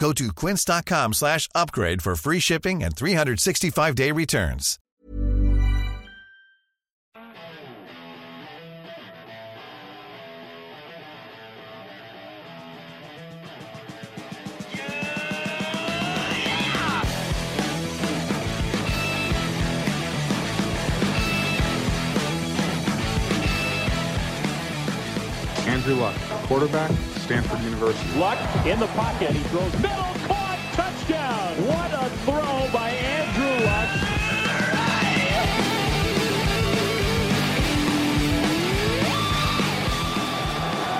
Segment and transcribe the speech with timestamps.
[0.00, 4.78] Go to quince.com slash upgrade for free shipping and 365-day returns.
[25.66, 26.90] Andrew Luck, quarterback,
[27.30, 28.18] Stanford University.
[28.18, 29.30] Luck in the pocket.
[29.30, 31.54] He throws middle, caught, touchdown.
[31.64, 33.86] What a throw by Andrew Luck.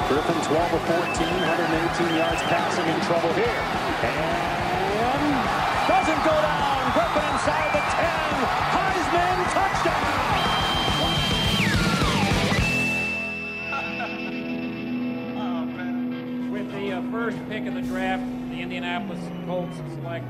[0.07, 3.59] Griffin 12 of 14, 118 yards passing in trouble here.
[4.07, 4.40] And
[17.31, 20.25] first pick of the draft, the Indianapolis Colts select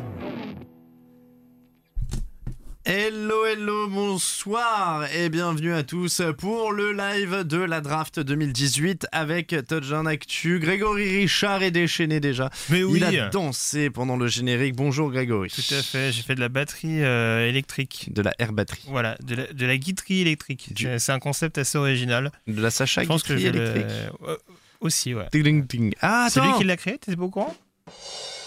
[2.85, 9.55] Hello, hello, bonsoir et bienvenue à tous pour le live de la draft 2018 avec
[9.69, 10.59] Touchdown Actu.
[10.59, 12.51] Grégory Richard est déchaîné déjà.
[12.71, 12.99] Mais oui.
[13.03, 14.75] Il a dansé pendant le générique.
[14.75, 15.51] Bonjour Grégory.
[15.51, 18.09] Tout à fait, j'ai fait de la batterie euh, électrique.
[18.13, 18.83] De la air batterie.
[18.89, 20.73] Voilà, de la, de la guiterie électrique.
[20.75, 22.33] Du- C'est- un concept assez original.
[22.49, 23.11] De la Sacha le-
[23.57, 23.85] électrique.
[24.27, 24.37] Euh,
[24.81, 25.29] aussi, ouais.
[25.33, 25.95] Ding.
[26.01, 27.55] Ah, C'est lui qui l'a créé, t'es pas au courant?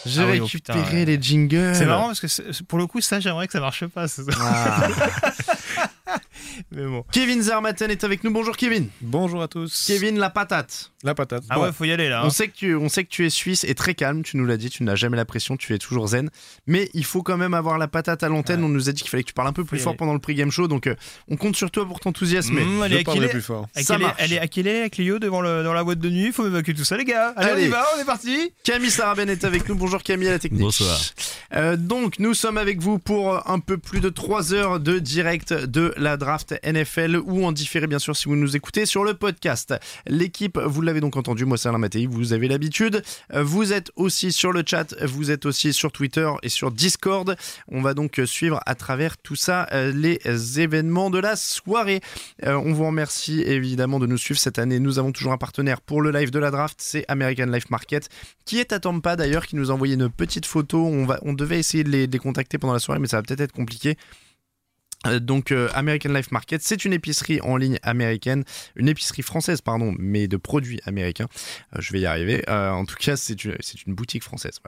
[0.06, 1.76] J'ai Ah oui, oh récupéré putain, les jingles.
[1.76, 4.06] C'est marrant parce que pour le coup, ça, j'aimerais que ça marche pas.
[4.40, 4.88] Ah.
[6.72, 7.04] Mais bon.
[7.12, 8.32] Kevin Zermatten est avec nous.
[8.32, 8.88] Bonjour Kevin.
[9.02, 9.86] Bonjour à tous.
[9.88, 10.92] Kevin la patate.
[11.04, 11.44] La patate.
[11.50, 12.22] Ah Bon, ouais, faut y aller là.
[12.22, 12.26] hein.
[12.26, 14.46] On sait, que tu, on sait que tu es suisse et très calme, tu nous
[14.46, 16.30] l'as dit, tu n'as jamais la pression, tu es toujours zen.
[16.66, 18.62] Mais il faut quand même avoir la patate à l'antenne.
[18.62, 18.66] Ouais.
[18.66, 19.98] On nous a dit qu'il fallait que tu parles un peu plus fort aller.
[19.98, 20.96] pendant le pre-game show, donc euh,
[21.28, 22.64] on compte sur toi pour t'enthousiasmer.
[22.64, 23.68] Mmh, elle est parlerai plus fort.
[23.76, 24.16] Ça marche.
[24.20, 26.44] elle est à quelle est Clio devant le, dans la boîte de nuit Il faut
[26.44, 27.34] m'évacuer tout ça, les gars.
[27.36, 27.64] Allez, Allez.
[27.64, 28.54] on y va, on est parti.
[28.64, 29.76] Camille Saraben est avec nous.
[29.76, 30.62] Bonjour Camille à la technique.
[30.62, 30.98] Bonsoir.
[31.56, 35.54] Euh, donc nous sommes avec vous pour un peu plus de 3 heures de direct
[35.54, 39.14] de la draft NFL ou en différé bien sûr si vous nous écoutez sur le
[39.14, 39.74] podcast.
[40.06, 43.04] L'équipe, vous l'avez donc entendu, moi c'est Alain Mattei, vous avez l'habitude.
[43.34, 47.36] Euh, Vous êtes aussi sur le chat, vous êtes aussi sur Twitter et sur Discord.
[47.68, 52.02] On va donc suivre à travers tout ça euh, les événements de la soirée.
[52.46, 54.80] Euh, on vous remercie évidemment de nous suivre cette année.
[54.80, 58.10] Nous avons toujours un partenaire pour le live de la draft, c'est American Life Market,
[58.46, 60.86] qui est à Tampa d'ailleurs, qui nous a envoyé une petite photo.
[60.86, 63.42] On, va, on devait essayer de les contacter pendant la soirée, mais ça va peut-être
[63.42, 63.98] être compliqué.
[65.08, 68.44] Euh, Donc euh, American Life Market, c'est une épicerie en ligne américaine,
[68.76, 71.28] une épicerie française pardon, mais de produits américains.
[71.76, 72.44] Euh, je vais y arriver.
[72.48, 73.56] En tout cas, c'est une,
[73.88, 74.60] boutique française.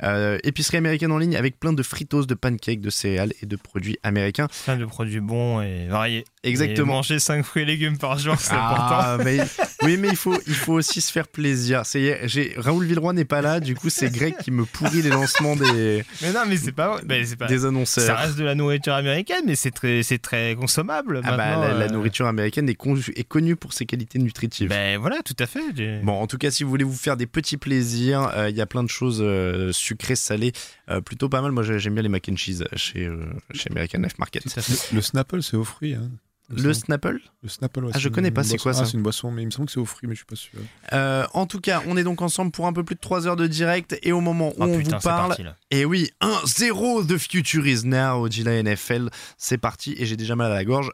[0.00, 3.56] Voilà, épicerie américaine en ligne avec plein de fritos, de pancakes, de céréales et de
[3.56, 4.48] produits américains.
[4.64, 6.24] Plein de produits bons et variés.
[6.44, 6.92] Exactement.
[6.92, 9.38] Et manger 5 fruits et légumes par jour, c'est Ah, mais-
[9.82, 11.82] oui, mais il faut, il faut aussi se faire plaisir.
[11.84, 15.08] C'est, j'ai, Raoul Villeroy n'est pas là, du coup c'est Greg qui me pourrit les
[15.10, 17.00] lancements des, Mais non, mais c'est pas.
[17.06, 17.46] mais c'est pas...
[17.46, 18.04] des annonceurs.
[18.04, 21.20] Ça reste de la nourriture américaine, mais c'est très, c'est très consommable.
[21.24, 21.88] Ah bah, maintenant, la, la euh.
[21.88, 24.68] nourriture américaine est, con- est connue pour ses qualités nutritives.
[24.68, 26.00] Ben voilà, tout à fait.
[26.02, 28.60] Bon, en tout cas, si vous voulez vous faire des petits plaisirs, euh, il y
[28.60, 30.52] a plein de choses euh, sucrées, salées,
[30.90, 31.52] euh, plutôt pas mal.
[31.52, 34.44] Moi, j'ai- j'aime bien les mac and cheese chez, euh, chez American Life Market.
[34.92, 35.94] Le Snapple, c'est aux fruits.
[35.94, 36.10] Hein.
[36.50, 36.74] Le.
[36.74, 39.30] Snapple Le Snapple, ouais, Ah, je connais pas, c'est quoi, ça Ah, C'est une boisson,
[39.30, 40.58] mais il me semble que c'est aux fruits, mais je suis pas sûr.
[40.92, 43.36] Euh, En tout cas, on est donc ensemble pour un peu plus de 3 heures
[43.36, 43.98] de direct.
[44.02, 47.66] Et au moment où Oh on putain, vous parle, parti et oui, 1-0 The Future
[47.66, 49.08] is Now, dit la NFL.
[49.38, 50.90] C'est parti, et j'ai déjà mal à la gorge.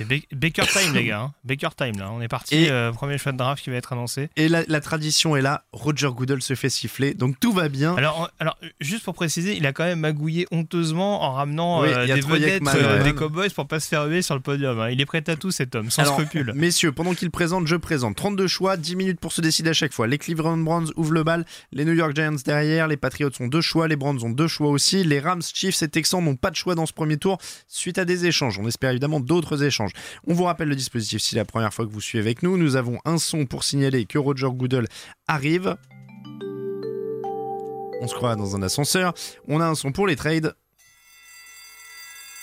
[0.00, 1.20] C'est C'est Ba- Baker Time, les gars.
[1.20, 1.32] hein.
[1.44, 2.10] Baker Time, là.
[2.12, 2.54] On est parti.
[2.56, 4.30] Et- euh, premier choix de draft qui va être annoncé.
[4.36, 7.94] Et la, la tradition est là, Roger Goodell se fait siffler, donc tout va bien.
[7.96, 8.30] Alors,
[8.80, 12.62] juste pour préciser, il a quand même magouillé honteusement en ramenant Oui, euh, des vedettes
[12.74, 14.78] euh, des Cowboys pour pas se faire huer sur le podium.
[14.80, 14.90] hein.
[14.90, 16.52] Il est prêt à tout, cet homme, sans Alors, scrupule.
[16.54, 18.16] Messieurs, pendant qu'il présente, je présente.
[18.16, 20.06] 32 choix, 10 minutes pour se décider à chaque fois.
[20.06, 23.60] Les Cleveland Browns ouvrent le bal, les New York Giants derrière, les Patriots ont deux
[23.60, 26.56] choix, les Browns ont deux choix aussi, les Rams, Chiefs et Texans n'ont pas de
[26.56, 27.38] choix dans ce premier tour
[27.68, 28.58] suite à des échanges.
[28.58, 29.89] On espère évidemment d'autres échanges.
[30.26, 32.56] On vous rappelle le dispositif si la première fois que vous suivez avec nous.
[32.56, 34.86] Nous avons un son pour signaler que Roger Goodell
[35.28, 35.76] arrive.
[38.02, 39.12] On se croit dans un ascenseur.
[39.46, 40.54] On a un son pour les trades.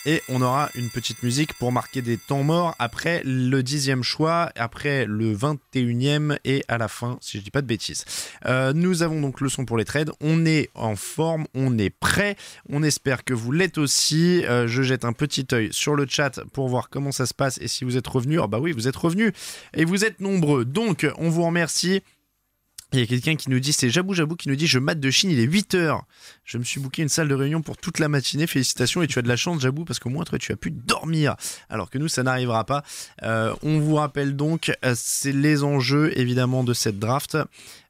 [0.10, 4.50] Et on aura une petite musique pour marquer des temps morts après le dixième choix,
[4.56, 8.06] après le 21e et à la fin, si je dis pas de bêtises.
[8.46, 10.12] Euh, nous avons donc le son pour les trades.
[10.22, 12.38] On est en forme, on est prêt.
[12.70, 14.46] On espère que vous l'êtes aussi.
[14.46, 17.58] Euh, je jette un petit œil sur le chat pour voir comment ça se passe
[17.60, 18.40] et si vous êtes revenus.
[18.42, 19.34] Oh bah oui, vous êtes revenus
[19.74, 20.64] et vous êtes nombreux.
[20.64, 22.02] Donc, on vous remercie.
[22.94, 25.02] Il y a quelqu'un qui nous dit, c'est Jabou Jabou qui nous dit Je mate
[25.02, 26.00] de Chine, il est 8h.
[26.46, 28.48] Je me suis booké une salle de réunion pour toute la matinée.
[28.48, 30.72] Félicitations et tu as de la chance, Jabou, parce qu'au moins toi tu as pu
[30.72, 31.36] dormir.
[31.70, 32.84] Alors que nous, ça n'arrivera pas.
[33.24, 37.38] Euh, on vous rappelle donc, euh, c'est les enjeux évidemment de cette draft.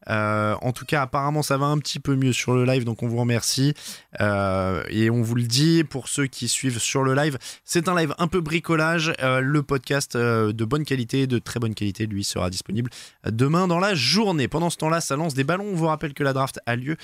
[0.09, 3.03] Euh, en tout cas, apparemment, ça va un petit peu mieux sur le live, donc
[3.03, 3.73] on vous remercie.
[4.19, 7.95] Euh, et on vous le dit, pour ceux qui suivent sur le live, c'est un
[7.95, 9.13] live un peu bricolage.
[9.21, 12.89] Euh, le podcast de bonne qualité, de très bonne qualité, lui, sera disponible
[13.25, 14.47] demain dans la journée.
[14.47, 15.67] Pendant ce temps-là, ça lance des ballons.
[15.71, 16.97] On vous rappelle que la draft a lieu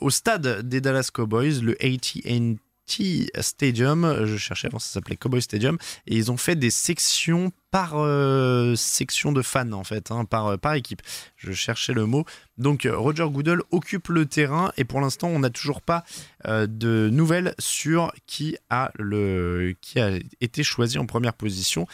[0.00, 4.24] au stade des Dallas Cowboys, le AT&T Stadium.
[4.24, 5.78] Je cherchais avant, ça s'appelait Cowboy Stadium.
[6.06, 10.46] Et ils ont fait des sections par euh, section de fans, en fait, hein, par,
[10.46, 11.02] euh, par équipe.
[11.36, 12.24] Je cherchais le mot.
[12.56, 14.72] Donc, euh, Roger Goodell occupe le terrain.
[14.76, 16.04] Et pour l'instant, on n'a toujours pas
[16.46, 21.86] de nouvelles sur qui a, le, qui a été choisi en première position.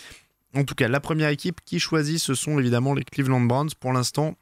[0.55, 3.71] En tout cas, la première équipe qui choisit, ce sont évidemment les Cleveland Browns.
[3.79, 4.37] Pour l'instant,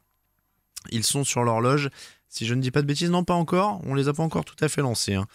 [0.91, 1.89] ils sont sur l'horloge.
[2.31, 3.81] Si je ne dis pas de bêtises, non, pas encore.
[3.87, 5.15] On les a pas encore tout à fait lancés.
[5.15, 5.25] hein.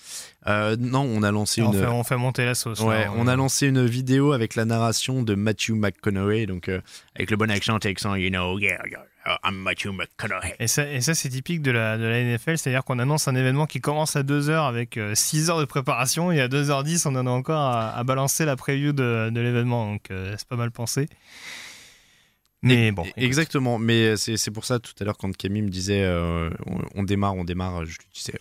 [0.46, 1.78] Euh, non, on a lancé on, une.
[1.80, 2.78] fait, on fait monter la sauce.
[2.80, 3.12] Ouais, là.
[3.16, 6.80] on a lancé une vidéo avec la narration de Matthew McConaughey, donc euh,
[7.16, 10.54] avec le bon accent texan, you know, yeah, yeah, I'm Matthew McConaughey.
[10.60, 13.34] Et ça, et ça c'est typique de la, de la NFL, c'est-à-dire qu'on annonce un
[13.34, 17.26] événement qui commence à 2h avec 6 heures de préparation et à 2h10 on en
[17.26, 20.70] a encore à, à balancer la preview de, de l'événement, donc euh, c'est pas mal
[20.70, 21.08] pensé.
[22.64, 23.22] Mais bon, écoute.
[23.22, 26.80] Exactement, mais c'est c'est pour ça tout à l'heure quand Camille me disait euh, on,
[26.94, 28.38] on démarre, on démarre, je lui disais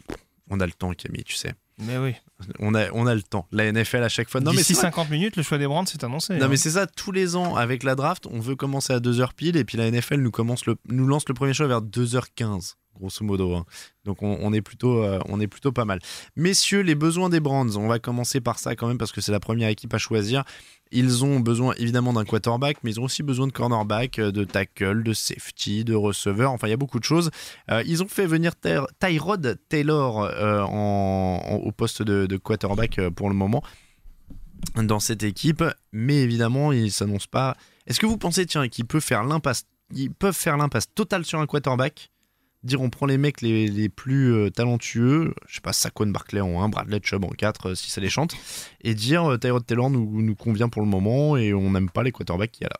[0.49, 1.53] on a le temps Camille, tu sais.
[1.79, 2.13] mais oui.
[2.59, 3.47] On a, on a le temps.
[3.51, 4.41] La NFL à chaque fois.
[4.41, 4.91] Non, mais D'ici c'est vrai.
[4.91, 6.35] 50 minutes, le choix des Brands s'est annoncé.
[6.35, 6.47] Non hein.
[6.49, 9.57] mais c'est ça, tous les ans avec la draft, on veut commencer à 2h pile
[9.57, 13.23] et puis la NFL nous, commence le, nous lance le premier choix vers 2h15, grosso
[13.25, 13.55] modo.
[13.55, 13.65] hein.
[14.05, 15.99] Donc on, on est plutôt, euh, on est plutôt pas mal.
[16.35, 19.31] Messieurs, les besoins des Brands, on va commencer par ça quand même parce que c'est
[19.31, 20.43] la première équipe à choisir.
[20.91, 24.43] Ils ont besoin évidemment d'un quarterback, mais ils ont aussi besoin de cornerback, euh, de
[24.43, 26.51] tackle, de safety, de receveur.
[26.51, 27.31] Enfin, il y a beaucoup de choses.
[27.71, 30.29] Euh, ils ont fait venir Ty- Tyrod Taylor
[30.69, 33.63] au poste de, quarterback pour le moment
[34.75, 37.55] dans cette équipe, mais évidemment, il s'annonce pas.
[37.85, 41.39] Est-ce que vous pensez, tiens, qu'ils peuvent faire l'impasse, ils peuvent faire l'impasse totale sur
[41.39, 42.11] un quarterback,
[42.63, 46.42] dire on prend les mecs les, les plus euh, talentueux, je sais pas, Saquon Barkley
[46.42, 48.36] en 1, Bradley Chubb en 4, euh, si ça les chante,
[48.81, 52.04] et dire euh, Tyrod Taylor nous, nous convient pour le moment et on n'aime pas
[52.04, 52.80] les quarterbacks qu'il y a là.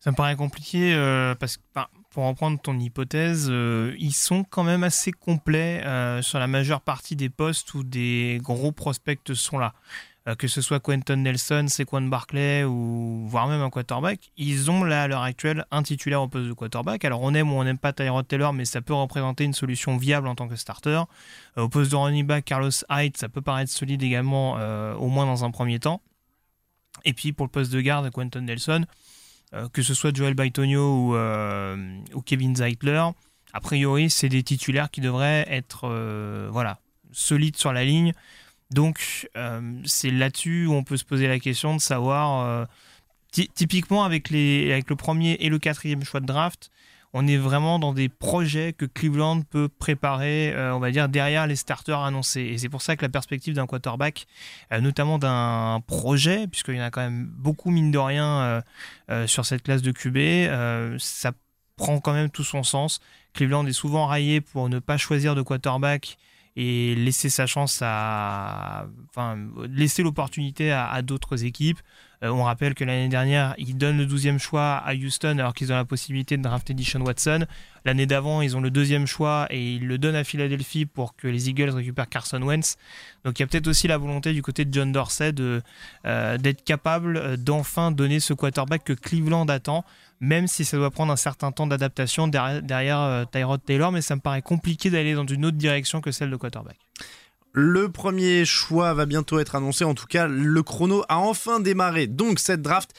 [0.00, 0.94] Ça me paraît compliqué
[1.40, 1.62] parce que,
[2.10, 5.82] pour reprendre ton hypothèse, ils sont quand même assez complets
[6.20, 9.72] sur la majeure partie des postes où des gros prospects sont là.
[10.26, 14.82] Euh, que ce soit Quentin Nelson, Saquon Barkley ou voire même un quarterback, ils ont
[14.82, 17.04] là à l'heure actuelle un titulaire au poste de quarterback.
[17.04, 19.98] Alors on aime ou on n'aime pas Tyrod Taylor, mais ça peut représenter une solution
[19.98, 21.02] viable en tant que starter.
[21.58, 25.08] Euh, au poste de running back, Carlos Hyde, ça peut paraître solide également, euh, au
[25.08, 26.00] moins dans un premier temps.
[27.04, 28.86] Et puis pour le poste de garde, Quentin Nelson,
[29.72, 33.04] que ce soit Joel Baitonio ou, ou Kevin Zeitler,
[33.52, 36.78] a priori, c'est des titulaires qui devraient être voilà,
[37.12, 38.14] solides sur la ligne.
[38.70, 42.46] Donc, euh, c'est là-dessus où on peut se poser la question de savoir.
[42.46, 42.64] euh,
[43.32, 46.70] ty- typiquement, avec, les, avec le premier et le quatrième choix de draft,
[47.12, 51.46] on est vraiment dans des projets que Cleveland peut préparer, euh, on va dire, derrière
[51.46, 52.40] les starters annoncés.
[52.40, 54.26] Et c'est pour ça que la perspective d'un quarterback,
[54.80, 58.62] notamment d'un projet, puisqu'il y en a quand même beaucoup, mine de rien,
[59.26, 61.30] sur cette classe de QB, ça
[61.76, 63.00] prend quand même tout son sens.
[63.32, 66.16] Cleveland est souvent raillé pour ne pas choisir de quarterback
[66.56, 68.86] et laisser sa chance à.
[69.10, 71.80] Enfin, laisser l'opportunité à, à d'autres équipes.
[72.22, 75.72] Euh, on rappelle que l'année dernière, ils donnent le 12e choix à Houston alors qu'ils
[75.72, 77.46] ont la possibilité de drafter Dishon Watson.
[77.84, 81.28] L'année d'avant, ils ont le deuxième choix et ils le donnent à Philadelphie pour que
[81.28, 82.76] les Eagles récupèrent Carson Wentz.
[83.24, 86.64] Donc il y a peut-être aussi la volonté du côté de John Dorsey euh, d'être
[86.64, 89.84] capable euh, d'enfin donner ce quarterback que Cleveland attend,
[90.20, 94.20] même si ça doit prendre un certain temps d'adaptation derrière, Tyrod Taylor, mais ça me
[94.20, 96.83] paraît compliqué d'aller dans une autre direction que celle de quarterback.
[97.56, 99.84] Le premier choix va bientôt être annoncé.
[99.84, 102.08] En tout cas, le chrono a enfin démarré.
[102.08, 102.90] Donc, cette draft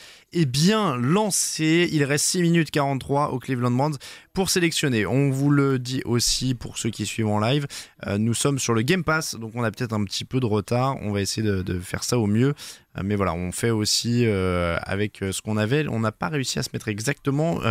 [0.44, 1.88] bien lancée.
[1.94, 3.98] Il reste 6 minutes 43 au Cleveland Browns
[4.36, 5.06] pour sélectionner.
[5.06, 7.66] On vous le dit aussi pour ceux qui suivent en live.
[8.06, 10.46] euh, nous sommes sur le Game Pass, donc on a peut-être un petit peu de
[10.46, 10.98] retard.
[11.02, 12.54] On va essayer de, faire ça au mieux.
[12.98, 15.88] Euh, mais voilà, on fait aussi euh, avec ce qu'on avait.
[15.88, 17.62] On n'a pas réussi à se mettre exactement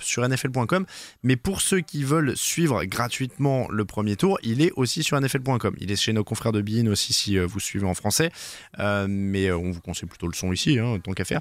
[0.00, 0.84] sur NFL.com.
[1.22, 5.76] Mais pour ceux qui veulent suivre gratuitement le premier tour, il est aussi sur NFL.com.
[5.78, 8.30] Il est chez nos confrères de Bean aussi si vous suivez en français.
[8.78, 11.40] Mais on vous conseille plutôt le son ici, hein, tant qu'à faire.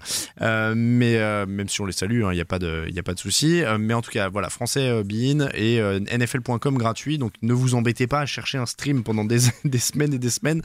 [0.60, 3.04] Euh, mais euh, même si on les salue, il n'y a pas de, y a
[3.04, 3.64] pas de souci.
[3.64, 5.80] Euh, mais en tout cas, voilà, français Bean et
[6.12, 7.18] NFL.com gratuit.
[7.18, 10.30] Donc ne vous embêtez pas à chercher un stream pendant des, des semaines et des
[10.30, 10.62] semaines.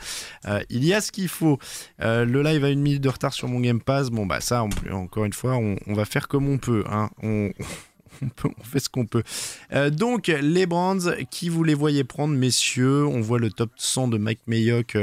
[0.71, 1.59] Il y a ce qu'il faut.
[2.01, 4.11] Le live a une minute de retard sur mon Game Pass.
[4.11, 6.85] Bon, bah ça, encore une fois, on, va faire comme on peut.
[6.91, 7.11] Hein.
[7.23, 7.51] On,
[8.37, 9.23] peut- on fait ce qu'on peut.
[9.93, 10.99] Donc, les Brands,
[11.31, 13.07] qui vous les voyez prendre, messieurs?
[13.07, 14.97] On voit le top 100 de Mike Mayock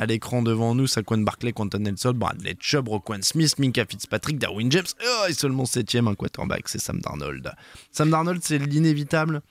[0.00, 0.86] à l'écran devant nous.
[0.86, 4.86] Saquon Barkley, Quentin Nelson, Bradley Chubb, Roquan Smith, Minka Fitzpatrick, Darwin James.
[5.04, 7.52] Oh, et seulement septième, un quarterback, c'est Sam Darnold.
[7.92, 9.42] Sam Darnold, c'est l'inévitable?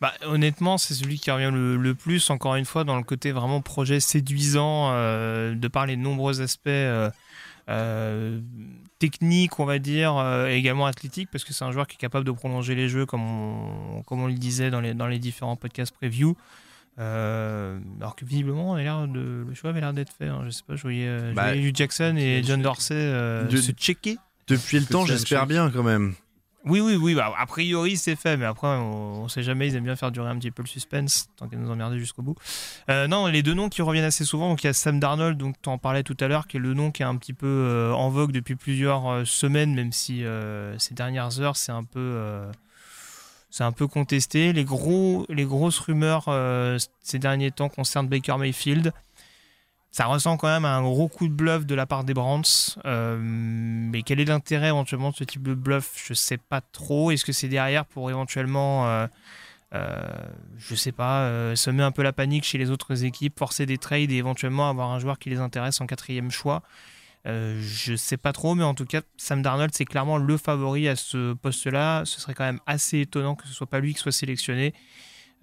[0.00, 3.60] Bah, honnêtement, c'est celui qui revient le, plus, encore une fois, dans le côté vraiment
[3.60, 7.10] projet séduisant, euh, de par les nombreux aspects euh,
[7.68, 8.40] euh,
[8.98, 10.14] techniques, on va dire,
[10.48, 13.06] et également athlétiques, parce que c'est un joueur qui est capable de prolonger les jeux,
[13.06, 16.36] comme on, comme on le disait dans les, dans les différents podcasts preview.
[16.98, 20.26] Euh, alors que visiblement, on a l'air de, le choix avait l'air d'être fait.
[20.26, 20.42] hein.
[20.44, 23.56] Je sais pas, je voyais, je Bah, voyais Hugh Jackson et John Dorsey euh, de-
[23.56, 24.16] se checker.
[24.48, 26.14] Depuis le temps, j'espère bien quand même.
[26.64, 27.14] Oui, oui, oui.
[27.14, 29.68] Bah, a priori, c'est fait, mais après, on, on sait jamais.
[29.68, 32.22] Ils aiment bien faire durer un petit peu le suspense, tant qu'à nous emmerder jusqu'au
[32.22, 32.34] bout.
[32.90, 34.48] Euh, non, les deux noms qui reviennent assez souvent.
[34.50, 36.60] Donc, il y a Sam Darnold, donc tu en parlais tout à l'heure, qui est
[36.60, 39.92] le nom qui est un petit peu euh, en vogue depuis plusieurs euh, semaines, même
[39.92, 42.00] si euh, ces dernières heures, c'est un peu.
[43.50, 44.52] C'est un peu contesté.
[44.52, 48.92] Les, gros, les grosses rumeurs euh, ces derniers temps concernent Baker Mayfield.
[49.90, 52.44] Ça ressemble quand même à un gros coup de bluff de la part des Browns.
[52.84, 55.92] Euh, mais quel est l'intérêt éventuellement de ce type de bluff?
[56.06, 57.10] Je sais pas trop.
[57.10, 59.06] Est-ce que c'est derrière pour éventuellement, euh,
[59.74, 59.98] euh,
[60.58, 64.12] je sais pas, semer un peu la panique chez les autres équipes, forcer des trades
[64.12, 66.62] et éventuellement avoir un joueur qui les intéresse en quatrième choix?
[67.26, 70.88] Euh, je sais pas trop, mais en tout cas, Sam Darnold, c'est clairement le favori
[70.88, 72.04] à ce poste-là.
[72.04, 74.72] Ce serait quand même assez étonnant que ce soit pas lui qui soit sélectionné.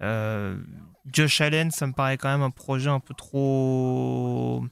[0.02, 0.58] Euh,
[1.10, 4.64] Josh Allen, ça me paraît quand même un projet un peu trop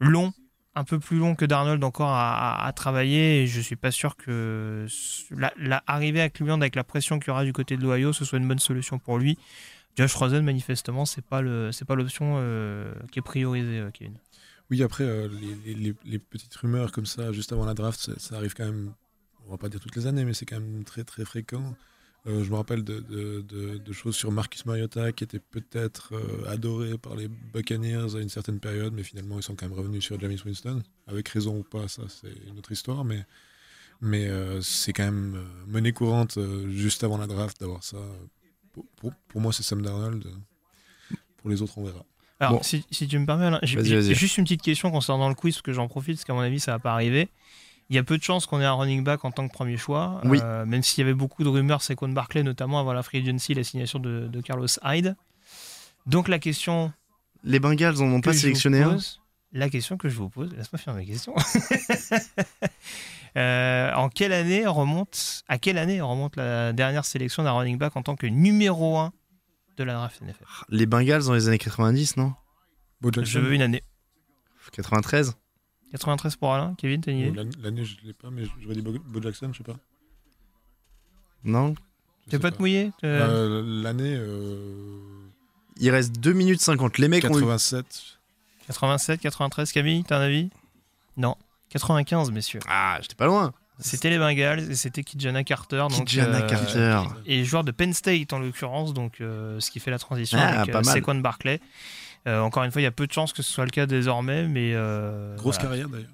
[0.00, 0.32] long,
[0.74, 3.42] un peu plus long que Darnold encore à, travailler.
[3.42, 4.86] Et je suis pas sûr que
[5.30, 8.38] la, à Cleveland avec la pression qu'il y aura du côté de l'Ohio, ce soit
[8.38, 9.38] une bonne solution pour lui.
[9.96, 11.40] Josh Rosen, manifestement, c'est pas
[11.72, 14.18] c'est pas l'option euh, qui est priorisée, Kevin.
[14.70, 15.28] Oui, après, euh,
[15.64, 18.92] les, petites rumeurs comme ça, juste avant la draft, ça, arrive quand même,
[19.46, 21.76] on va pas dire toutes les années, mais c'est quand même très très fréquent.
[22.26, 27.14] Euh, je me rappelle de, choses sur Marcus Mariota qui était peut-être euh, adoré par
[27.14, 30.36] les Buccaneers à une certaine période, mais finalement ils sont quand même revenus sur James
[30.44, 30.82] Winston.
[31.06, 33.24] Avec raison ou pas, ça c'est une autre histoire, mais,
[34.60, 37.98] c'est quand même monnaie courante juste avant la draft d'avoir ça.
[39.28, 40.26] Pour moi, c'est Sam Darnold.
[41.38, 42.04] Pour les autres, on verra.
[42.40, 42.62] Alors, Bon.
[42.62, 45.62] si, si tu me permets, Alain, j'ai juste une petite question concernant le quiz, parce
[45.62, 47.28] que j'en profite, parce qu'à mon avis, ça va pas arriver.
[47.88, 49.76] Il y a peu de chances qu'on ait un running back en tant que premier
[49.76, 50.38] choix, Oui.
[50.42, 53.54] euh, même s'il y avait beaucoup de rumeurs, Saquon Barclay, notamment avant la free agency,
[53.54, 55.14] la signature de, de Carlos Hyde.
[56.06, 56.92] Donc la question
[57.44, 58.98] Les Bengals en ont pas sélectionné un
[59.52, 61.32] la question que je vous pose, laisse-moi faire ma question.
[63.36, 67.94] Euh, en quelle année remonte, à quelle année remonte la dernière sélection d'un running back
[67.94, 69.12] en tant que numéro 1
[69.76, 72.34] de la draft NFL Les Bengals dans les années 90, non?
[73.00, 73.82] Bo Je veux une année.
[74.72, 75.34] 93
[75.92, 77.44] 93 pour Alain, Kevin, t'as une idée?
[77.62, 79.76] L'année- je l'ai pas, mais j'aurais dit Bo, Bo Jackson, je sais pas.
[81.44, 81.74] Non?
[82.24, 84.98] Je T'es sais pas te mouiller te- Euh, L'année euh,
[85.78, 86.98] Il reste 2 minutes 50.
[86.98, 88.18] Les mecs ont eu 87.
[88.66, 90.50] 87, 93, Camille, t'as un avis?
[91.16, 91.36] Non.
[91.68, 92.60] 95, messieurs.
[92.66, 93.52] Ah, j'étais pas loin.
[93.78, 95.86] C'était les Bengals et c'était Kijana Carter.
[95.90, 97.02] Donc, Kijana euh, Carter.
[97.26, 100.60] Et joueur de Penn State en l'occurrence, donc euh, ce qui fait la transition Ah,
[100.62, 100.82] avec euh.
[100.82, 101.60] Saquon Barclay.
[102.26, 103.86] Euh, encore une fois, il y a peu de chances que ce soit le cas
[103.86, 104.72] désormais, mais.
[104.74, 105.68] euh, Grosse voilà.
[105.68, 106.08] carrière d'ailleurs.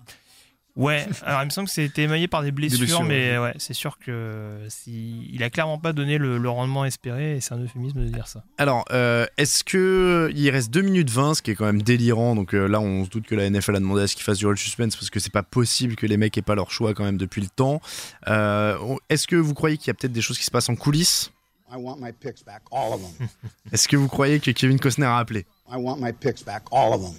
[0.75, 3.75] Ouais, alors il me semble que c'était émaillé par des blessures, blessures, mais ouais, c'est
[3.75, 7.59] sûr que si, il a clairement pas donné le, le rendement espéré, et c'est un
[7.59, 8.43] euphémisme de dire ça.
[8.57, 12.35] Alors, euh, est-ce que il reste 2 minutes 20, ce qui est quand même délirant.
[12.35, 14.39] Donc euh, là, on se doute que la NFL a demandé à ce qu'il fasse
[14.39, 16.95] du roll suspense parce que c'est pas possible que les mecs aient pas leur choix
[16.95, 17.81] quand même depuis le temps.
[18.29, 18.77] Euh,
[19.09, 21.31] est-ce que vous croyez qu'il y a peut-être des choses qui se passent en coulisses?
[21.71, 23.29] I want my picks back, all of them.
[23.73, 25.47] Est-ce que vous croyez que Kevin Costner a appelé?
[25.71, 27.15] I want my picks back, all of them.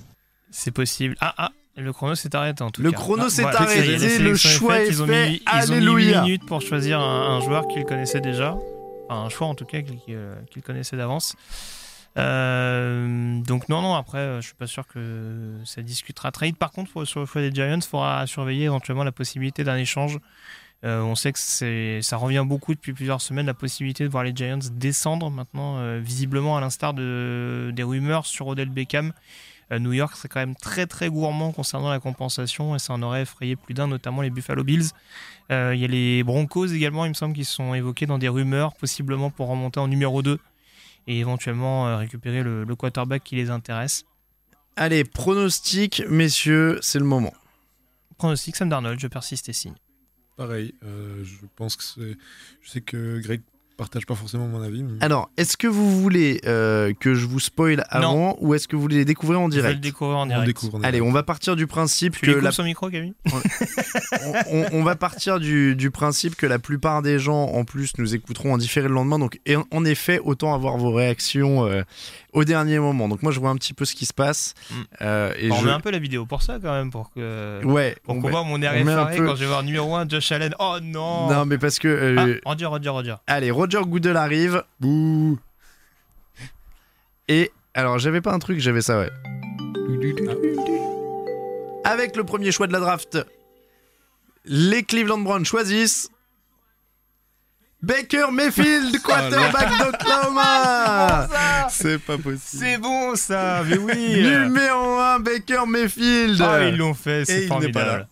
[0.51, 1.15] C'est possible.
[1.19, 2.97] Ah ah, le chrono s'est arrêté en tout Le cas.
[2.97, 5.71] chrono Ah, s'est voilà, ça y est, arrêté, le choix est ils ont fait, ils
[5.71, 6.19] ont mis alléluia.
[6.19, 8.55] 8 minutes pour choisir un, un joueur qu'ils connaissaient déjà.
[9.09, 11.35] Enfin, un choix en tout cas qu'ils euh, connaissaient d'avance.
[12.17, 16.57] Euh, donc non, non, après, euh, je suis pas sûr que ça discutera très vite.
[16.57, 19.77] Par contre, pour- sur le choix des Giants, il faudra surveiller éventuellement la possibilité d'un
[19.77, 20.19] échange.
[20.85, 21.39] Euh, on sait que
[22.01, 25.99] ça revient beaucoup depuis plusieurs semaines, la possibilité de voir les Giants descendre maintenant, euh,
[26.03, 29.13] visiblement à l'instar de, des rumeurs sur Odell Beckham.
[29.71, 33.01] Euh, New York serait quand même très très gourmand concernant la compensation et ça en
[33.01, 34.89] aurait effrayé plus d'un, notamment les Buffalo Bills.
[35.51, 38.29] Euh, Il y a les Broncos également, il me semble, qui sont évoqués dans des
[38.29, 40.39] rumeurs, possiblement pour remonter en numéro 2
[41.07, 44.05] et éventuellement euh, récupérer le, le quarterback qui les intéresse.
[44.75, 47.33] Allez, pronostic, messieurs, c'est le moment.
[48.17, 49.75] Pronostic Sam Darnold, je persiste et signe.
[50.35, 52.17] Pareil, euh, je pense que c'est.
[52.61, 53.41] Je sais que Greg
[53.77, 54.83] partage pas forcément mon avis.
[54.83, 58.75] mais- Alors, est-ce que vous voulez euh, que je vous spoil avant ou est-ce que
[58.75, 60.45] vous voulez les découvrir en Je vais le direct découvrir en on direct.
[60.45, 60.75] découvre.
[60.77, 61.09] on Allez, découvre.
[61.09, 64.95] on va partir du principe Tu que la son micro, Camille on, on- on va
[64.95, 68.87] partir du, du principe que la plupart des gens en plus nous écouteront en différé
[68.87, 69.19] le lendemain.
[69.19, 71.81] Donc, en, en effet, autant avoir vos réactions euh,
[72.33, 73.07] au dernier moment.
[73.09, 74.53] Donc, moi, je vois un petit peu ce qui se passe.
[74.69, 74.73] Mm.
[75.01, 75.65] euh, et On je...
[75.65, 77.63] met un peu la vidéo pour ça quand même, pour que.
[77.65, 79.95] Ouais, Pour on qu'on voit mon air on effaré peu- quand je vais voir numéro
[79.95, 80.53] 1 Josh Allen.
[80.59, 81.87] Oh non, Non, mais parce que.
[81.87, 83.15] euh, Ah, Roger, Roger.
[83.27, 84.61] Allez, Roger Goodell arrive.
[84.81, 85.39] Bouh.
[87.29, 89.09] Et alors, j'avais pas un truc, j'avais ça, ouais.
[91.85, 93.17] Avec le premier choix de la draft,
[94.43, 96.09] les Cleveland Browns choisissent
[97.81, 101.29] Baker Mayfield, quarterback d'Oklahoma.
[101.69, 102.39] C'est pas possible.
[102.41, 104.23] C'est bon ça, mais oui.
[104.23, 106.41] Numéro 1, Baker Mayfield.
[106.41, 108.09] Ah, ils l'ont fait, c'est formidable.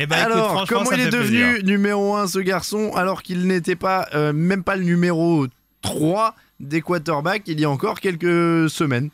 [0.00, 1.64] Eh ben, alors, comment il est devenu plaisir.
[1.64, 5.48] numéro 1 ce garçon alors qu'il n'était pas euh, même pas le numéro
[5.82, 9.10] 3 des quarterbacks il y a encore quelques semaines?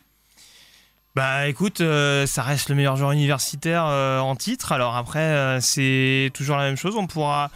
[1.15, 4.73] Bah écoute, euh, ça reste le meilleur joueur universitaire euh, en titre.
[4.73, 6.97] Alors après, c'est toujours la même chose.
[6.97, 7.51] On pourra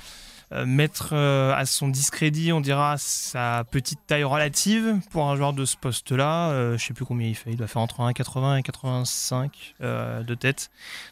[0.64, 5.64] mettre euh, à son discrédit, on dira, sa petite taille relative pour un joueur de
[5.64, 6.50] ce poste-là.
[6.50, 7.50] Euh, je sais plus combien il fait.
[7.50, 10.70] Il doit faire entre 1,80 et 85 euh, de tête.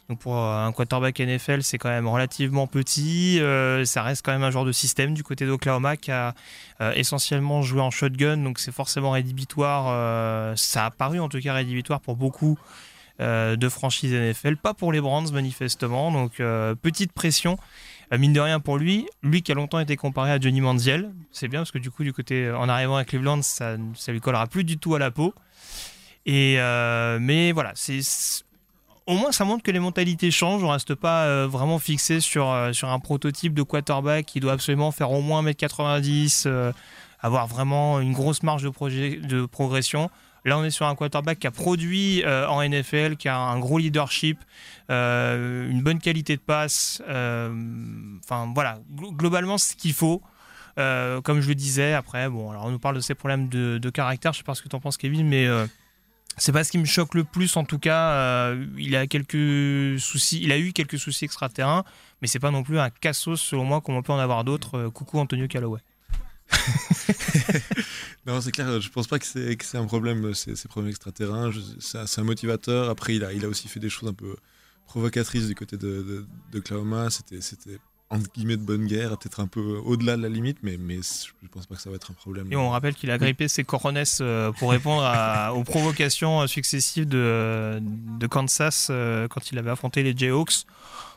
[0.09, 3.39] Donc pour euh, un quarterback NFL, c'est quand même relativement petit.
[3.39, 6.33] Euh, ça reste quand même un joueur de système du côté d'Oklahoma qui a
[6.81, 8.37] euh, essentiellement joué en shotgun.
[8.37, 9.85] Donc c'est forcément rédhibitoire.
[9.89, 12.57] euh, ça a paru en tout cas rédhibitoire pour beaucoup
[13.19, 14.57] euh, de franchises NFL.
[14.57, 16.11] Pas pour les Brands manifestement.
[16.11, 17.57] Donc euh, petite pression.
[18.13, 21.11] Euh, mine de rien pour lui, lui qui a longtemps été comparé à Johnny Manziel,
[21.31, 24.21] c'est bien parce que du coup du côté en arrivant à Cleveland, ça, ça lui
[24.21, 25.33] collera plus du tout à la peau.
[26.25, 28.01] Et euh, mais voilà, c'est
[29.07, 30.63] au moins ça montre que les mentalités changent.
[30.63, 34.53] On reste pas euh, vraiment fixé sur euh, sur un prototype de quarterback qui doit
[34.53, 36.71] absolument faire au moins 1m90, euh,
[37.21, 40.11] avoir vraiment une grosse marge de, projet, de progression.
[40.47, 43.59] Là, on est sur un quarterback qui a produit euh, en NFL, qui a un
[43.59, 44.39] gros leadership,
[44.89, 47.01] euh, une bonne qualité de passe.
[47.09, 47.53] euh,
[48.23, 50.21] Enfin, voilà, glo- globalement, ce qu'il faut.
[50.77, 54.31] Comme je le disais, après, bon, alors on nous parle de ses problèmes de, caractère.
[54.31, 55.47] Je sais pas ce que tu en penses, Kevin, mais
[56.37, 57.57] c'est pas ce qui me choque le plus.
[57.57, 60.39] En tout cas, il a quelques soucis.
[60.43, 61.83] Il a eu quelques soucis extra-terrain,
[62.21, 64.89] mais c'est pas non plus un cassos selon moi, comme on peut en avoir d'autres.
[64.89, 65.81] Coucou Antonio Callaway.
[68.25, 71.51] Non, c'est clair, je pense pas que c'est un problème, ces, ces problèmes extraterrains.
[71.79, 72.89] C'est un, motivateur.
[72.89, 74.35] Après, il a, il a aussi fait des choses un peu
[74.85, 77.09] provocatrices du côté de, de, d'Oklahoma.
[77.09, 80.77] C'était, c'était entre guillemets de bonne guerre, peut-être un peu au-delà de la limite, mais,
[80.77, 82.47] mais je pense pas que ça va être un problème.
[82.51, 86.47] Et on rappelle qu'il a grippé ses coronets euh, pour répondre à- aux provocations euh,
[86.47, 90.65] successives de, de Kansas euh, quand il avait affronté les Jayhawks.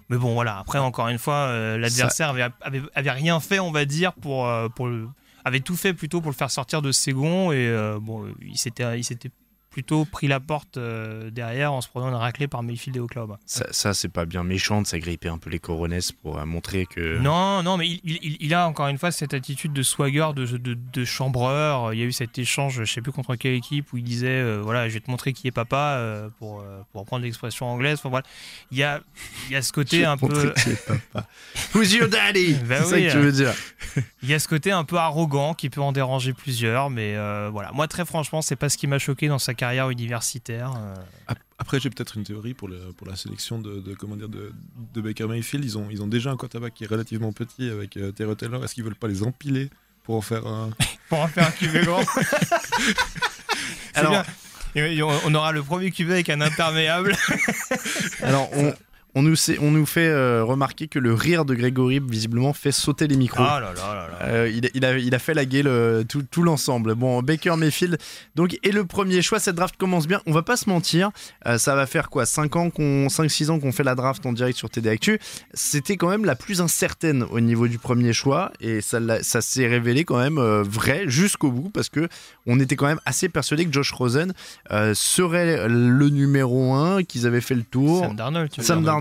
[0.09, 0.59] Mais bon, voilà.
[0.59, 4.89] Après, encore une fois, l'adversaire avait, avait, avait rien fait, on va dire, pour, pour
[4.89, 5.07] le,
[5.45, 7.53] avait tout fait plutôt pour le faire sortir de ses.
[7.53, 9.31] Et euh, bon, il s'était
[9.71, 13.39] plutôt pris la porte euh, derrière en se prenant une raclée par Mayfield et Oklahoma.
[13.47, 16.87] Ça, ça, c'est pas bien méchant de s'agripper un peu les coronesses pour euh, montrer
[16.87, 17.19] que.
[17.19, 20.45] Non, non, mais il, il- il a encore une fois cette attitude de swagger, de,
[20.45, 21.95] de, de chambreur.
[21.95, 24.29] Il y a eu cet échange, je sais plus contre quelle équipe, où il disait
[24.29, 27.67] euh, voilà, je vais te montrer qui est papa, euh, pour, euh, pour reprendre l'expression
[27.71, 27.99] anglaise.
[28.01, 28.27] Enfin, voilà.
[28.73, 29.01] il, y a,
[29.49, 30.53] il y a ce côté un peu.
[31.75, 32.55] Who's your daddy?
[32.69, 33.55] Ben C'est ça oui, que tu veux dire.
[34.23, 37.49] Il y a ce côté un peu arrogant qui peut en déranger plusieurs, mais euh,
[37.51, 37.71] voilà.
[37.73, 40.73] Moi, très franchement, c'est pas ce qui m'a choqué dans sa carrière universitaire.
[40.77, 41.35] euh.
[41.59, 44.53] Après, j'ai peut-être une théorie pour, le, pour la sélection de, de, comment dire, de,
[44.95, 45.65] de Baker Mayfield.
[45.65, 48.65] Ils ont, ils ont déjà un quarterback qui est relativement petit avec euh, Terry Taylor.
[48.65, 49.69] Est-ce qu'ils veulent pas les empiler
[50.05, 50.71] pour en faire un?
[51.11, 52.05] Pour en faire un QB grand.
[53.95, 54.23] Alors-
[54.77, 57.17] Alors, on aura le premier QB avec un imperméable.
[58.23, 58.73] Alors, on,
[59.15, 62.73] on nous, sait- on nous fait euh, remarquer que le rire de Grégory, visiblement, fait
[62.73, 63.43] sauter les micros.
[63.43, 64.19] Là là là là.
[64.27, 66.95] Euh, il, il a, il a fait la gueule euh, tout, tout l'ensemble.
[66.95, 67.99] Bon, Baker Mayfield
[68.37, 69.39] donc, est le premier choix.
[69.41, 70.21] Cette draft commence bien.
[70.27, 71.11] On va pas se mentir.
[71.47, 72.27] euh, ça va faire quoi?
[72.27, 75.19] 5 ans qu'on, 5-6 ans qu'on fait la draft en direct sur TD Actu.
[75.55, 78.53] C'était quand même la plus incertaine au niveau du premier choix.
[78.61, 82.09] Et ça, s'est révélé quand même euh, vrai jusqu'au bout parce que
[82.47, 84.33] on était quand même assez persuadé que Josh Rosen
[84.71, 88.05] euh, serait le numéro 1, qu'ils avaient fait le tour.
[88.05, 88.87] Sam Darnold, tu veux Sam dire.
[88.87, 89.00] Darnold,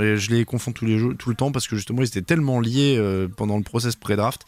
[0.00, 2.22] Et je les confonds tous les jours, tout le temps parce que justement ils étaient
[2.22, 4.42] tellement liés euh, pendant le process pré-draft.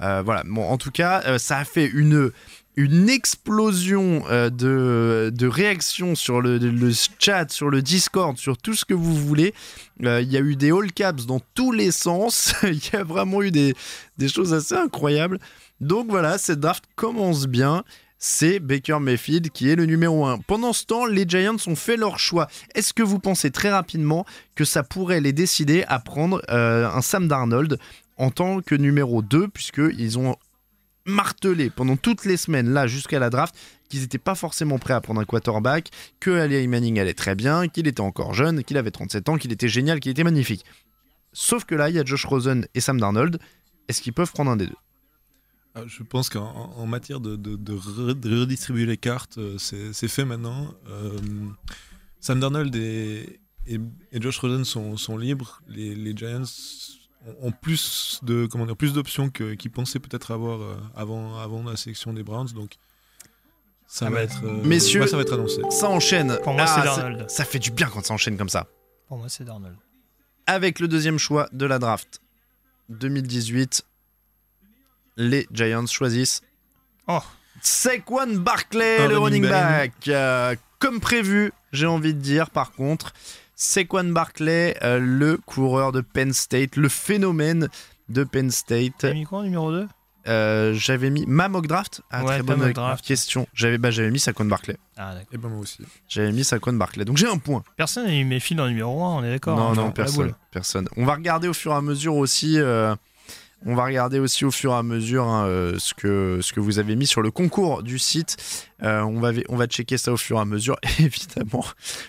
[0.00, 0.42] Euh, voilà.
[0.44, 2.30] Bon, en tout cas, euh, ça a fait une
[2.74, 6.58] une explosion de, réactions sur le,
[7.18, 9.52] chat, sur le Discord, sur tout ce que vous voulez.
[10.00, 12.54] Il y a eu des all caps dans tous les sens.
[12.62, 13.74] Il y a vraiment eu des
[14.26, 15.38] choses assez incroyables.
[15.82, 17.84] Donc voilà, cette draft commence bien.
[18.24, 20.38] C'est Baker Mayfield qui est le numéro 1.
[20.46, 22.46] Pendant ce temps, les Giants ont fait leur choix.
[22.76, 27.00] Est-ce que vous pensez très rapidement que ça pourrait les décider à prendre euh, un
[27.02, 27.80] Sam Darnold
[28.18, 30.36] en tant que numéro 2, puisqu'ils ont
[31.04, 33.56] martelé pendant toutes les semaines, là, jusqu'à la draft,
[33.88, 37.66] qu'ils n'étaient pas forcément prêts à prendre un quarterback, que Ali Manning allait très bien,
[37.66, 40.64] qu'il était encore jeune, qu'il avait 37 ans, qu'il était génial, qu'il était magnifique.
[41.32, 43.40] Sauf que là, il y a Josh Rosen et Sam Darnold.
[43.88, 44.76] Est-ce qu'ils peuvent prendre un des deux?
[45.86, 49.56] Je pense qu'en en- en matière de, de- de re- de redistribuer les cartes, euh,
[49.58, 50.74] c'est fait maintenant.
[50.88, 51.18] Euh,
[52.20, 53.80] Sam Darnold et, et,
[54.12, 55.62] et Josh Rosen sont, sont libres.
[55.68, 56.42] Les, les Giants
[57.40, 61.76] ont, plus de comment dire, plus d'options qu'ils pensaient peut-être avoir euh, avant, avant la
[61.76, 62.48] sélection des Browns.
[62.54, 62.74] Donc
[63.86, 65.62] ça Ah va bah, être euh, Messieurs- ouais, ça va être annoncé.
[65.70, 66.38] Ça enchaîne.
[66.44, 67.30] Pour moi, Ah, c'est ça- Darnold.
[67.30, 68.66] ça fait du bien quand ça enchaîne comme ça.
[69.08, 69.76] Pour moi, c'est Darnold.
[70.46, 72.20] avec le deuxième choix de la draft
[72.90, 73.84] 2018,
[75.16, 76.40] les Giants choisissent
[77.08, 77.20] Oh.
[77.60, 79.92] Saquon Barkley, le running back.
[80.08, 83.12] Euh, comme prévu, j'ai envie de dire, par contre,
[83.54, 87.68] Saquon Barkley, euh, le coureur de Penn State, le phénomène
[88.08, 88.92] de Penn State.
[88.98, 89.86] T'as mis quoi en numéro 2
[90.28, 92.00] Euh, j'avais mis ma mock draft.
[92.10, 93.04] Ah, Ouais, très bonne mock draft.
[93.04, 93.46] question.
[93.54, 94.76] J'avais bah, j'avais mis Saquon Barkley.
[94.96, 95.28] Ah, d'accord.
[95.32, 95.78] Et ben moi aussi.
[96.08, 97.04] J'avais mis Saquon Barkley.
[97.04, 97.62] Donc j'ai un point.
[97.76, 100.32] Personne n'a eu mes fils en numéro 1, on est d'accord Non, hein, non, personne,
[100.50, 100.88] personne.
[100.96, 102.58] On va regarder au fur et à mesure aussi.
[102.58, 102.94] euh,
[103.64, 106.96] on va regarder aussi au fur et à mesure hein, euh, ce, que, vous avez
[106.96, 108.36] mis sur le concours du site.
[108.82, 111.64] Euh, on, va, on va checker ça au fur et à mesure, évidemment,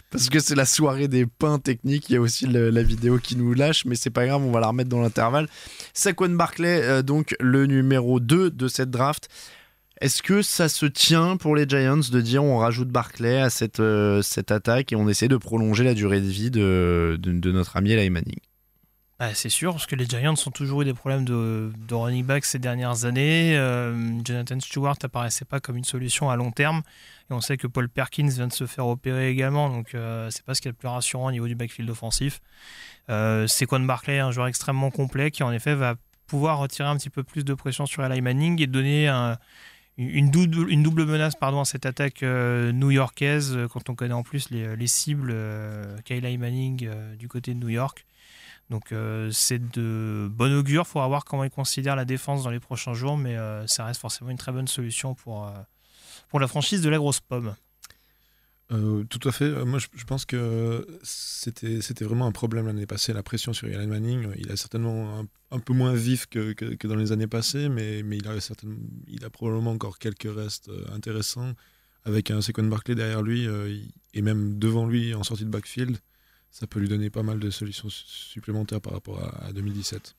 [0.09, 2.09] parce que c'est la soirée des pains techniques.
[2.09, 4.59] Il y a aussi la vidéo qui nous lâche, mais c'est pas grave, on va
[4.59, 5.47] la remettre dans l'intervalle.
[5.93, 9.29] Saquon Barclay, euh, donc le numéro 2 de cette draft.
[10.01, 13.79] Est-ce que ça se tient pour les Giants de dire on rajoute Barclay à cette,
[14.51, 17.17] attaque et on essaie de prolonger la durée de vie de,
[17.51, 18.11] notre ami Eli
[19.19, 22.43] Bah, c'est sûr, parce que les Giants ont toujours eu des problèmes de, running back
[22.45, 23.55] ces dernières années.
[23.55, 23.93] Euh,
[24.25, 26.81] Jonathan Stewart apparaissait pas comme une solution à long terme.
[27.29, 30.43] Et on sait que Paul Perkins vient de se faire opérer également, donc euh, c'est
[30.43, 32.41] pas ce qui est le plus rassurant au niveau du backfield offensif.
[33.09, 35.95] Euh, Saquon Barkley, un joueur extrêmement complet qui en effet va
[36.25, 39.37] pouvoir retirer un petit peu plus de pression sur Eli Manning et donner un-
[39.97, 44.87] une, double, menace pardon, à cette attaque new-yorkaise quand on connaît en plus les, les
[44.87, 48.05] cibles euh, qu'a Eli Manning du côté de New York.
[48.73, 50.85] Donc euh, c'est de bon augure.
[50.87, 53.85] Il faudra voir comment ils considèrent la défense dans les prochains jours, mais euh, ça
[53.85, 55.51] reste forcément une très bonne solution pour, euh,
[56.29, 57.55] pour la franchise de la grosse pomme.
[58.69, 59.51] Tout à fait.
[59.65, 64.29] Moi, je, pense que c'était vraiment un problème l'année passée, la pression sur Eli Manning.
[64.37, 68.17] Il est certainement un, peu moins vif que, que- dans les années passées, mais, mais
[68.17, 71.53] il, a certainement, il a probablement encore quelques restes intéressants.
[72.03, 73.47] Avec un Saquon Barkley derrière lui
[74.15, 75.99] et même devant lui en sortie de backfield,
[76.53, 80.15] ça peut lui donner pas mal de solutions su- supplémentaires par rapport à, à 2017.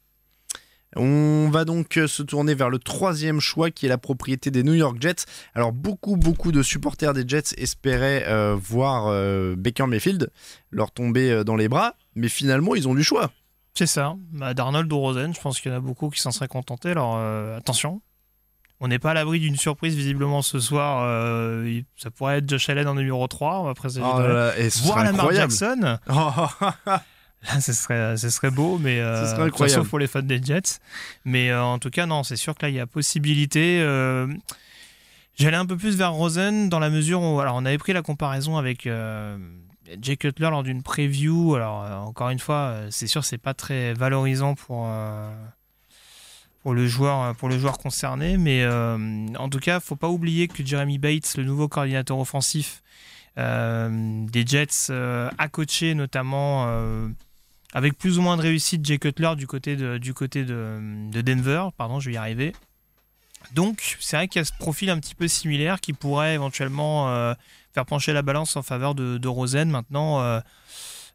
[0.96, 4.62] On va donc euh, se tourner vers le troisième choix qui est la propriété des
[4.62, 5.24] New York Jets.
[5.54, 10.30] Alors beaucoup beaucoup de supporters des Jets espéraient euh, voir euh, Baker Mayfield
[10.70, 13.32] leur tomber euh, dans les bras, mais finalement ils ont du choix.
[13.76, 14.14] C'est ça.
[14.32, 16.90] Bah, Darnold ou Rosen, je pense qu'il y en a beaucoup qui s'en seraient contentés.
[16.90, 18.00] Alors euh, attention,
[18.84, 21.02] on n'est pas à l'abri d'une surprise visiblement ce soir.
[21.06, 23.60] Euh, ça pourrait être Josh Allen en numéro 3.
[23.60, 25.52] On va Oh de- là là, et ce Voir serait Lamar incroyable.
[25.52, 25.98] Jackson.
[27.46, 29.82] Là, ce serait, ce serait beau, mais euh, serait incroyable.
[29.82, 30.78] sauf pour les fans des Jets.
[31.26, 33.80] Mais euh, en tout cas, non, c'est sûr que là, il y a possibilité.
[33.82, 34.26] euh,
[35.36, 38.00] J'allais un peu plus vers Rosen dans la mesure où, alors, on avait pris la
[38.02, 38.88] comparaison avec
[40.00, 41.54] Jay Cutler lors d'une preview.
[41.54, 44.88] Alors, encore une fois, c'est sûr, c'est pas très valorisant pour.
[46.64, 50.08] Euh, pour le, joueur, pour le joueur concerné, mais euh, en tout cas, faut pas
[50.08, 52.82] oublier que Jeremy Bates, le nouveau coordinateur offensif,
[53.36, 56.68] des Jets à coacher, notamment
[57.72, 60.78] avec plus ou moins de réussite Jay Cutler du côté de, du côté de,
[61.10, 61.66] de Denver.
[61.76, 62.52] Pardon, je vais y arriver.
[63.52, 67.10] Donc, c'est vrai qu'il y a ce profil un petit peu similaire qui pourrait éventuellement
[67.10, 67.34] euh,
[67.72, 69.68] faire pencher la balance en faveur de, Rosen.
[69.68, 70.40] Maintenant, euh,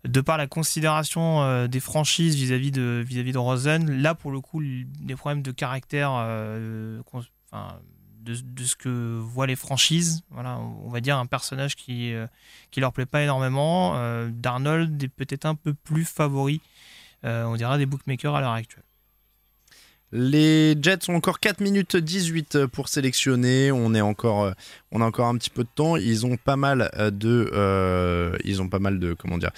[0.06, 5.16] de par la considération euh, des franchises vis-à-vis de, Rosen, là, pour le coup, les
[5.16, 7.80] problèmes de caractère, enfin,
[8.22, 12.14] de, ce que voient les franchises, on va dire un personnage qui,
[12.72, 13.96] qui leur plaît pas énormément.
[14.30, 16.62] Darnold est peut-être un peu plus favori,
[17.24, 18.84] on dira, des bookmakers à l'heure actuelle.
[20.12, 23.72] Les Jets ont encore 4 minutes 18 pour sélectionner.
[23.72, 24.52] On est encore, euh,
[24.92, 25.98] on a encore un petit peu de temps.
[25.98, 29.52] Ils ont pas mal euh, de, euh, ils ont pas mal de, comment dire,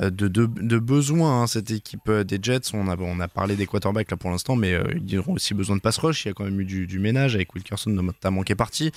[0.00, 1.42] de, de, de besoins.
[1.42, 2.72] Hein, cette équipe des Jets.
[2.72, 5.76] On a, on a parlé des quarterbacks là pour l'instant, mais ils auront aussi besoin
[5.76, 6.24] de pass rush.
[6.24, 8.90] Il y a quand même eu du, du ménage avec Wilkerson notamment qui est parti.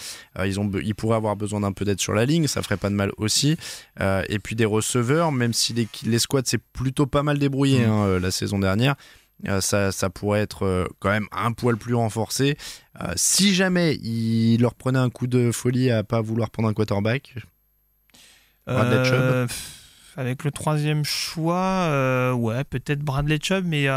[0.46, 2.48] ils ont, ils pourraient avoir besoin d'un peu d'aide sur la ligne.
[2.48, 3.58] Ça ferait pas de mal aussi.
[4.00, 7.90] et puis des receveurs, même si les, les squads c'est plutôt pas mal débrouillé mmh.
[7.90, 8.96] hein, la saison dernière.
[9.48, 12.58] Euh, ça, pourrait être euh, quand même un poil plus renforcé.
[13.02, 16.74] Euh, si jamais il leur prenait un coup de folie à pas vouloir prendre un
[16.74, 17.36] quarterback,
[18.68, 19.50] Bradley Chubb
[20.18, 23.88] avec le troisième choix, ouais, peut-être Bradley Chubb, mais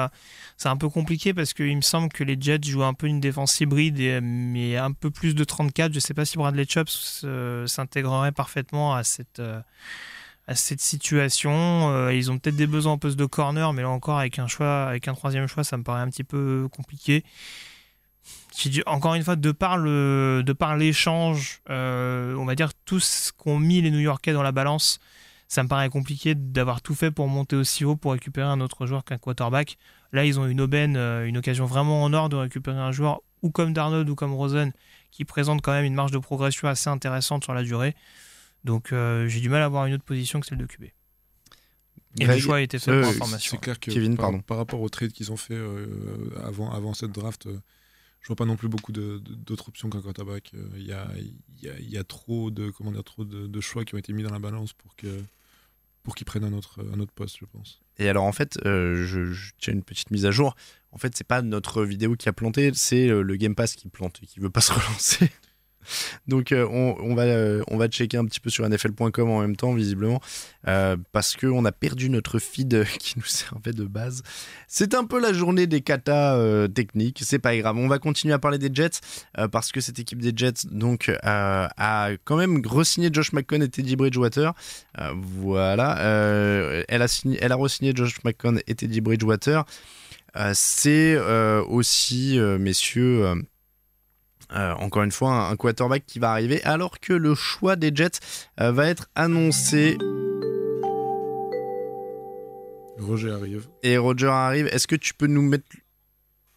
[0.56, 3.20] c'est un peu compliqué parce qu'il me semble que les Jets jouent un peu une
[3.20, 5.90] défense hybride, et, mais un peu plus de 34.
[5.90, 6.88] Je ne sais pas si Bradley Chubb
[7.66, 9.42] s'intégrerait parfaitement à cette,
[10.46, 11.90] à cette situation.
[11.90, 14.46] Euh, ils ont peut-être des besoins en poste de corner, mais là encore, avec un
[14.46, 17.24] choix, avec un troisième choix, ça me paraît un petit peu compliqué.
[18.86, 23.58] Encore une fois, de par de par l'échange, euh, on va dire tout ce qu'ont
[23.58, 25.00] mis les New-Yorkais dans la balance,
[25.48, 28.86] ça me paraît compliqué d'avoir tout fait pour monter aussi haut pour récupérer un autre
[28.86, 29.76] joueur qu'un quarterback.
[30.12, 33.20] Là, ils ont une aubaine, euh, une occasion vraiment en or de récupérer un joueur
[33.42, 34.72] ou comme Darnold ou comme Rosen
[35.10, 37.94] qui présente quand même une marge de progression assez intéressante sur la durée.
[38.64, 40.84] Donc euh, j'ai du mal à avoir une autre position que celle de QB.
[42.20, 43.50] Et le choix a été fait pour information.
[43.52, 44.40] C'est clair que Kevin, par, pardon.
[44.40, 45.86] par rapport au trade qu'ils ont fait euh,
[46.44, 47.58] avant, avant cette draft, euh,
[48.20, 50.52] je vois pas non plus beaucoup d'autres options qu'un quarterback.
[50.76, 51.08] Il y, a,
[51.60, 54.38] y, a, trop, de, comment dire, trop de, choix qui ont été mis dans la
[54.38, 55.22] balance pour que
[56.04, 57.80] pour qu'ils prennent un autre, un autre poste, je pense.
[57.98, 60.54] Et alors en fait, je, je, tiens une petite mise à jour.
[60.92, 64.20] En fait, c'est pas notre vidéo qui a planté, c'est le Game Pass qui plante
[64.22, 65.30] et qui veut pas se relancer.
[66.26, 69.56] Donc euh, on, va, euh, on va checker un petit peu sur nfl.com en même
[69.56, 70.20] temps, visiblement,
[70.68, 74.22] euh, parce qu'on a perdu notre feed qui nous servait de base.
[74.68, 77.76] C'est un peu la journée des katas techniques, c'est pas grave.
[77.76, 79.00] On va continuer à parler des Jets,
[79.52, 83.96] parce que cette équipe des Jets donc, a quand même re-signé Josh McCown et Teddy
[83.96, 84.52] Bridgewater.
[85.14, 85.98] voilà,
[86.88, 89.64] elle, a signé, elle a re-signé Josh McCown et Teddy Bridgewater.
[90.54, 91.16] c'est
[91.68, 93.44] aussi, messieurs
[94.54, 98.20] euh, encore une fois, un, quarterback qui va arriver alors que le choix des Jets
[98.60, 99.96] euh, va être annoncé.
[102.98, 103.66] Roger arrive.
[103.82, 104.66] Et Roger arrive.
[104.68, 105.64] Est-ce que tu peux nous mettre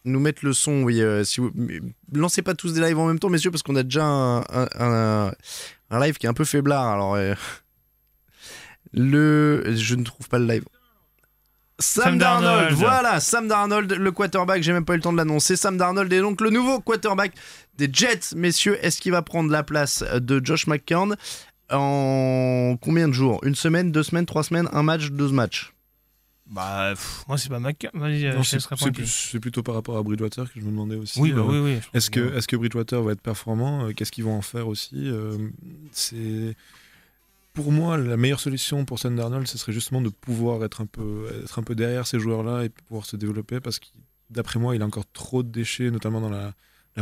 [0.04, 0.82] nous mettre le son?
[0.84, 1.02] Oui.
[1.02, 1.50] Euh, si vous
[2.14, 5.32] lancez pas tous des lives en même temps, messieurs, parce qu'on a déjà un,
[5.90, 6.86] live qui est un peu faiblard.
[6.86, 7.18] Alors
[8.92, 10.64] le, je ne trouve pas le live.
[11.80, 15.54] Sam, Darnold, voilà, Sam Darnold, le quarterback, j'ai même pas eu le temps de l'annoncer.
[15.54, 17.32] Sam Darnold est donc le nouveau quarterback
[17.76, 18.76] des Jets, messieurs.
[18.84, 21.16] Est-ce qu'il va prendre la place de Josh McCown
[21.70, 23.40] en combien de jours?
[23.44, 25.72] Une semaine, deux semaines, trois semaines, un match, deux matchs?
[26.46, 26.94] Bah,
[27.28, 27.90] moi, c'est pas McCown.
[27.94, 31.20] Euh, c'est plutôt par rapport à Bridgewater que je me demandais aussi.
[31.20, 31.78] Oui, bah, oui, oui.
[31.94, 34.96] Est-ce que, est que Bridgewater va être performant euh, Qu'est-ce qu'ils vont en faire aussi
[34.96, 35.36] euh,
[35.92, 36.56] C'est
[37.52, 40.86] pour moi, la meilleure solution pour Sam Darnold, ce serait justement de pouvoir être un
[40.86, 43.86] peu, être un peu derrière ces joueurs-là et pouvoir se développer parce que,
[44.30, 46.54] d'après moi, il a encore trop de déchets, notamment dans la,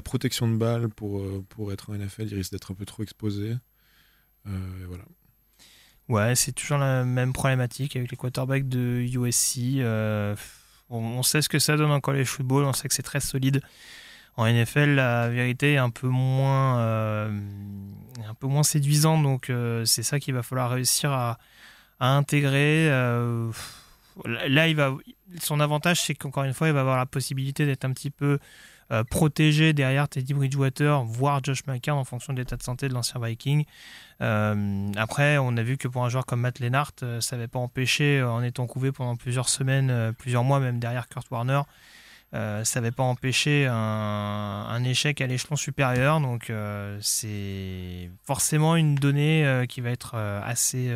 [0.04, 2.28] protection de balles pour, euh, pour être en NFL.
[2.30, 3.56] Il risque d'être un peu trop exposé.
[4.46, 4.50] Euh,
[4.86, 5.04] voilà.
[6.08, 9.78] Ouais, c'est toujours la même problématique avec les quarterbacks de USC.
[9.78, 10.36] Euh,
[10.88, 13.60] on, sait ce que ça donne en college football, on sait que c'est très solide.
[14.36, 17.30] En NFL, la vérité est un peu moins, euh,
[18.28, 21.38] un peu moins séduisante, donc euh, c'est ça qu'il va falloir réussir à,
[22.00, 22.90] intégrer.
[22.90, 23.50] Euh,
[24.26, 24.94] là, il va,
[25.40, 28.38] son avantage, c'est qu'encore une fois, il va avoir la possibilité d'être un petit peu
[29.10, 33.20] protégé derrière Teddy Bridgewater, voire Josh McCann en fonction de l'état de santé de l'ancien
[33.20, 33.64] Viking.
[34.20, 38.22] après, on a vu que pour un joueur comme Matt Lennart, ça n'avait pas empêché,
[38.22, 41.62] en étant couvé pendant plusieurs semaines, plusieurs mois même derrière Kurt Warner,
[42.36, 46.20] euh, ça n'avait pas empêché un, échec à l'échelon supérieur.
[46.20, 50.92] Donc euh, c'est forcément une donnée euh, qui va être assez...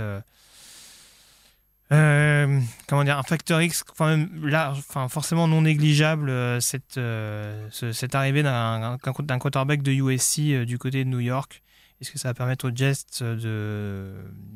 [1.90, 7.00] comment dire, un facteur X, enfin, là, enfin, forcément non négligeable, cette,
[7.70, 11.62] cette arrivée d'un quarterback de USC du côté de New York.
[12.00, 14.14] Est-ce que ça va permettre aux Jets de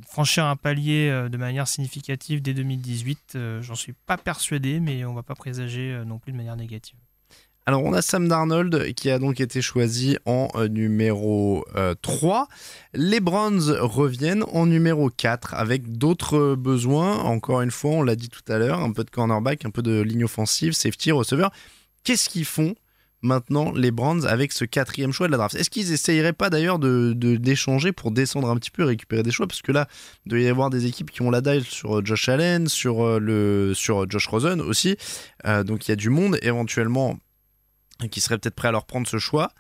[0.09, 5.05] franchir un palier euh, de manière significative dès 2018 Euh, J'en suis pas persuadé, mais
[5.05, 6.97] on va pas présager euh, non plus de manière négative.
[7.67, 12.47] Alors on a Sam Darnold qui a donc été choisi en euh, numéro euh, 3.
[12.93, 17.17] Les Browns reviennent en numéro 4 avec d'autres euh, besoins.
[17.21, 19.81] Encore une fois, on l'a dit tout à l'heure, un peu de cornerback, un peu
[19.81, 21.53] de ligne offensive, safety, receveur.
[22.05, 22.75] Qu'est-ce qu'ils font
[23.25, 26.79] maintenant les Browns avec ce quatrième choix de la draft Est-ce qu'ils essayeraient pas d'ailleurs
[26.79, 29.47] de, d'échanger pour descendre un petit peu et récupérer des choix?
[29.47, 29.89] Parce que là,
[30.25, 33.05] il doit y avoir des équipes qui ont la dalle sur euh, Josh Allen, sur,
[33.05, 34.97] euh, le, sur Josh Rosen aussi.
[35.47, 37.19] Euh, donc il y a du monde éventuellement
[38.11, 39.53] qui serait peut-être prêt à leur prendre ce choix.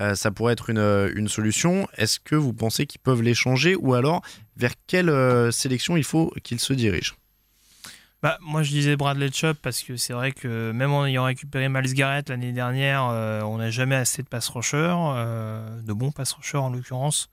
[0.00, 1.86] Euh, ça pourrait être une, euh, une solution.
[1.96, 3.76] Est-ce que vous pensez qu'ils peuvent l'échanger?
[3.76, 4.22] Ou alors
[4.56, 7.14] vers quelle euh, sélection il faut qu'ils se dirigent?
[8.24, 11.68] Bah, moi, je disais Bradley Chubb parce que c'est vrai que même en ayant récupéré
[11.68, 16.10] Miles Garrett l'année dernière, euh, on n'a jamais assez de pass rushers, euh, de bons
[16.10, 17.28] pass rushers en l'occurrence.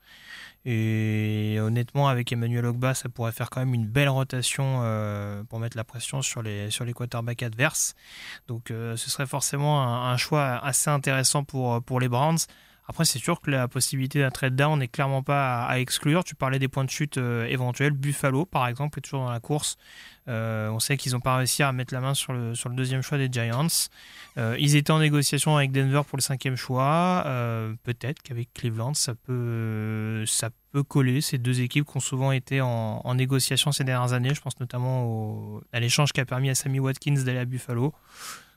[0.66, 5.60] Et honnêtement, avec Emmanuel Ogba, ça pourrait faire quand même une belle rotation euh, pour
[5.60, 7.94] mettre la pression sur les, sur les quarterbacks adverses.
[8.46, 12.36] Donc, euh, ce serait forcément un, un choix assez intéressant pour, pour les Browns.
[12.88, 16.24] Après, c'est sûr que la possibilité d'un trade down n'est clairement pas à, exclure.
[16.24, 17.92] Tu parlais des points de chute euh, éventuels.
[17.92, 19.76] Buffalo, par exemple, est toujours dans la course.
[20.28, 23.18] Euh, on sait qu'ils n'ont pas réussi à mettre la main sur le, deuxième choix
[23.18, 23.68] des Giants.
[24.36, 27.24] Euh, ils étaient en négociation avec Denver pour le cinquième choix.
[27.84, 31.20] Peut-être qu'avec Cleveland, ça peut, ça peut coller.
[31.20, 34.34] Ces deux équipes qui ont souvent été en, négociation ces dernières années.
[34.34, 37.94] Je pense notamment à l'échange qui a permis à Sammy Watkins d'aller à Buffalo.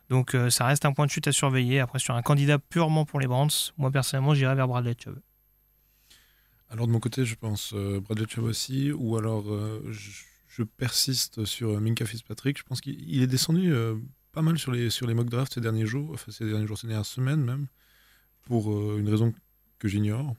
[0.10, 1.80] Donc euh, ça reste un point de chute à surveiller.
[1.80, 5.20] Après, sur un candidat purement pour les Browns, moi personnellement, j'irais vers Bradley Chubb.
[6.70, 10.12] Alors de mon côté, je pense euh, Bradley Chubb aussi, ou alors euh, je,
[10.48, 12.58] je persiste sur Minka Fitzpatrick.
[12.58, 13.74] Je pense qu'il il est descendu
[14.32, 16.78] pas mal sur les, sur les mock drafts ces derniers jours, enfin ces derniers jours,
[16.78, 17.68] ces dernières semaines même,
[18.44, 19.34] pour une raison
[19.80, 20.36] que j'ignore.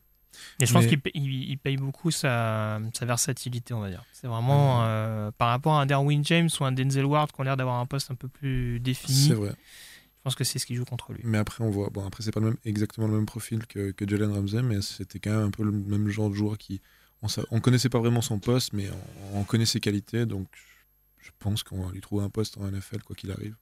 [0.61, 4.05] Et je pense Mais- qu'il paye, beaucoup sa, sa versatilité, on va dire.
[4.13, 7.45] C'est vraiment euh, par rapport à un Derwin James ou un Denzel Ward qui ont
[7.45, 9.29] l'air d'avoir un poste un peu plus défini.
[9.29, 9.51] C'est vrai.
[9.51, 11.21] Je pense que c'est ce qui joue contre lui.
[11.25, 11.89] Mais après, on voit.
[11.91, 14.83] Bon, après, c'est pas le même, exactement le même profil que, que Jalen Ramsey, mais
[14.83, 16.81] c'était quand même un peu le même genre de joueur qui.
[17.23, 18.89] On, on connaissait pas vraiment son poste, mais
[19.33, 20.49] on, on connaît ses qualités, donc
[21.19, 23.55] je pense qu'on va lui trouver un poste en NFL, quoi qu'il arrive.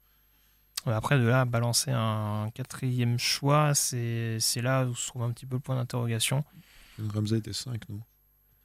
[0.87, 5.57] Après, de là, balancer un quatrième choix, c'est là où se trouve un petit peu
[5.57, 6.45] le point d'interrogation.
[7.13, 8.01] Ramsey était 5, non?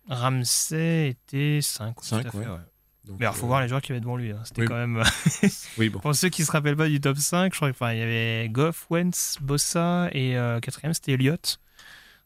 [0.08, 1.96] Ramsey était 5.
[2.02, 2.48] Cinq, tout à fait, ouais.
[2.48, 2.60] ouais.
[3.06, 4.32] Donc, Mais alors, faut euh, voir les joueurs qui avaient devant lui.
[4.32, 4.42] hein.
[4.44, 4.68] C'était oui.
[4.68, 5.02] quand même.
[5.78, 6.00] Oui, bon.
[6.00, 8.88] Pour ceux qui se rappellent pas du top 5, je crois qu'il y avait Goff,
[8.90, 11.60] Wentz, Bossa et euh, quatrième c'était Elliott.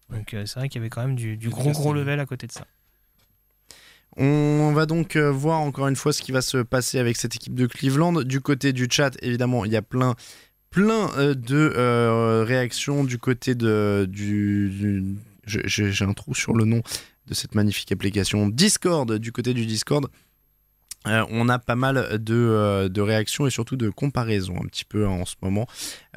[0.10, 2.26] Donc euh, c'est vrai qu'il y avait quand même du, du gros gros level à
[2.26, 2.66] côté de ça.
[4.18, 7.36] On va donc euh, voir encore une fois ce qui va se passer avec cette
[7.36, 8.22] équipe de Cleveland.
[8.24, 10.16] Du côté du chat, évidemment, il y a plein,
[10.70, 16.82] plein euh, de euh, réactions du côté de, du, j'ai un trou sur le nom
[17.26, 19.18] de cette magnifique application Discord.
[19.18, 20.08] Du côté du Discord,
[21.06, 25.26] on a pas mal de, réactions et surtout de comparaisons un petit peu hein, en
[25.26, 25.68] ce moment.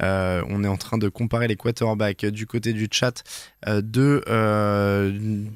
[0.00, 3.24] On est en train de comparer les quarterbacks du côté du chat
[3.66, 4.22] de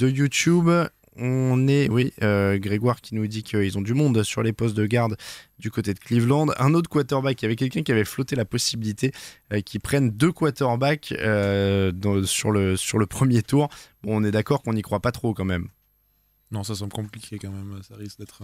[0.01, 0.71] YouTube.
[1.17, 4.77] On est, oui, euh, Grégoire qui nous dit qu'ils ont du monde sur les postes
[4.77, 5.17] de garde
[5.59, 6.47] du côté de Cleveland.
[6.59, 9.13] Un autre quarterback, il y avait quelqu'un qui avait flotté la possibilité
[9.53, 11.93] euh, qu'ils prennent deux quarterbacks euh,
[12.25, 13.69] sur, le, premier tour.
[14.03, 15.69] Bon, on est d'accord qu'on n'y croit pas trop quand même.
[16.53, 17.81] Non, ça semble compliqué quand même.
[17.83, 18.43] Ça risque d'être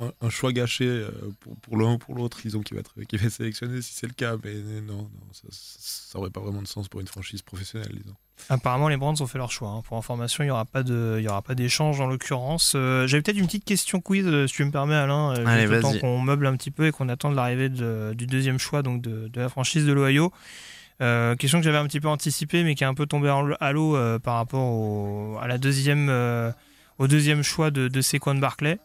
[0.00, 1.10] un- un choix gâché euh,
[1.40, 2.38] pour, pour l'un ou pour l'autre.
[2.42, 4.36] Disons qu'il va, être, qu'il va être sélectionné si c'est le cas.
[4.42, 8.16] Mais non, non ça, ça aurait pas vraiment de sens pour une franchise professionnelle, disons.
[8.50, 9.70] Apparemment, les Browns ont fait leur choix.
[9.70, 9.82] hein.
[9.86, 12.72] Pour information, il n'y aura pas de, il y aura pas d'échange en l'occurrence.
[12.74, 15.34] Euh, J'avais peut-être une petite question quiz, euh, si tu me permets, Alain.
[15.36, 16.00] euh, Allez, juste le temps vas-y.
[16.00, 19.28] qu'on meuble un petit peu et qu'on attende l'arrivée de- du deuxième choix donc de,
[19.28, 20.32] de la franchise de l'Ohio.
[21.02, 23.50] Euh, question que j'avais un petit peu anticipée, mais qui est un peu tombée en-
[23.60, 26.50] à l'eau euh, par rapport au, à la deuxième, euh,
[26.98, 28.78] au deuxième choix de, de Barclay.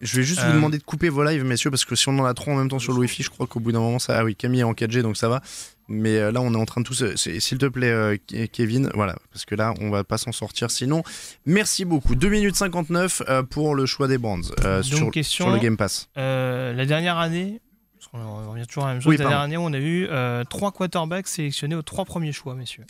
[0.00, 2.18] Je vais juste Euh, vous demander de couper vos lives, messieurs, parce que si on
[2.20, 3.98] en a trois en même temps sur le Wi-Fi, je crois qu'au bout d'un moment,
[3.98, 4.16] ça.
[4.18, 5.40] Ah oui, Camille est en 4G, donc ça va.
[5.88, 7.02] Mais euh, là, on est en train de tous.
[7.02, 10.30] euh, S'il te plaît, euh, Ke- Kevin, voilà, parce que là, on va pas s'en
[10.32, 11.02] sortir sinon.
[11.46, 12.14] Merci beaucoup.
[12.14, 15.76] 2 minutes 59 euh, pour le choix des bands euh, sur, question- sur le Game
[15.76, 16.08] Pass.
[16.18, 17.60] Euh, la dernière année,
[17.98, 19.78] parce qu'on on revient toujours à la même chose, Oui, la dernière année, on a
[19.78, 22.84] eu euh, trois quarterbacks sélectionnés aux trois premiers choix, messieurs.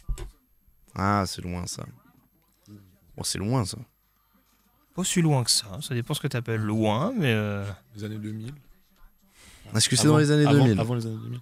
[0.94, 1.84] Ah, c'est loin ça.
[3.16, 3.78] Bon, c'est loin ça.
[4.98, 5.66] Pas si loin que ça.
[5.80, 8.52] Ça dépend ce que tu appelles loin, mais euh, Les années 2000.
[9.76, 11.40] Est-ce que c'est dans les années avant- 2000 Avant les années 2000.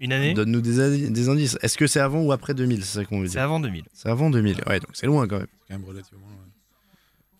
[0.00, 0.80] une année, Donne-nous des,
[1.28, 1.56] indices.
[1.62, 3.42] Est-ce que c'est avant ou après 2000 C'est ça qu'on veut c'est dire.
[3.42, 3.84] avant 2000.
[3.92, 4.60] C'est avant 2000.
[4.66, 5.46] Ouais, donc c'est loin quand même.
[5.46, 6.26] C'est quand même relativement.
[6.26, 6.32] ouais.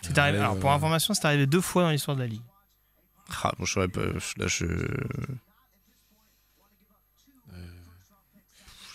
[0.02, 2.28] C'est arrivé, Ouais, alors, pour euh, information, c'est arrivé deux fois dans l'histoire de la
[2.28, 2.42] Ligue.
[3.42, 4.02] Ah, bon, je saurais pas.
[4.36, 4.66] Là, je.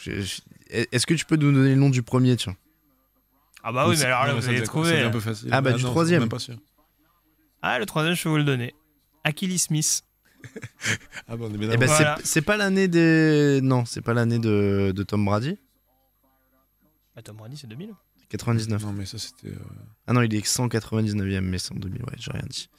[0.04, 2.56] Je- Est-ce que tu peux nous donner le nom du premier, tiens?
[3.64, 5.02] Ah bah oui, mais alors là, vous allez trouver.
[5.02, 5.50] un peu facile.
[5.52, 6.22] Ah bah, du non, troisième.
[6.22, 6.56] même pas sûr.
[7.62, 8.74] Ah, le troisième, je vais vous le donner.
[9.24, 10.04] Achilles Smith.
[11.28, 11.98] Ah bah on est bien Eh ben, d'accord.
[11.98, 12.18] c'est- Voilà.
[12.24, 13.60] c'est pas l'année des.
[13.62, 15.58] Non, c'est pas l'année de, de Tom Brady.
[17.16, 17.90] Bah, Tom Brady, c'est 2000.
[18.30, 18.82] 99.
[18.84, 19.48] Non mais ça c'était.
[19.50, 19.60] euh,
[20.08, 22.70] Ah non, il est 199e, mais c'est en 2000, ouais, j'ai rien dit.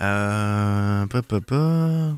[0.00, 1.06] Euh.
[1.06, 2.16] pa, pa, pa.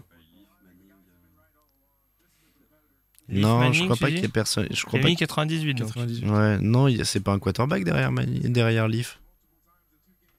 [3.38, 4.66] Non, Manning, je crois pas qu'il y ait personne.
[4.70, 5.86] Je crois pas a mis 98, donc.
[5.88, 6.20] 98.
[6.20, 9.20] qu'il- Ouais, non, c'est pas un quarterback derrière, Mani- derrière Leaf.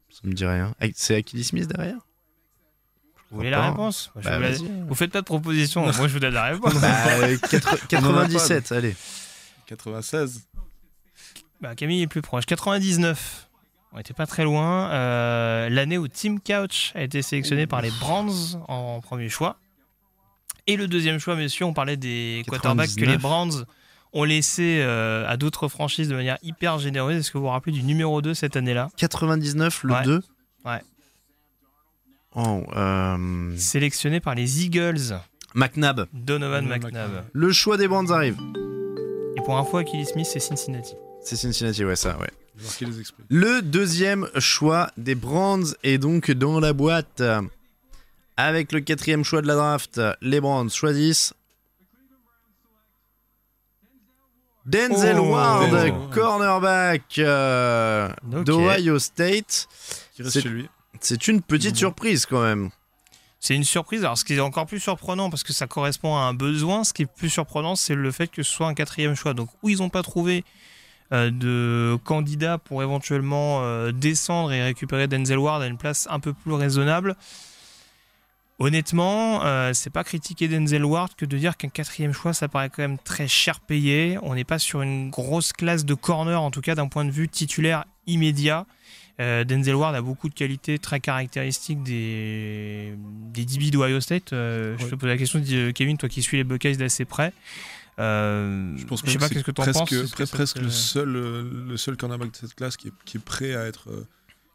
[0.09, 0.73] Ça me dit rien.
[0.81, 1.97] Ah, C'est Achilles Smith derrière?
[3.29, 5.93] Vous voulez la réponse Moi, je Bah, vous, la- vous faites pas de proposition, moi
[6.07, 6.73] je vous donne la réponse.
[6.81, 7.37] Bah, euh,
[7.87, 8.95] 97, allez.
[9.67, 10.41] 96.
[11.61, 12.45] Bah, Camille est plus proche.
[12.45, 13.47] 99.
[13.93, 14.89] On était pas très loin.
[14.91, 19.57] Euh, L'année où Tim Couch a été sélectionné par les Browns en premier choix.
[20.71, 23.21] Et le deuxième choix, messieurs, on parlait des quarterbacks que les 99.
[23.21, 23.65] Browns
[24.13, 27.17] ont laissé euh, à d'autres franchises de manière hyper généreuse.
[27.17, 28.89] Est-ce que vous vous rappelez du numéro 2 cette année-là?
[28.97, 30.03] 99, le Ouais.
[30.03, 30.21] 2
[30.65, 30.81] Ouais.
[32.35, 35.19] Oh, euh, Sélectionné par les Eagles,
[35.55, 36.05] McNabb.
[36.13, 36.83] Donovan Donovan McNabb.
[37.11, 37.25] McNabb.
[37.33, 38.37] Le choix des Browns arrive.
[39.37, 40.93] Et pour info, Achilles Smith, c'est Cincinnati.
[41.21, 42.29] C'est Cincinnati, ouais, ça, ouais.
[43.29, 47.21] Le deuxième choix des Browns est donc dans la boîte.
[48.43, 51.33] Avec le quatrième choix de la draft, les Browns choisissent
[54.65, 55.29] Denzel Oh.
[55.31, 55.93] Ward, Denzel.
[56.11, 58.43] cornerback euh, Ok.
[58.45, 59.67] d'Ohio State.
[60.99, 61.77] C'est une petite Mhm.
[61.77, 62.69] surprise quand même.
[63.39, 64.03] C'est une surprise.
[64.03, 66.93] Alors, ce qui est encore plus surprenant, parce que ça correspond à un besoin, ce
[66.93, 69.33] qui est plus surprenant, c'est le fait que ce soit un quatrième choix.
[69.33, 70.43] Donc, où ils n'ont pas trouvé
[71.11, 76.19] euh, de candidat pour éventuellement euh, descendre et récupérer Denzel Ward à une place un
[76.19, 77.15] peu plus raisonnable.
[78.65, 82.69] Honnêtement, euh, c'est pas critiquer Denzel Ward que de dire qu'un quatrième choix, ça paraît
[82.69, 84.19] quand même très cher payé.
[84.21, 87.09] On n'est pas sur une grosse classe de corner, en tout cas d'un point de
[87.11, 88.67] vue titulaire immédiat.
[89.19, 92.93] Euh, Denzel Ward a beaucoup de qualités très caractéristiques des,
[93.33, 94.31] des DB d'Ohio State.
[94.33, 97.33] Euh, Je te pose la question, dis- Kevin, toi qui suis les Buckeyes d'assez près.
[97.99, 100.11] Euh, Je pense sais même pas que qu'est-ce que tu en presque, penses.
[100.15, 103.17] Que presque te- le seul, euh, le seul cornerback de cette classe qui est, qui
[103.17, 104.07] est prêt à être, euh,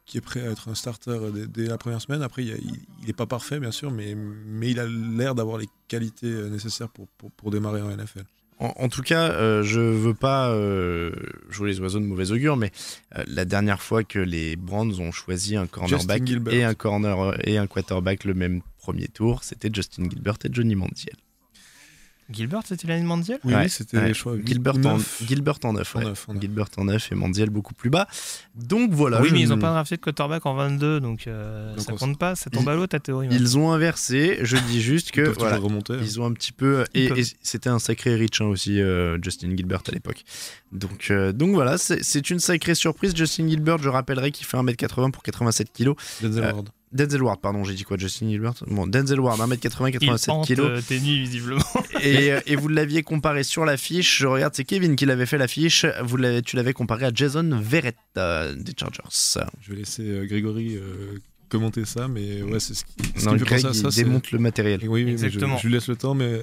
[0.07, 2.23] qui est prêt à être un starter dès, dès la première semaine.
[2.23, 4.85] Après, il, y a- il- il est pas parfait, bien sûr, mais, mais il a
[4.87, 8.23] l'air d'avoir les qualités euh, nécessaires pour, pour, pour démarrer en NFL.
[8.59, 11.11] En, en tout cas, euh, je veux pas euh,
[11.49, 12.71] jouer les oiseaux de mauvais augure, mais
[13.17, 16.21] euh, la dernière fois que les Browns ont choisi un cornerback
[16.53, 20.73] et un corner et un quarterback le même premier tour, c'était Justin Gilbert et Johnny
[20.73, 21.13] Manziel.
[22.29, 24.07] Gilbert, c'était l'année mondiale Oui, Ouais, c'était ouais.
[24.09, 24.35] les choix.
[24.43, 25.23] Gilbert en, neuf.
[25.25, 26.41] Gilbert en 9, En neuf, en neuf.
[26.41, 28.07] Gilbert en 9 et Manziel beaucoup plus bas.
[28.55, 29.21] Donc voilà.
[29.21, 32.17] oui, mais ils n'ont pas drafté de quarterback en 22, donc, euh, Donc ça compte
[32.19, 32.35] pas.
[32.35, 33.27] Ça tombe Ils- à l'eau ta théorie.
[33.31, 34.39] Ils ont inversé.
[34.41, 35.93] Je dis juste que voilà, remonter.
[35.93, 35.99] hein.
[36.01, 36.83] Ils ont un petit peu.
[36.93, 37.19] Ils Et, peuvent.
[37.19, 40.23] et c'était un sacré rich hein, aussi, euh, Justin Gilbert à l'époque.
[40.71, 43.15] Donc, euh, donc voilà, c'est c'est une sacrée surprise.
[43.15, 45.93] Justin Gilbert, je rappellerai qu'il fait 1m80 pour 87 kg.
[46.21, 46.69] Denzel euh, Ward.
[46.93, 50.47] Denzel Ward, pardon, j'ai dit quoi Justin Gilbert Bon, Denzel Ward, 1m80, Il 87 hante
[50.47, 50.59] kg.
[50.59, 51.61] euh, tes nuits, visiblement.
[52.01, 54.19] Et, euh, et vous l'aviez comparé sur l'affiche.
[54.19, 55.85] Je regarde, c'est Kevin qui l'avait fait l'affiche.
[56.03, 59.03] Vous l'avez, tu l'avais comparé à Jason Verrett euh, des Chargers.
[59.61, 61.17] Je vais laisser euh, Grégory euh,
[61.49, 63.71] commenter ça, mais ouais, c'est ce qui, ce qui Non, me fait Greg, penser à
[63.71, 63.91] il ça.
[63.91, 64.79] c'est- démonte le matériel.
[64.83, 65.57] Oui, oui, mais je, Exactement.
[65.57, 66.41] je lui laisse le temps, mais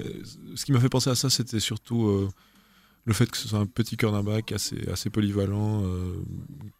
[0.55, 2.29] ce qui m'a fait penser à ça, c'était surtout euh,
[3.05, 6.13] le fait que ce soit un petit cornerback assez, assez polyvalent, euh,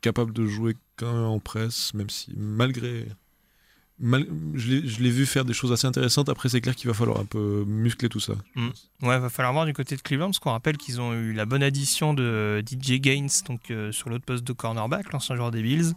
[0.01, 3.07] capable de jouer quand même en presse, même si malgré.
[4.02, 6.30] Je l'ai vu faire des choses assez intéressantes.
[6.30, 8.34] Après, c'est clair qu'il va falloir un peu muscler tout ça.
[9.02, 11.46] Ouais, va falloir voir du côté de Cleveland, parce qu'on rappelle qu'ils ont eu la
[11.46, 15.62] bonne addition de DJ Gaines donc, euh, sur l'autre poste de cornerback, l'ancien joueur des
[15.62, 15.93] Bills.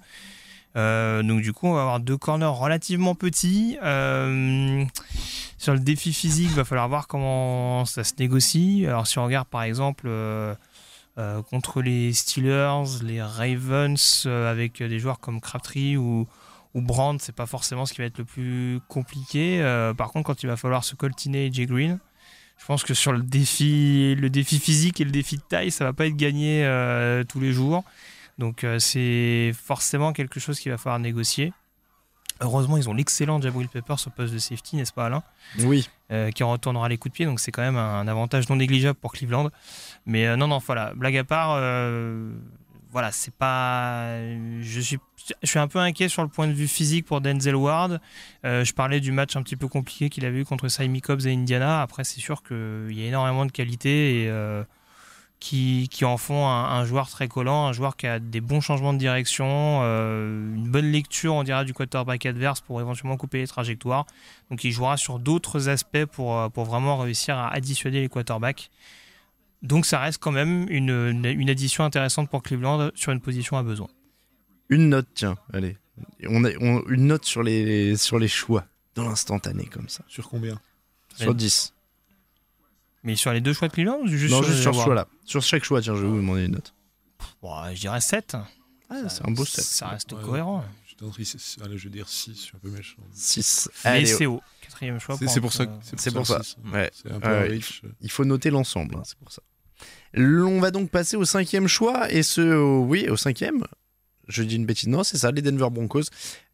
[0.76, 3.78] Euh, donc du coup, on va avoir deux corners relativement petits.
[3.82, 4.84] Euh,
[5.56, 8.84] sur le défi physique, va falloir voir comment ça se négocie.
[8.86, 10.08] Alors si on regarde par exemple
[11.50, 16.28] contre les Steelers, les Ravens, avec des joueurs comme Crabtree ou,
[16.74, 19.60] ou Brand, c'est pas forcément ce qui va être le plus compliqué.
[19.60, 21.98] Euh, par contre, quand il va falloir se coltiner Jay Green,
[22.58, 25.84] je pense que sur le défi, le défi physique et le défi de taille, ça
[25.84, 27.84] va pas être gagné euh, tous les jours.
[28.38, 31.52] Donc euh, c'est forcément quelque chose qu'il va falloir négocier.
[32.40, 35.22] Heureusement, ils ont l'excellent Jabril Peppers au poste de safety, n'est-ce pas Alain?
[35.60, 35.88] Oui.
[36.12, 38.98] Euh, Qui retournera les coups de pied, donc c'est quand même un, avantage non négligeable
[38.98, 39.50] pour Cleveland.
[40.06, 42.30] Mais euh, non, non, voilà, blague à part, euh,
[42.92, 44.20] voilà, c'est pas.
[44.60, 44.98] Je suis,
[45.42, 48.00] je suis un peu inquiet sur le point de vue physique pour Denzel Ward.
[48.44, 51.26] Euh, je parlais du match un petit peu compliqué qu'il avait eu contre Saimi Cobbs
[51.26, 51.82] et Indiana.
[51.82, 54.64] Après, c'est sûr qu'il y a énormément de qualité et euh,
[55.40, 58.98] qui, en font un, joueur très collant, un joueur qui a des bons changements de
[58.98, 64.06] direction, euh, une bonne lecture, on dirait, du quarterback adverse pour éventuellement couper les trajectoires.
[64.50, 68.70] Donc il jouera sur d'autres aspects pour, pour vraiment réussir à additionner les quarterbacks.
[69.62, 73.62] Donc ça reste quand même une, une addition intéressante pour Cleveland sur une position à
[73.62, 73.88] besoin.
[74.68, 75.76] Une note, tiens, allez.
[76.28, 80.04] On a on- une note sur les, sur les choix, dans l'instantané, comme ça.
[80.08, 80.60] Sur combien?
[81.16, 81.34] Sur Ouais.
[81.34, 81.74] 10.
[83.02, 84.82] Mais sur les deux choix de Cleveland ou juste non, sur juste les sur ce
[84.82, 85.08] choix-là.
[85.24, 86.74] Sur chaque choix, tiens, je vais vous demander une note.
[87.42, 88.36] Bon, je dirais 7.
[88.90, 89.64] Ah, c'est un beau 7.
[89.64, 90.22] Ça reste Ouais.
[90.22, 90.64] cohérent.
[90.86, 91.04] Je
[91.64, 92.96] allez, je vais dire 6, je suis un peu méchant.
[93.12, 93.70] 6.
[93.84, 94.40] Mais c'est haut.
[94.62, 95.16] Quatrième choix.
[95.28, 95.66] C'est pour un ça
[95.96, 96.42] C'est pour ça.
[96.42, 96.56] six.
[96.72, 96.90] Ouais.
[96.92, 97.82] C'est un peu Ouais, riche.
[98.00, 99.42] Il faut noter l'ensemble, hein, c'est pour ça.
[100.16, 103.64] On va donc passer au cinquième choix, et ce, au- oui, au cinquième,
[104.28, 106.04] je dis une bêtise, non, c'est ça, les Denver Broncos.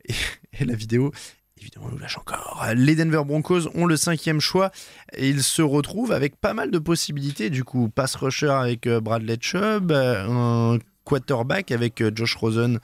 [0.09, 0.15] Et,
[0.61, 1.13] et la vidéo,
[1.61, 2.65] évidemment, nous lâche encore.
[2.75, 4.71] Les Denver Broncos ont le cinquième choix,
[5.17, 9.01] et ils se retrouvent avec pas mal de possibilités, du coup, pass rusher avec euh,
[9.01, 12.81] Bradley Chubb, euh, un quarterback avec euh, Josh Rosen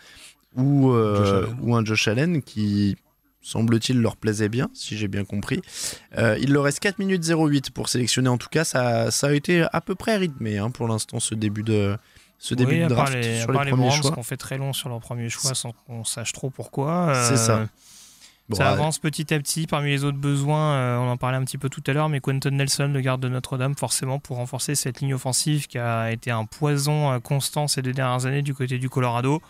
[0.57, 1.59] ou, euh, Josh Allen.
[1.63, 2.97] ou un Josh Allen qui
[3.43, 5.63] semble-t-il leur plaisait bien, si j'ai bien compris.
[6.19, 8.29] Euh, il leur reste 4 minutes 08 pour sélectionner.
[8.29, 11.35] En tout cas, ça, ça a été à peu près rythmé hein, pour l'instant, ce
[11.35, 11.97] début de,
[12.43, 14.11] ce début oui, de draft les, sur les les premiers Browns choix.
[14.13, 17.13] qui ont fait très long sur leur premier choix sans qu'on sache trop pourquoi.
[17.29, 17.69] C'est ça.
[18.49, 19.69] Bon, ça ouais, avance petit à petit.
[19.69, 22.19] Parmi les autres besoins, euh, on en parlait un petit peu tout à l'heure, mais
[22.19, 26.33] Quentin Nelson, le garde de Notre-Dame, forcément pour renforcer cette ligne offensive qui a été
[26.33, 29.41] un poison euh, constant ces deux dernières années du côté du Colorado.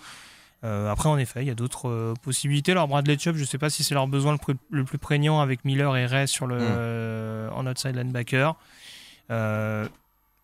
[0.64, 2.72] Euh, après, en effet, il y a d'autres euh, possibilités.
[2.72, 4.98] Alors, Bradley Chubb, je ne sais pas si c'est leur besoin le, plus- le plus
[4.98, 6.62] prégnant avec Miller et Ray sur le, Mm.
[6.68, 8.54] euh, en outside linebacker.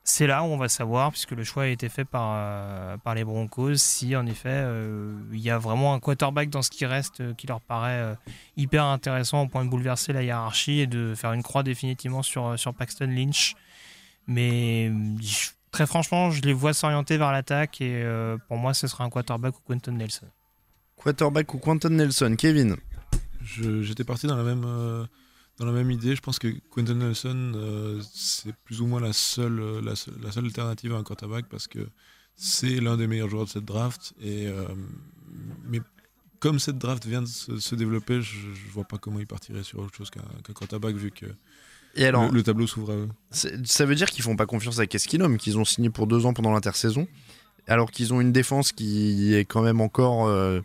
[0.09, 3.17] C'est là où on va savoir, puisque le choix a été fait par, euh, par
[3.17, 6.87] les Broncos, si en effet euh, il y a vraiment un quarterback dans ce qui
[6.87, 8.15] reste euh, qui leur paraît euh,
[8.57, 12.57] hyper intéressant au point de bouleverser la hiérarchie et de faire une croix définitivement sur,
[12.57, 13.57] sur Paxton Lynch.
[14.29, 18.87] Mais je- très franchement, je les vois s'orienter vers l'attaque et euh, pour moi, ce
[18.87, 20.27] sera un quarterback ou Quentin Nelson.
[20.97, 22.37] Quarterback ou Quentin Nelson.
[22.39, 22.77] Kevin,
[23.43, 25.05] Je- J'étais parti dans la même euh,
[25.59, 26.15] dans la même idée.
[26.15, 30.15] Je pense que Quentin Nelson euh, c'est plus ou moins la seule euh, la, seule
[30.23, 31.89] la seule alternative à un quarterback parce que
[32.35, 34.67] c'est l'un des meilleurs joueurs de cette draft et euh,
[35.65, 35.81] mais
[36.39, 39.63] comme cette draft vient de se, se développer, je, je vois pas comment il partirait
[39.63, 41.27] sur autre chose qu'un qu'un quarterback vu que
[41.97, 43.09] et alors, le, le tableau s'ouvre à eux.
[43.31, 46.35] ça veut dire qu'ils font pas confiance à Keskinum, qu'ils ont signé pour deux ans
[46.35, 47.09] pendant l'intersaison,
[47.67, 50.61] alors qu'ils ont une défense qui est quand même encore euh,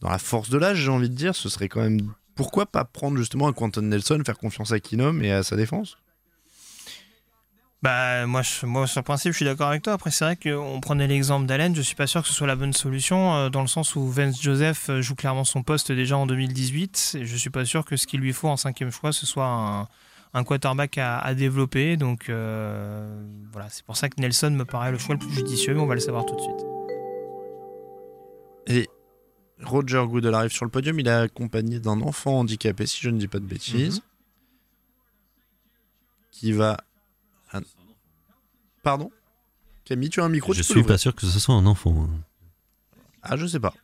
[0.00, 1.34] dans la force de l'âge, j'ai envie de dire.
[1.34, 2.12] Ce serait quand même.
[2.36, 5.96] Pourquoi pas prendre justement un Quentin Nelson, faire confiance à Kinum et à sa défense?
[7.82, 9.92] Bah, moi, je- moi, sur le principe, je suis d'accord avec toi.
[9.92, 11.74] Après, c'est vrai qu'on prenait l'exemple d'Allen.
[11.74, 14.06] Je suis pas sûr que ce soit la bonne solution, euh, dans le sens où
[14.08, 17.16] Vance Joseph euh, joue clairement son poste déjà en 2018.
[17.20, 19.46] Et je suis pas sûr que ce qu'il lui faut en cinquième choix, ce soit
[19.46, 19.88] un,
[20.34, 21.96] un quarterback à, à développer.
[21.96, 23.22] Donc, euh,
[23.52, 25.86] voilà, c'est pour ça que Nelson me paraît le choix le plus judicieux, mais on
[25.86, 26.66] va le savoir tout de suite.
[28.68, 28.88] Et
[29.62, 33.18] Roger Goodell arrive sur le podium, il est accompagné d'un enfant handicapé, si je ne
[33.18, 34.02] dis pas de bêtises,
[36.30, 36.76] qui va.
[37.52, 37.60] Ah.
[38.82, 39.10] Pardon?
[39.84, 42.08] Camille, tu as un micro Je tu suis pas sûr que ce soit un enfant.
[43.22, 43.74] Ah, je sais pas.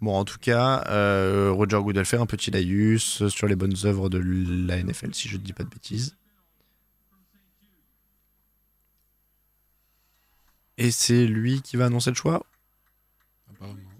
[0.00, 4.08] Bon, en tout cas, euh, Roger Goodell fait un petit laïus sur les bonnes œuvres
[4.08, 6.16] de la NFL, si je ne dis pas de bêtises.
[10.78, 12.46] Et c'est lui qui va annoncer le choix
[13.50, 13.90] Apparemment.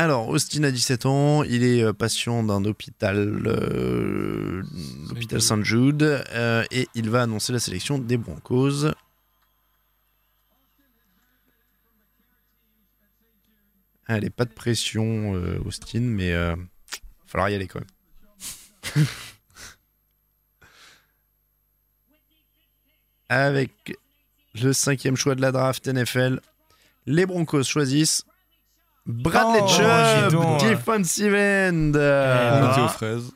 [0.00, 4.62] Alors, Austin a 17 ans, il est euh, patient d'un hôpital, euh,
[5.10, 8.86] l'hôpital Saint-Jude, euh, et il va annoncer la sélection des Broncos.
[14.06, 16.56] Allez, pas de pression, euh, Austin, mais il va
[17.26, 17.86] falloir y aller quand même.
[23.28, 23.98] Avec
[24.54, 26.40] le cinquième choix de la draft NFL,
[27.04, 28.24] les Broncos choisissent
[29.06, 31.92] Bradley Oh, Chubb, defensive end.
[31.94, 32.84] Euh, Ah.
[32.84, 33.32] aux fraises.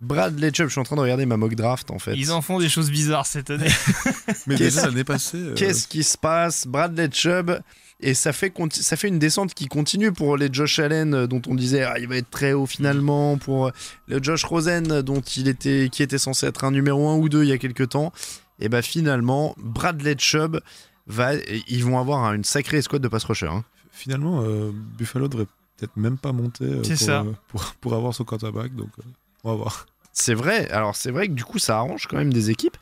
[0.00, 2.14] Bradley Chubb, je suis en train de regarder ma mock draft en fait.
[2.16, 3.66] Ils en font des choses bizarres cette année.
[4.46, 5.38] Mais Qu'est-ce- déjà l'année passée.
[5.38, 6.66] euh, Qu'est-ce qui se passe?
[6.66, 7.60] Bradley Chubb
[8.00, 11.26] et ça fait, conti- ça fait une descente qui continue pour les Josh Allen euh,
[11.26, 13.70] dont on disait ah, il va être très haut finalement, pour euh,
[14.06, 17.42] le Josh Rosen dont il était, qui était censé être un numéro 1 ou 2
[17.42, 18.12] il y a quelques temps.
[18.60, 20.60] Et bah finalement, Bradley Chubb,
[21.08, 21.30] va,
[21.68, 23.46] ils vont avoir hein, une sacrée escouade de pass rusher.
[23.48, 23.64] hein.
[23.98, 25.46] Finalement, euh, Buffalo devrait
[25.76, 27.20] peut-être même pas monter euh, C'est pour, ça.
[27.22, 28.74] euh, pour, pour avoir son quarterback.
[28.76, 29.02] Donc, euh,
[29.44, 29.86] on va voir.
[30.12, 32.76] C'est vrai, alors c'est vrai que du coup ça arrange quand même des équipes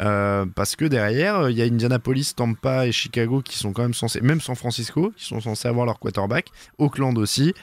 [0.00, 3.82] euh, parce que derrière euh, il y a Indianapolis, Tampa et Chicago qui sont quand
[3.82, 6.48] même censés, même San Francisco, qui sont censés avoir leur quarterback,
[6.78, 7.54] Oakland aussi,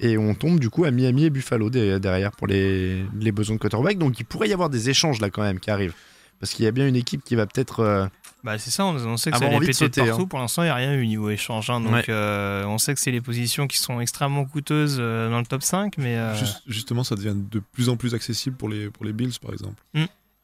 [0.00, 3.54] et on tombe du coup à Miami et Buffalo de- derrière pour les, les besoins
[3.56, 5.94] de quarterback, donc il pourrait y avoir des échanges là quand même qui arrivent
[6.40, 8.06] parce qu'il y a bien une équipe qui va peut-être euh,
[8.44, 10.22] Bah c'est ça, on, on sait que ça Avoir allait péter sauter, partout.
[10.22, 10.26] hein.
[10.26, 11.70] Pour l'instant, il n'y a rien eu niveau échange.
[11.70, 11.80] hein.
[11.80, 12.04] donc Ouais.
[12.10, 15.62] euh, on sait que c'est les positions qui sont extrêmement coûteuses euh, dans le top
[15.62, 19.04] 5, mais euh, Juste- justement, ça devient de plus en plus accessible pour les, pour
[19.06, 19.82] les Bills, par exemple.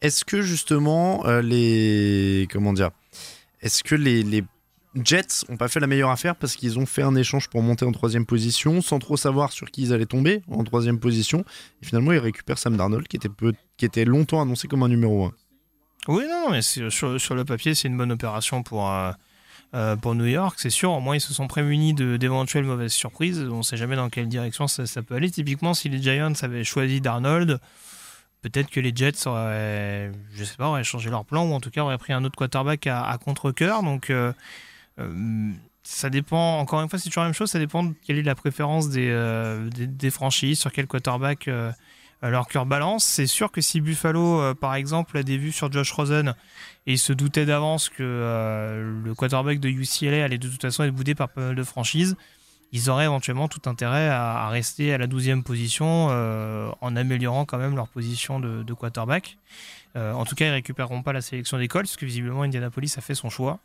[0.00, 2.88] Est-ce que justement euh, les comment dire
[3.60, 4.42] Est-ce que les, les
[5.04, 7.84] Jets ont pas fait la meilleure affaire parce qu'ils ont fait un échange pour monter
[7.84, 11.44] en troisième position sans trop savoir sur qui ils allaient tomber en troisième position
[11.82, 14.88] et finalement ils récupèrent Sam Darnold qui était peu, qui était longtemps annoncé comme un
[14.88, 15.32] numéro 1
[16.10, 19.12] Oui, non, mais c'est- sur, le papier, c'est une bonne opération pour, euh,
[19.74, 20.90] euh, pour New York, c'est sûr.
[20.90, 23.38] Au moins, ils se sont prémunis d'éventuelles mauvaises surprises.
[23.48, 25.30] On ne sait jamais dans quelle direction ça, peut aller.
[25.30, 27.60] Typiquement, si les Giants avaient choisi Darnold,
[28.42, 31.70] peut-être que les Jets auraient, je sais pas, auraient changé leur plan ou en tout
[31.70, 33.84] cas auraient pris un autre quarterback à, à contre-coeur.
[33.84, 34.32] Donc, euh,
[34.98, 35.52] euh,
[35.84, 37.50] ça dépend, encore une fois, c'est toujours la même chose.
[37.50, 39.70] Ça dépend de quelle est la préférence des, euh,
[40.10, 41.46] franchises, sur quel quarterback.
[41.46, 41.70] euh,
[42.28, 43.04] leur cœur balance.
[43.04, 46.34] C'est sûr que si Buffalo, euh, par exemple, a des vues sur Josh Rosen
[46.86, 50.84] et il se doutait d'avance que euh, le quarterback de UCLA allait de toute façon
[50.84, 52.16] être boudé par pas mal de franchises,
[52.72, 57.44] ils auraient éventuellement tout intérêt à, à rester à la 12e position euh, en améliorant
[57.44, 59.38] quand même leur position de, de quarterback.
[59.96, 62.94] Euh, en tout cas, ils récupéreront pas la sélection des Colts parce que visiblement Indianapolis
[62.96, 63.58] a fait son choix.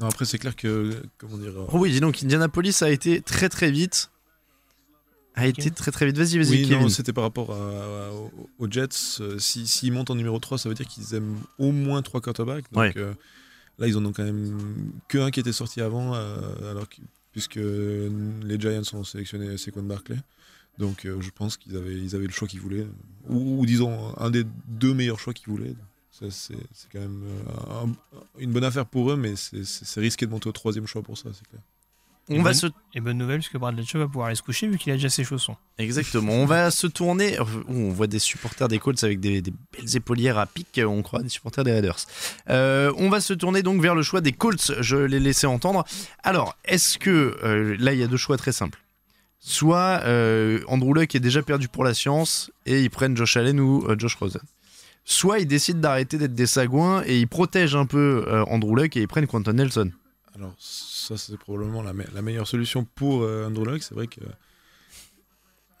[0.00, 1.02] Non, après, c'est clair que.
[1.18, 1.52] Comment dire.
[1.72, 4.10] Oh oui, dis donc Indianapolis a été très très vite.
[5.36, 6.16] A été très très vite.
[6.16, 8.10] Vas-y, vas-y, Oui, c'était par rapport à- à-
[8.58, 8.88] aux- Jets.
[9.20, 12.20] Euh, si- S'ils montent en numéro 3, ça veut dire qu'ils aiment au moins 3
[12.20, 12.64] quarterbacks.
[12.72, 12.92] Donc Ouais.
[12.96, 13.14] euh,
[13.78, 17.00] là, ils en ont quand même que un qui était sorti avant, euh, alors que-
[17.32, 20.16] puisque les Giants ont sélectionné Saquon Barkley.
[20.78, 22.86] Donc euh, je pense qu'ils avaient, ils avaient le choix qu'ils voulaient.
[23.28, 25.74] Ou, ou disons, un des deux meilleurs choix qu'ils voulaient.
[26.12, 27.92] Ça, C'est c'est quand même euh, un-
[28.38, 31.30] une bonne affaire pour eux, mais c'est risqué de monter au troisième choix pour ça,
[31.32, 31.60] c'est clair.
[32.30, 34.78] On va se Et bonne nouvelle, puisque Bradley Chubb va pouvoir aller se coucher vu
[34.78, 35.56] qu'il a déjà ses chaussons.
[35.78, 36.32] Exactement.
[36.32, 37.36] On va se tourner.
[37.68, 40.80] On voit des supporters des Colts avec des, des belles épaulières à pic.
[40.84, 41.98] On croit des supporters des Raiders.
[42.48, 44.72] Euh, on va se tourner donc vers le choix des Colts.
[44.80, 45.84] Je l'ai laissé entendre.
[46.22, 48.80] Alors, est-ce que euh, là, il y a deux choix très simples.
[49.38, 53.60] Soit euh, Andrew Luck est déjà perdu pour la science et ils prennent Josh Allen
[53.60, 54.40] ou Josh Rosen.
[55.04, 59.02] Soit ils décident d'arrêter d'être des sagouins et ils protègent un peu Andrew Luck et
[59.02, 59.90] ils prennent Quentin Nelson.
[60.34, 63.82] Alors ça c'est probablement la, me- la meilleure solution pour euh, Andrew Luck.
[63.82, 64.20] C'est vrai que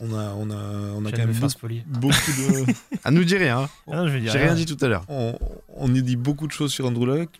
[0.00, 0.54] on a on a
[0.94, 1.32] on a quand même
[1.86, 2.72] beaucoup, de
[3.04, 3.60] À nous dire rien.
[3.62, 3.68] hein.
[3.90, 5.04] Ah J'ai rien dit tout à l'heure.
[5.08, 5.38] on,
[5.68, 7.30] on y dit beaucoup de choses sur Andrew Luck,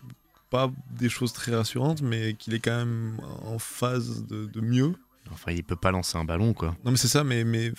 [0.49, 4.93] pas des choses très rassurantes, mais qu'il est quand même en phase de, de mieux.
[5.31, 6.75] Enfin, il peut pas lancer un ballon quoi.
[6.85, 7.71] Non mais c'est ça, mais mais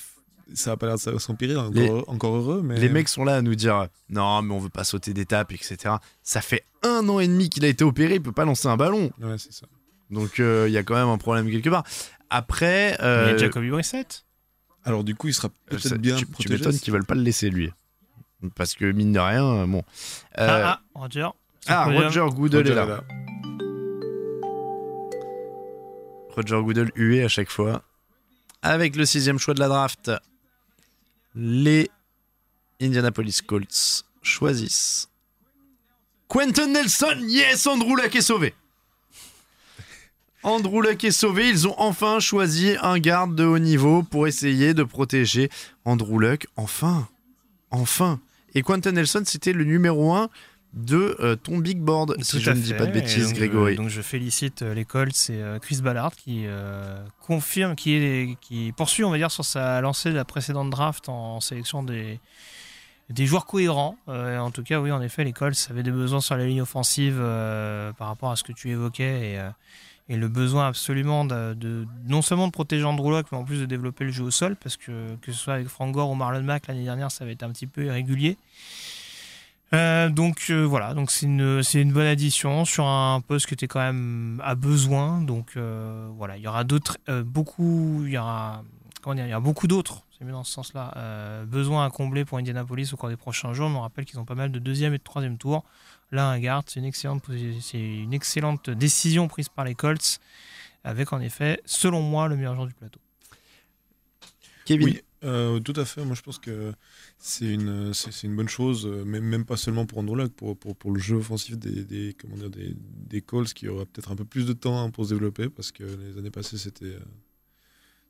[0.55, 1.57] ça a pas l'air de s'empirer.
[1.57, 4.59] Encore, Les- encore heureux, mais Les mecs sont là à nous dire non, mais on
[4.59, 5.95] veut pas sauter d'étape, etc.
[6.23, 8.77] Ça fait un an et demi qu'il a été opéré, il peut pas lancer un
[8.77, 9.11] ballon.
[9.21, 9.67] Ouais, c'est ça.
[10.11, 11.85] Donc euh, il y a quand même un problème quelque part.
[12.31, 14.25] Après, Il y euh, a Jacoby Brissett?
[14.85, 16.55] Alors du coup, il sera peut-être ça- bien tu, tu protégé.
[16.55, 17.73] m'étonnes qu'ils veulent pas le laisser lui.
[18.55, 19.79] Parce que mine de rien, euh, bon.
[20.39, 21.29] Euh, Ah, ah, Roger.
[21.67, 21.85] ah.
[21.87, 22.85] Roger Goodell est là.
[22.85, 23.05] est là.
[26.35, 27.83] Roger Goodell hué à chaque fois.
[28.63, 30.11] Avec le sixième choix de la draft,
[31.37, 31.91] les
[32.81, 35.09] Indianapolis Colts choisissent
[36.29, 37.25] Quentin Nelson.
[37.29, 38.55] Yes, Andrew Luck est sauvé.
[40.43, 41.49] Andrew Luck est sauvé.
[41.49, 45.51] Ils ont enfin choisi un garde de haut niveau pour essayer de protéger
[45.85, 46.47] Andrew Luck.
[46.57, 47.09] Enfin,
[47.71, 48.21] enfin.
[48.55, 50.31] Et Quentin Nelson, c'était le numéro 1
[50.75, 53.73] de euh, ton big board, si je ne dis pas de bêtises, donc, Grégory.
[53.73, 54.87] euh, donc je félicite euh, et
[55.31, 59.81] euh, Chris Ballard qui euh, confirme, qui, est, qui poursuit, on va dire, sur sa
[59.81, 62.21] lancée de la précédente draft en, sélection des,
[63.09, 63.97] des joueurs cohérents.
[64.09, 66.61] Euh, en tout cas, oui, en effet, les Colts avaient des besoins sur la ligne
[66.61, 67.17] offensive
[67.97, 69.41] par rapport à ce que tu évoquais et,
[70.09, 73.61] et le besoin absolument de, de- non seulement de protéger Andrew Luck, mais en plus
[73.61, 76.15] de développer le jeu au sol parce que que ce soit avec Frank Gore ou
[76.15, 78.37] Marlon Mack l'année dernière, ça avait été un petit peu irrégulier.
[79.73, 83.55] Euh, donc euh, voilà, donc c'est une, c'est une bonne addition sur un poste que
[83.57, 85.21] tu es quand même à besoin.
[85.21, 88.63] Donc euh, voilà, il y aura d'autres, euh, beaucoup, il y aura,
[89.03, 91.91] comment dire, il y aura beaucoup d'autres, c'est mieux dans ce sens-là, euh, besoins à
[91.91, 93.69] combler pour Indianapolis au cours des prochains jours.
[93.69, 95.65] On rappelle qu'ils ont pas mal de deuxième et de troisième tour.
[96.13, 97.25] Là, un garde, c'est une excellente,
[97.61, 100.21] c'est une excellente décision prise par les Colts,
[100.85, 103.01] avec en effet, selon moi, le meilleur joueur du plateau.
[104.65, 106.05] Kevin, Oui, euh, tout à fait.
[106.05, 106.73] Moi, je pense que
[107.19, 110.57] c'est une, c'est, une bonne chose, euh, même, même pas seulement pour Andrew Luck, pour,
[110.57, 114.25] pour, le jeu offensif des, des, comment des, des Colts qui aura peut-être un peu
[114.25, 117.01] plus de temps hein, pour se développer, parce que les années passées, c'était, euh,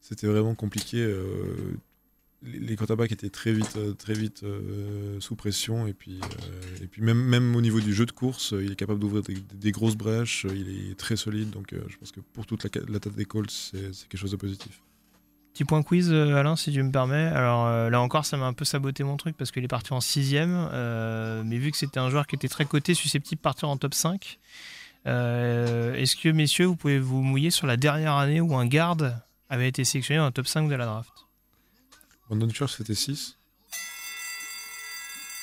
[0.00, 0.96] c'était vraiment compliqué.
[2.42, 4.44] les, quarterbacks étaient très vite, très vite
[5.20, 6.20] sous pression, et puis,
[6.82, 9.22] et puis même, même au niveau du jeu de course, il est capable d'ouvrir
[9.54, 13.00] des, grosses brèches, il est très solide, donc je pense que pour toute la, la
[13.00, 14.80] tête des Colts, c'est, c'est quelque chose de positif.
[15.56, 17.28] Petit point quiz, euh, Alain, si tu me permets.
[17.28, 19.94] Alors euh, là encore, ça m'a un peu saboté mon truc parce qu'il est parti
[19.94, 20.68] en sixième.
[20.70, 23.78] euh, mais vu que c'était un joueur qui était très coté, susceptible de partir en
[23.78, 24.38] top 5,
[25.06, 29.18] euh, est-ce que, messieurs, vous pouvez vous mouiller sur la dernière année où un garde
[29.48, 31.12] avait été sélectionné dans le top 5 de la draft?
[32.28, 33.38] Brandon Church, c'était 6.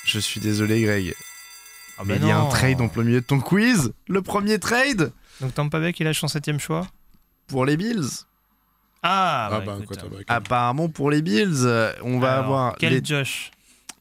[0.04, 1.12] Je suis désolé, Greg.
[1.98, 3.92] Ah Mais bah il y a un trade en plein milieu de ton quiz?
[4.06, 5.10] Le premier trade?
[5.40, 6.86] Donc Tampa Bay qui lâche son septième choix?
[7.48, 8.26] Pour les Bills.
[9.06, 10.24] Ah, Ah, bah, bah, écoute, quarterback.
[10.28, 13.50] Apparemment pour les Bills, euh, on va alors, avoir Quel les, Josh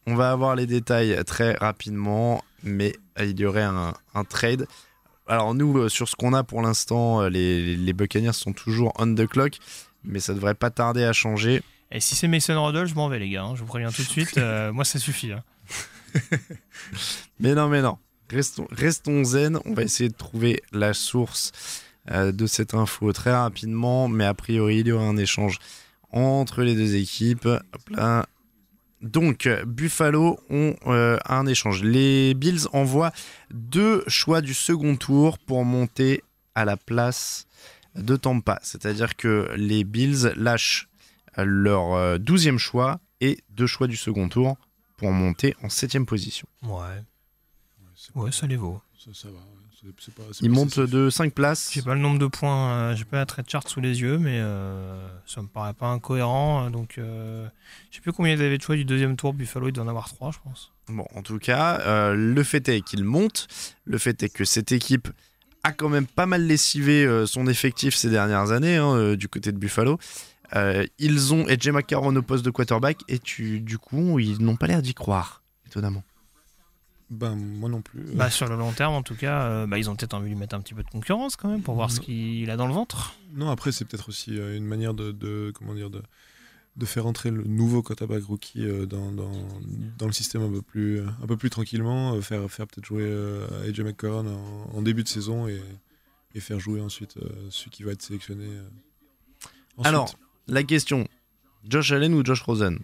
[0.07, 4.65] on va avoir les détails très rapidement, mais il y aurait un, un trade.
[5.27, 8.91] Alors nous, euh, sur ce qu'on a pour l'instant, euh, les, les Buccaneers sont toujours
[8.99, 9.53] on the clock,
[10.03, 11.61] mais ça devrait pas tarder à changer.
[11.91, 13.43] Et si c'est Mason Rudolph, je m'en vais, les gars.
[13.43, 14.37] hein, je vous préviens tout de suite.
[14.37, 15.31] euh, moi, ça suffit.
[15.31, 15.43] hein.
[17.39, 17.97] Mais non, mais non.
[18.29, 19.59] Restons, restons zen.
[19.65, 21.51] On va essayer de trouver la source
[22.09, 24.07] de cette info très rapidement.
[24.07, 25.59] Mais a priori, il y aura un échange
[26.11, 27.45] entre les deux équipes.
[27.45, 28.25] Hop là.
[29.03, 31.83] Donc, Buffalo ont euh, un échange.
[31.83, 33.11] Les Bills envoient
[33.51, 36.23] deux choix du second tour pour monter
[36.55, 37.45] à la place
[37.95, 38.59] de Tampa.
[38.63, 40.87] C'est-à-dire que les Bills lâchent
[41.37, 44.55] euh, leur euh, douzième choix et deux choix du second tour
[44.95, 46.47] pour monter en septième position.
[46.63, 47.03] Ouais.
[48.15, 48.81] Ouais, ça les vaut.
[48.97, 49.35] Ça, ça va.
[49.35, 49.62] ouais.
[49.99, 50.89] C'est- pas- c'est Ils pas montent excessif.
[50.91, 51.71] de 5 places.
[51.73, 54.17] J'ai pas le nombre de points, euh, j'ai pas la trade chart sous les yeux,
[54.17, 56.65] mais euh, ça me paraît pas incohérent.
[56.65, 57.47] euh, Donc, euh,
[57.91, 59.33] je sais plus combien ils avaient de choix du deuxième tour.
[59.33, 60.71] Buffalo, il doit en avoir trois, je pense.
[60.87, 63.47] Bon, en tout cas, euh, le fait est qu'ils montent.
[63.85, 65.09] Le fait est que cette équipe
[65.63, 69.27] a quand même pas mal lessivé euh, son effectif ces dernières années hein, euh, du
[69.27, 69.97] côté de Buffalo.
[70.55, 74.55] Euh, ils ont Edge McCarron au poste de quarterback et tu, du coup, ils n'ont
[74.55, 76.03] pas l'air d'y croire, étonnamment.
[77.13, 78.01] Ben, moi non plus.
[78.15, 80.33] Bah, sur le long terme, en tout cas, euh, bah, ils ont peut-être envie de
[80.33, 82.67] lui mettre un petit peu de concurrence quand même pour voir ce qu'il a dans
[82.67, 83.13] le ventre.
[83.33, 86.01] Non, après, c'est peut-être aussi euh, une manière de, de- comment dire, de,
[86.75, 89.31] de faire entrer le nouveau quarterback rookie euh, dans, dans,
[89.97, 93.03] dans le système un peu plus, un peu plus tranquillement, euh, faire, faire peut-être jouer
[93.05, 95.61] euh, AJ McCarron en, en début de saison et,
[96.35, 98.45] et faire jouer ensuite euh, celui qui va être sélectionné.
[98.45, 98.63] euh,
[99.77, 99.85] ensuite.
[99.87, 100.13] Alors,
[100.47, 101.07] la question
[101.69, 102.79] Josh Allen ou Josh Rosen?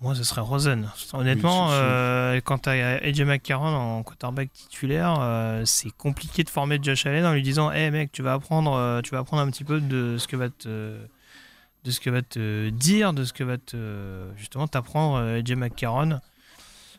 [0.00, 0.90] Moi, ce serait Rosen.
[1.14, 6.50] Honnêtement, Oui, euh, quand tu as AJ McCarron en quarterback titulaire, euh, c'est compliqué de
[6.50, 9.42] former Josh Allen en lui disant Hé mec, tu vas apprendre, euh, tu vas apprendre
[9.42, 10.98] un petit peu de ce que va te.
[11.84, 16.20] De ce que va te dire, de ce que va te justement t'apprendre AJ McCarron.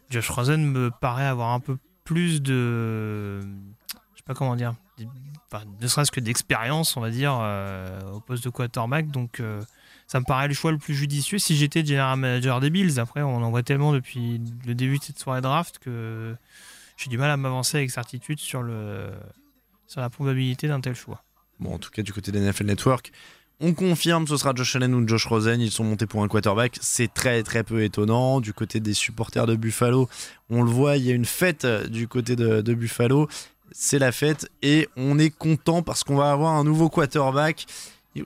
[0.10, 4.76] Josh Rosen me paraît avoir un peu plus de, je sais pas comment dire,
[5.52, 9.12] enfin, ne serait-ce que d'expérience, on va dire, euh, au poste de quarterback.
[9.12, 9.42] Donc,
[10.08, 12.98] ça me paraît le choix le plus judicieux si j'étais general manager des Bills.
[13.00, 16.34] Après, on en voit tellement depuis le début de cette soirée draft que
[16.96, 19.10] j'ai du mal à m'avancer avec certitude sur, le,
[19.86, 21.24] sur la probabilité d'un tel choix.
[21.60, 23.12] Bon, en tout cas, du côté de NFL Network,
[23.60, 25.60] on confirme ce sera Josh Allen ou Josh Rosen.
[25.60, 26.78] Ils sont montés pour un quarterback.
[26.80, 28.40] C'est très, très peu étonnant.
[28.40, 30.08] Du côté des supporters de Buffalo,
[30.50, 33.28] on le voit, il y a une fête euh, du côté de Buffalo.
[33.74, 37.66] C'est la fête et on est content parce qu'on va avoir un nouveau quarterback.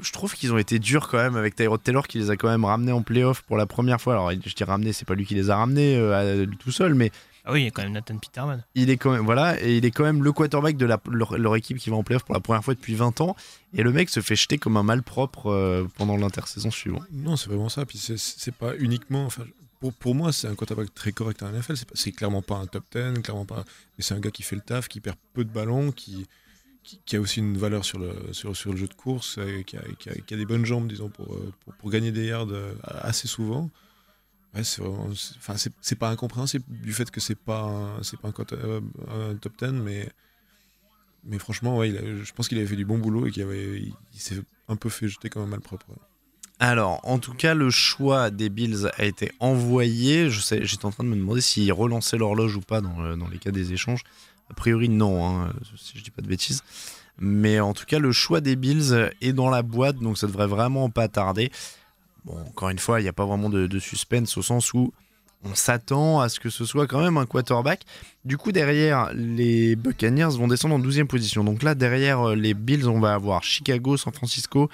[0.02, 2.50] Je trouve qu'ils ont été durs quand même avec Tyrod Taylor qui les a quand
[2.50, 4.14] même ramenés en playoff pour la première fois.
[4.14, 6.94] Alors, je dis ramenés, c'est pas lui qui les a ramenés euh, à- tout seul,
[6.94, 7.12] mais
[7.44, 8.64] Ah oui, il y a quand même Nathan Peterman.
[8.76, 11.38] il est quand même voilà et il est quand même le quarterback de la, leur,
[11.38, 13.36] leur équipe qui va en playoff pour la première fois depuis 20 ans
[13.74, 17.04] et le mec se fait jeter comme un malpropre euh, pendant l'intersaison suivante.
[17.12, 17.86] Non, c'est vraiment ça.
[17.86, 19.26] Puis c'est- pas uniquement.
[19.26, 19.44] Enfin,
[19.80, 21.74] pour, pour moi, c'est un quarterback très correct en NFL.
[21.96, 23.64] C'est clairement pas un top 10, clairement pas.
[23.98, 26.28] Mais c'est un gars qui fait le taf, qui perd peu de ballons, qui,
[26.84, 28.12] qui, a aussi une valeur sur le,
[28.76, 32.74] jeu de course, qui, a, des bonnes jambes, disons, pour, euh, gagner des yards euh,
[32.84, 33.70] assez souvent.
[34.54, 39.72] Ouais, c'est pas incompréhensible du fait que c'est pas un, pas un, euh, top 10,
[39.72, 40.10] mais.
[41.38, 44.90] Franchement, je pense qu'il avait fait du bon boulot et qu'il il, s'est un peu
[44.90, 45.86] fait jeter comme un malpropre.
[46.58, 50.32] Alors, en tout cas, le choix des Bills a été envoyé.
[50.32, 53.72] J'étais en train de me demander s'ils relançaient l'horloge ou pas dans les cas des
[53.72, 54.04] échanges.
[54.52, 56.62] A priori, non, hein, si je dis pas de bêtises.
[57.18, 60.48] Mais en tout cas, le choix des Bills est dans la boîte, donc ça devrait
[60.48, 61.52] vraiment pas tarder.
[62.26, 64.92] Bon, encore une fois, il n'y a pas vraiment de, de suspense au sens où
[65.46, 67.84] on s'attend à ce que ce soit quand même un quarterback.
[68.26, 71.46] Du coup, derrière, les Buccaneers vont descendre en 12e position.
[71.46, 74.70] Donc là, derrière euh, les Bills, on va avoir Chicago, San Francisco,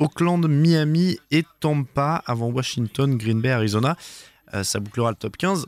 [0.00, 3.96] Auckland, Miami et Tampa avant Washington, Green Bay, Arizona.
[4.54, 5.66] Euh, ça bouclera le top 15.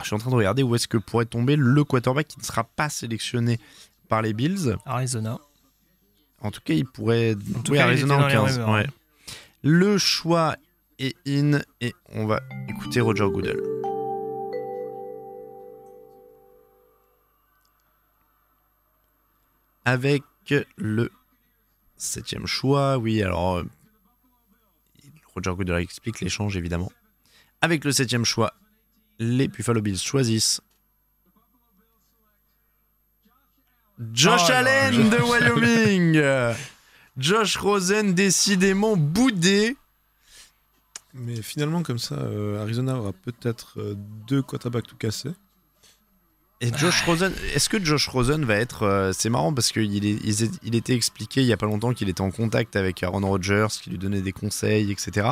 [0.00, 2.44] Je suis en train de regarder où est-ce que pourrait tomber le quarterback qui ne
[2.44, 3.58] sera pas sélectionné
[4.08, 4.76] par les Bills.
[4.86, 5.38] Arizona.
[6.40, 7.34] En tout cas, il pourrait.
[7.56, 8.52] En tout oui, cas, il Arizona en dans les 15.
[8.58, 8.86] rumeurs, ouais.
[8.86, 8.92] hein.
[9.62, 10.56] Le choix
[11.00, 13.60] est in et on va écouter Roger Goodell.
[19.84, 20.22] Avec
[20.76, 21.10] le
[21.96, 23.64] septième choix, oui, alors euh,
[25.34, 26.92] Roger Goodell explique l'échange évidemment.
[27.62, 28.52] Avec le septième choix,
[29.18, 30.60] les Buffalo Bills choisissent
[34.12, 36.54] Josh Oh Allen de Wyoming.
[37.18, 39.76] Josh Rosen décidément boudé.
[41.14, 43.94] Mais finalement, comme ça, euh, Arizona aura peut-être euh,
[44.28, 45.32] deux quarterbacks tout cassés.
[46.60, 48.82] Et Josh Rosen, est-ce que Josh Rosen va être.
[48.82, 52.20] euh, c'est marrant parce qu'il il, était expliqué il y a pas longtemps qu'il était
[52.20, 55.28] en contact avec Aaron Rodgers, qui lui donnait des conseils, etc.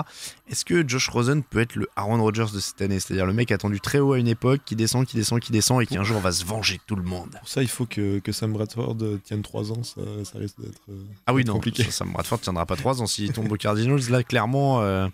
[0.49, 3.01] Est-ce que Josh Rosen peut être le Aaron Rodgers de cette année?
[3.01, 5.83] C'est-à-dire le mec attendu très haut à une époque, qui descend, qui descend, qui descend
[5.83, 7.87] et qui un jour va se venger de tout le monde Pour ça, il faut
[7.87, 9.83] que, que Sam Bradford tienne 3 ans.
[9.83, 11.83] Ça, ça risque d'être euh, Ah oui, non, compliqué.
[11.91, 14.11] Sam Bradford tiendra pas 3 ans s'il tombe aux Cardinals.
[14.11, 15.09] Là, clairement, euh,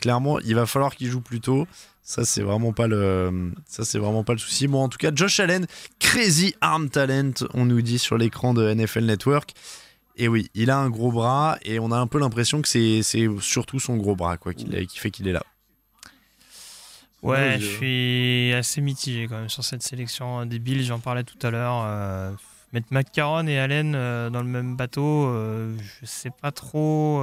[0.00, 1.66] clairement, il va falloir qu'il joue plus tôt.
[2.02, 4.66] Ça, c'est vraiment pas le, ça, c'est vraiment pas le souci.
[4.66, 5.66] Bon, en tout cas, Josh Allen,
[6.00, 9.52] crazy arm talent, on nous dit sur l'écran de NFL Network.
[10.16, 13.02] Et oui, il a un gros bras et on a un peu l'impression que c'est,
[13.02, 15.44] c'est surtout son gros bras quoi, qui, qui fait qu'il est là.
[17.22, 17.76] Ouais, Oui, je euh.
[17.76, 21.82] suis assez mitigé quand même sur cette sélection des Bills, j'en parlais tout à l'heure.
[21.84, 22.32] euh,
[22.72, 27.22] mettre McCarron et Allen euh, dans le même bateau, euh, je sais pas trop.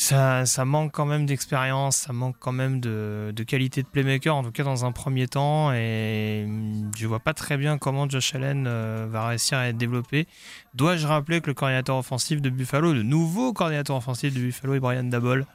[0.00, 4.34] Ça, ça manque quand même d'expérience, ça manque quand même de, de qualité de playmaker,
[4.34, 5.74] en tout cas dans un premier temps.
[5.74, 6.48] Et
[6.96, 10.26] je vois pas très bien comment Josh Allen euh, va réussir à être développé.
[10.72, 14.80] Dois-je rappeler que le coordinateur offensif de Buffalo, le nouveau coordinateur offensif de Buffalo est
[14.80, 15.46] Brian Dabol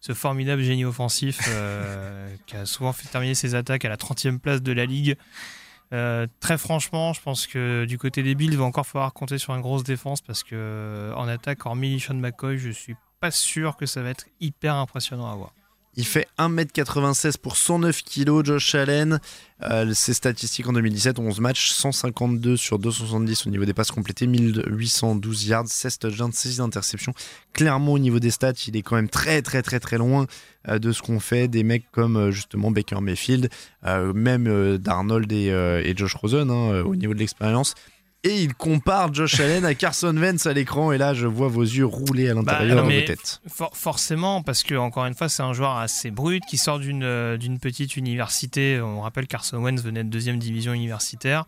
[0.00, 4.40] ce formidable génie offensif euh, qui a souvent fait terminer ses attaques à la 30e
[4.40, 5.16] place de la ligue.
[5.92, 9.38] Euh, très franchement, je pense que du côté des Bills, il va encore falloir compter
[9.38, 13.76] sur une grosse défense parce que en attaque, hormis Sean McCoy, je suis pas sûr
[13.76, 15.52] que ça va être hyper impressionnant à voir.
[15.94, 19.20] Il fait 1m96 pour 109 kg, Josh Allen.
[19.62, 24.26] Euh, ses statistiques en 2017, 11 matchs, 152 sur 270 au niveau des passes complétées,
[24.26, 27.12] 1812 yards, 16 touchdowns, 6 interceptions.
[27.52, 30.26] Clairement, au niveau des stats, il est quand même très, très, très, très loin
[30.68, 33.50] euh, de ce qu'on fait des mecs comme euh, justement Baker Mayfield,
[33.84, 37.74] euh, même Darnold et, Josh Rosen hein, au niveau de l'expérience.
[38.24, 41.62] Et il compare Josh Allen à Carson Wentz à l'écran, et là, je vois vos
[41.62, 43.40] yeux rouler à l'intérieur non, de vos têtes.
[43.48, 47.02] For- forcément, parce que encore une fois, c'est un joueur assez brut qui sort d'une
[47.02, 48.80] euh, petite université.
[48.80, 51.46] On rappelle Carson Wentz venait de deuxième division universitaire,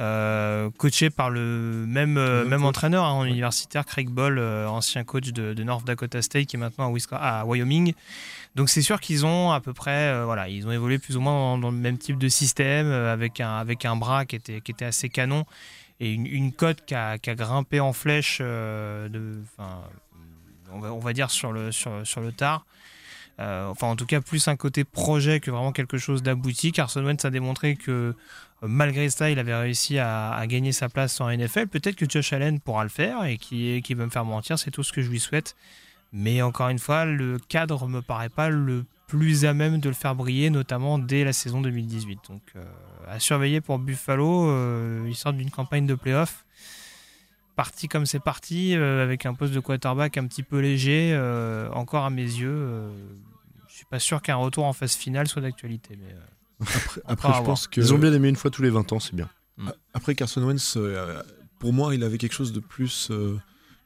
[0.00, 2.68] euh, coaché par le même euh, Même coach.
[2.68, 6.56] entraîneur hein, en universitaire, Craig Ball, euh, ancien coach de, de North Dakota State, qui
[6.56, 7.92] est maintenant à, Wisconsin, à Wyoming.
[8.54, 11.32] Donc c'est sûr qu'ils ont à peu près, voilà, ils ont évolué plus ou moins
[11.34, 14.70] dans, dans le même type de système, avec un avec un bras qui était qui
[14.70, 15.44] était assez canon
[16.00, 19.08] et une, cote qui a, grimpé en flèche euh,
[20.72, 22.02] on va, dire sur le, sur,
[22.36, 22.66] tard.
[23.38, 26.72] Euh, enfin, en tout cas, plus un côté projet que vraiment quelque chose d'abouti.
[26.72, 28.14] Carson Wentz a démontré que euh,
[28.62, 31.68] malgré ça, il avait réussi à, gagner sa place en NFL.
[31.68, 34.58] Peut-être que Josh Allen pourra le faire et qui, va me faire mentir.
[34.58, 35.56] C'est tout ce que je lui souhaite.
[36.12, 39.94] Mais encore une fois, le cadre me paraît pas le plus à même de le
[39.94, 42.20] faire briller, notamment dès la saison 2018.
[42.28, 42.42] Donc,
[43.06, 44.48] à surveiller pour Buffalo.
[44.48, 46.44] Euh, ils sortent d'une campagne de playoff
[47.54, 51.70] parti comme c'est parti, euh, avec un poste de quarterback un petit peu léger, euh,
[51.72, 52.90] encore à mes yeux, euh,
[53.68, 55.98] je suis pas sûr qu'un retour en phase finale soit d'actualité.
[55.98, 56.64] Mais euh,
[57.06, 57.80] Après, je pense que.
[57.80, 59.28] Ils ont bien aimé une fois tous les 20 ans, c'est bien.
[59.94, 61.22] Après Carson Wentz, euh,
[61.58, 63.38] pour moi, il avait quelque chose de plus euh,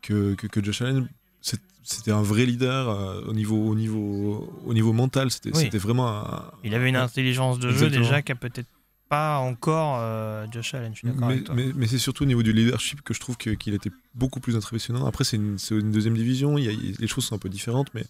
[0.03, 1.09] que, que, que Josh Allen.
[1.41, 5.31] C'est- C'était un vrai leader euh, au, niveau, au, niveau, au niveau mental.
[5.31, 5.63] C'était Oui.
[5.63, 6.45] c'était vraiment un.
[6.65, 8.03] il avait une intelligence de jeu Exactement.
[8.05, 8.69] déjà qu'a peut-être
[9.11, 10.93] pas encore euh, Josh Allen.
[10.95, 11.55] Je suis d'accord Mais, avec toi.
[11.55, 14.57] mais, mais c'est surtout au niveau du leadership que je trouve qu'il était beaucoup plus
[14.57, 15.05] impressionnant.
[15.05, 15.59] Après, c'est une,
[15.91, 18.05] deuxième division, il y a- les choses sont un peu différentes, mais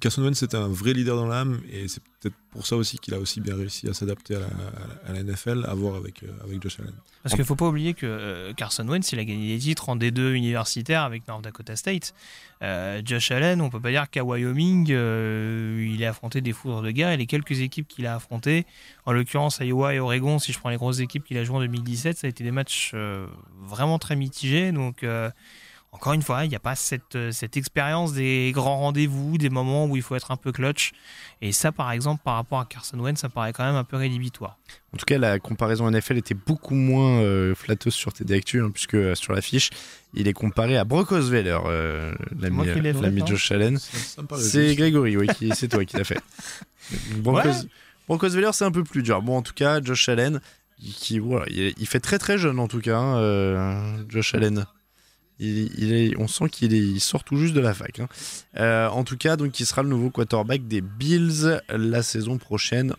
[0.00, 3.14] Carson Wentz c'était un vrai leader dans l'âme et c'est peut-être pour ça aussi qu'il
[3.14, 6.80] a aussi bien réussi à s'adapter à la, NFL, à voir avec, euh, avec Josh
[6.80, 6.94] Allen.
[7.22, 9.96] Parce qu'il faut pas oublier que euh, Carson Wentz, il a gagné des titres en
[9.96, 12.14] D2 universitaire avec North Dakota State.
[12.62, 16.90] Euh, Josh Allen, on peut pas dire qu'à Wyoming, il a affronté des foudres de
[16.90, 18.66] guerre et les quelques équipes qu'il a affrontées,
[19.06, 21.60] en l'occurrence Iowa et Oregon, si je prends les grosses équipes qu'il a jouées en
[21.60, 22.94] 2017, ça a été des matchs
[23.60, 24.72] vraiment très mitigés.
[24.72, 25.04] Donc,
[25.92, 29.48] encore une fois, il n'y a pas cette, euh, cette expérience des grands rendez-vous, des
[29.50, 30.92] moments où il faut être un peu clutch.
[31.40, 33.96] Et ça, par exemple, par rapport à Carson Wentz, ça paraît quand même un peu
[33.96, 34.58] rédhibitoire.
[34.92, 38.70] En tout cas, la comparaison NFL était beaucoup moins euh, flatteuse sur TD Actu, hein,
[38.72, 39.70] puisque euh, sur l'affiche,
[40.14, 43.26] il est comparé à Brock Osweiler, euh, l'ami hein.
[43.26, 43.78] Josh Allen.
[43.78, 44.74] C'est.
[44.76, 46.20] Grégory, oui, c'est toi qui l'as fait.
[47.16, 47.48] Brock, Ouais.
[47.50, 47.66] Os-
[48.08, 49.20] Brock Osweiler, c'est un peu plus dur.
[49.22, 50.40] Bon, en tout cas, Josh Allen,
[50.82, 54.34] il- qui, voilà, il, il fait très très jeune, en tout cas, hein, euh, Josh
[54.34, 54.66] Allen.
[55.40, 58.00] Il, il est, on sent qu'il il sort tout juste de la fac.
[58.00, 58.08] hein.
[58.56, 62.94] Euh, en tout cas, donc, il sera le nouveau quarterback des Bills la saison prochaine,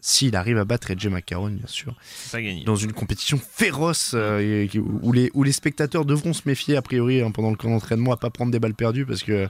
[0.00, 2.64] s'il arrive à battre Edge McCarron, bien sûr C'est pas gagné.
[2.64, 4.66] dans une compétition féroce euh,
[5.12, 8.16] les, où les spectateurs devront se méfier a priori hein, pendant le camp d'entraînement à
[8.18, 9.48] pas prendre des balles perdues parce que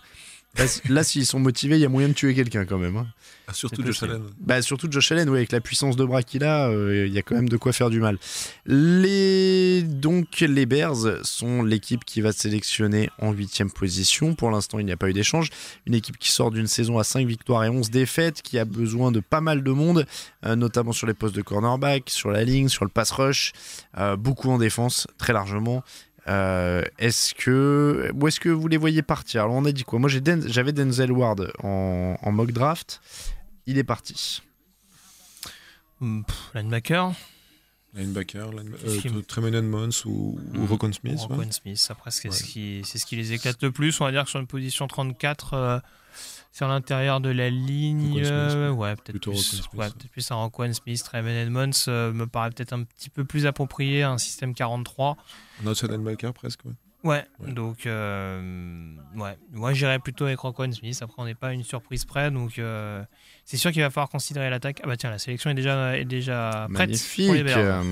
[0.56, 2.96] Là, si- là, s'ils sont motivés, il y a moyen de tuer quelqu'un quand même.
[2.96, 3.06] hein.
[3.46, 4.02] Ah, surtout Josh.
[4.04, 4.22] Allen.
[4.40, 7.18] Bah, surtout Josh Allen, ouais, avec la puissance de bras qu'il a, euh, il y
[7.18, 8.18] a quand même de quoi faire du mal.
[8.66, 9.82] Les...
[9.82, 14.34] Donc, les Bears sont l'équipe qui va sélectionner en huitième position.
[14.34, 15.50] Pour l'instant, il n'y a pas eu d'échange.
[15.86, 19.10] Une équipe qui sort d'une saison à 5 victoires et 11 défaites, qui a besoin
[19.12, 20.06] de pas mal de monde,
[20.46, 23.52] euh, notamment sur les postes de cornerback, sur la ligne, sur le pass rush,
[23.98, 25.82] euh, beaucoup en défense, très largement.
[26.26, 29.42] Euh, est-ce que où est-ce que vous les voyez partir?
[29.42, 29.98] Alors on a dit quoi?
[29.98, 33.00] Moi j'ai Den- j'avais Denzel Ward en, en mock draft.
[33.66, 34.42] Il est parti.
[36.00, 37.12] Pff, Linebacker,
[37.94, 40.66] Linebacker, euh, Tremaine Edmonds ou, ou.
[40.66, 41.20] Rokon Smith.
[41.30, 41.50] Ouais.
[41.50, 41.86] Smith.
[41.90, 42.34] Après, c'est Ouais.
[42.34, 44.00] ce, qui, c'est ce qui les éclate le plus.
[44.00, 45.78] On va dire que sur une position 34, euh,
[46.54, 48.94] sur l'intérieur de la ligne, euh, ouais.
[48.94, 51.02] peut-être plus, ouais, peut-être plus un Roquan Smith.
[51.02, 55.16] Tremaine Edmonds euh, me paraît peut-être un petit peu plus approprié à un système 43.
[55.64, 56.64] Un outside linebacker presque.
[56.64, 56.72] Ouais.
[57.02, 57.52] Ouais, Ouais.
[57.52, 60.96] donc euh, ouais, moi j'irais plutôt avec Roquan Smith.
[61.02, 62.60] Après, on n'est pas une surprise près, donc
[63.44, 64.80] c'est sûr qu'il va falloir considérer l'attaque.
[64.84, 67.26] Ah bah tiens, la sélection est déjà, est déjà prête Magnifique.
[67.26, 67.82] pour les Bears.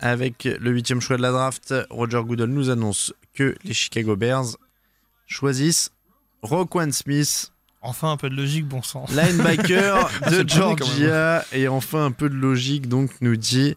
[0.00, 4.56] Avec le huitième choix de la draft, Roger Goodell nous annonce que les Chicago Bears
[5.26, 5.90] choisissent
[6.42, 9.10] Roquan Smith, Enfin un peu de logique, bon sens.
[9.14, 13.76] linebacker de Georgia, et enfin un peu de logique, donc nous dit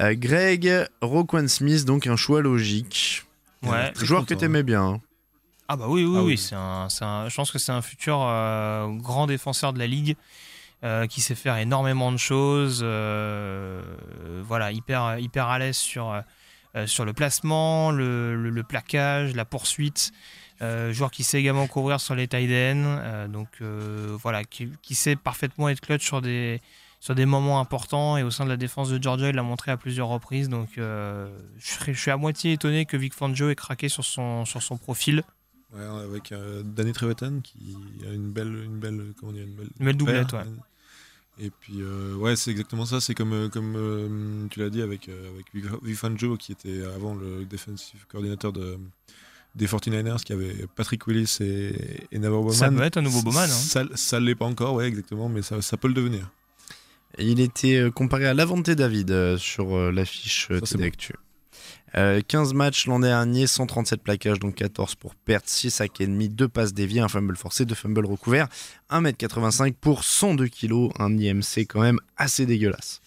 [0.00, 3.22] euh, Greg Roquan Smith, donc un choix logique.
[3.62, 3.92] Ouais.
[4.00, 4.82] Joueur que content, t'aimais bien.
[4.82, 5.00] hein.
[5.68, 6.38] Ah bah oui, oui, Ah oui, oui.
[6.38, 9.86] c'est un, c'est un- je pense que c'est un futur euh, grand défenseur de la
[9.86, 10.16] ligue
[10.82, 13.82] euh, qui sait faire énormément de choses, euh,
[14.42, 16.22] voilà, hyper, hyper à l'aise sur,
[16.76, 20.12] euh, sur le placement, le, plaquage, la poursuite.
[20.62, 24.94] Euh, joueur qui sait également courir sur les tight ends, euh, donc euh, voilà, qui,
[24.94, 26.60] sait parfaitement être clutch sur des,
[27.00, 29.72] sur des moments importants et au sein de la défense de Georgia, il l'a montré
[29.72, 30.48] à plusieurs reprises.
[30.48, 34.62] Donc euh, je suis à moitié étonné que Vic Fangio ait craqué sur son, sur
[34.62, 35.22] son profil.
[35.74, 37.76] Ouais, avec euh, Danny Trevetan qui
[38.08, 40.44] a une belle, une belle, comment dire, une belle, Une belle doublette, ouais.
[41.40, 43.00] Et puis euh, ouais, c'est exactement ça.
[43.00, 47.14] C'est comme, euh, comme euh, tu l'as dit avec euh, avec Fangio qui était avant
[47.14, 48.78] le defensive coordinateur de
[49.56, 52.58] des 49ers qui avait Patrick Willis et, et Navarro Bowman.
[52.58, 53.46] Ça doit être un nouveau Bowman, hein.
[53.46, 56.28] Ça, ça l'est pas encore, ouais, exactement, mais ça, ça peut le devenir.
[57.18, 61.14] Il était comparé à Lavante David sur l'affiche TD bon.
[61.94, 62.00] Actu.
[62.00, 66.28] Euh, 15 matchs l'an dernier, 137 plaquages, donc 14 pour perte, 6 sacs et demi,
[66.28, 68.48] 2 passes déviées, un fumble forcé, 2 fumbles recouverts,
[68.90, 73.00] 1m85 pour 102 kg, un IMC quand même assez dégueulasse.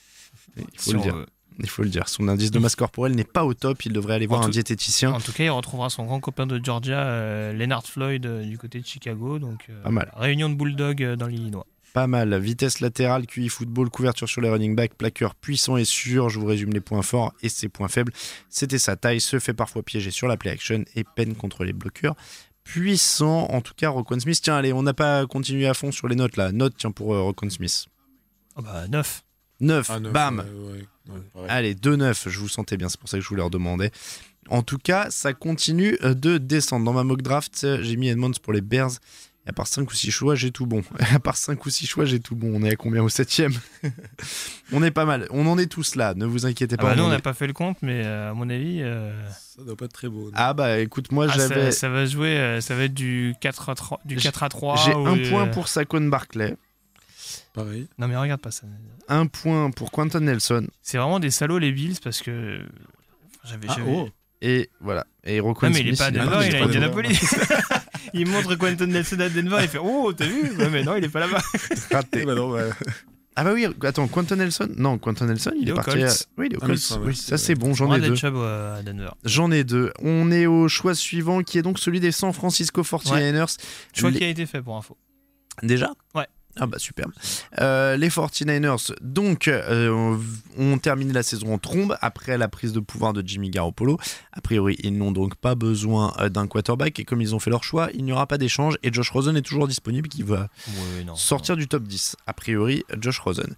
[0.57, 1.15] Il faut Si le dire.
[1.15, 1.25] veut.
[1.59, 2.07] Il faut le dire.
[2.07, 3.83] Son indice de masse corporelle n'est pas au top.
[3.85, 5.11] Il devrait aller voir En un tout- diététicien.
[5.11, 8.59] En tout cas, il retrouvera son grand copain de Georgia, euh, Leonard Floyd, euh, du
[8.59, 9.39] côté de Chicago.
[9.39, 10.11] Donc, euh, Pas mal.
[10.15, 11.65] Réunion de Bulldog euh, dans l'Illinois.
[11.97, 12.37] Pas mal.
[12.39, 16.29] Vitesse latérale, QI football, couverture sur les running backs, plaqueur puissant et sûr.
[16.29, 18.13] Je vous résume les points forts et ses points faibles.
[18.49, 21.73] C'était sa taille, se fait parfois piéger sur la play action et peine contre les
[21.73, 22.13] bloqueurs.
[22.63, 24.39] Puissant, en tout cas, Roquan Smith.
[24.43, 26.51] Tiens, allez, on n'a pas continué à fond sur les notes là.
[26.51, 27.87] Note, tiens, pour euh, Roquan Smith.
[28.55, 29.23] Oh bah, 9.
[29.61, 30.37] 9, Ah, neuf, bam.
[30.37, 31.49] ouais, ouais, ouais, pareil.
[31.49, 33.89] Allez, 2-9, je vous sentais bien, c'est pour ça que je vous le redemandais.
[34.49, 36.85] En tout cas, ça continue euh, de descendre.
[36.85, 38.91] Dans ma mock draft, j'ai mis Edmonds pour les Bears.
[39.47, 40.83] À part 5 ou 6 choix, j'ai tout bon.
[41.13, 42.51] à part 5 ou 6 choix, j'ai tout bon.
[42.53, 43.43] On est à combien au 7
[44.73, 45.25] On est pas mal.
[45.31, 46.89] On en est tous là, ne vous inquiétez Ah pas.
[46.89, 49.11] bah, nous, on n'a est- pas fait le compte, mais euh, à mon avis, euh,
[49.57, 50.25] Ça doit pas être très beau.
[50.25, 50.31] non.
[50.35, 51.71] Ah bah écoute, moi ah, j'avais.
[51.71, 54.01] ça, ça va jouer, euh, ça va être du 4 à 3.
[54.03, 56.55] Du J'ai- 4 à 3 J'ai ou, un euh, point pour Saquon Barclay,
[57.53, 57.87] Pareil.
[57.97, 58.67] Non, mais regarde pas ça.
[59.07, 62.59] un point pour Quentin Nelson, C'est vraiment des salauds, les Bills, parce que.
[63.45, 63.67] J'avais.
[63.69, 64.09] Ah, j'avais- oh.
[64.41, 65.05] et voilà.
[65.23, 66.89] Et Roquan Non, mais il est pas à il il est
[67.69, 67.76] pas.
[68.13, 71.03] Il montre Quentin Nelson à Denver, il fait Oh, t'as vu Ouais, Mais non, il
[71.03, 71.41] est pas là-bas.
[71.91, 72.25] raté.
[72.25, 72.69] Non, ouais.
[73.39, 76.01] Ah bah oui, attends, Quentin Nelson Non, Quentin Nelson, il, Il est est parti.
[76.01, 76.11] à-.
[76.37, 76.79] Oui, il est au Ah Colts.
[76.79, 78.15] ça, oui, ouais, ça c'est- bon, j'en ai deux.
[78.15, 79.09] Chubb euh, à Denver.
[79.25, 79.91] J'en ai deux.
[80.01, 83.57] On est au choix suivant qui est donc celui des San Francisco 49ers.
[83.93, 84.97] Choix Les- qui a été fait pour info.
[85.61, 85.91] Déjà?
[86.15, 86.25] Ouais.
[86.59, 87.07] Ah bah super.
[87.59, 90.17] Euh, les 49ers, donc, euh,
[90.57, 93.97] ont terminé la saison en trombe après la prise de pouvoir de Jimmy Garoppolo.
[94.33, 97.49] A priori, ils n'ont donc pas besoin euh, d'un quarterback et comme ils ont fait
[97.49, 100.49] leur choix, il n'y aura pas d'échange et Josh Rosen est toujours disponible qui va
[101.05, 101.15] non.
[101.15, 102.15] sortir du top 10.
[102.25, 103.55] A priori, Josh Rosen.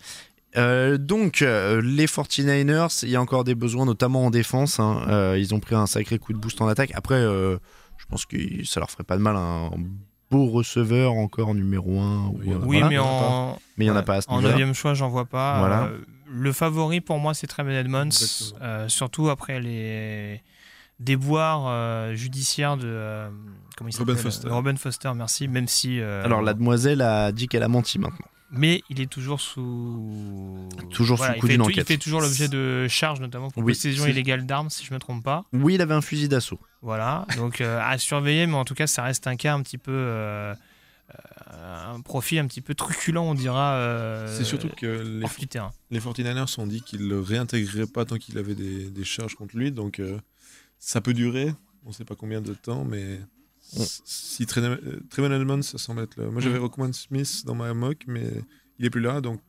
[0.58, 4.80] Euh, donc, euh, les 49ers, il y a encore des besoins, notamment en défense.
[4.80, 5.04] hein.
[5.08, 6.92] Euh, ils ont pris un sacré coup de boost en attaque.
[6.96, 9.70] Après, je pense que ça leur ferait pas de mal un
[10.32, 12.32] beau receveur encore en numéro 1.
[12.36, 13.58] Oui, Oui, mais en.
[13.78, 14.54] Mais il n'y en a pas à ce En niveau-là.
[14.54, 15.60] neuvième choix, j'en vois pas.
[15.60, 15.84] Voilà.
[15.86, 15.98] Euh,
[16.32, 18.10] le favori pour moi, c'est Tremaine Edmonds.
[18.62, 20.42] Euh, surtout après les
[21.00, 22.84] déboires euh, judiciaires de.
[22.86, 23.30] euh,
[23.78, 24.50] comment il Robin Foster.
[24.50, 25.48] Robin Foster, merci.
[25.48, 26.00] Même si.
[26.00, 28.28] euh, Alors, la demoiselle a dit qu'elle a menti maintenant.
[28.52, 30.68] Mais il est toujours sous.
[30.92, 31.78] Toujours Voilà, sous coup d'une enquête.
[31.78, 35.00] Il fait toujours l'objet de charges, notamment pour Oui, possession illégale d'armes, si je me
[35.00, 35.46] trompe pas.
[35.54, 36.60] Oui, il avait un fusil d'assaut.
[36.82, 39.78] Voilà, donc euh, à surveiller, mais en tout cas, ça reste un cas un petit
[39.78, 39.92] peu.
[39.94, 40.54] euh,
[41.54, 43.74] euh, un profil un petit peu truculent, on dira.
[43.74, 45.72] euh, C'est surtout que les, du terrain.
[45.90, 49.58] les 49ers ont dit qu'ils le réintégreraient pas tant qu'il avait des, des charges contre
[49.58, 49.72] lui.
[49.72, 50.20] Donc euh,
[50.78, 51.52] ça peut durer.
[51.86, 53.20] On sait pas combien de temps, mais
[53.78, 56.30] On- si euh, Trevor Edmonds, ça semble être là.
[56.30, 56.62] Moi j'avais Mm.
[56.64, 58.26] Rockman Smith dans ma mock, mais
[58.80, 59.22] il est plus là.
[59.22, 59.40] Donc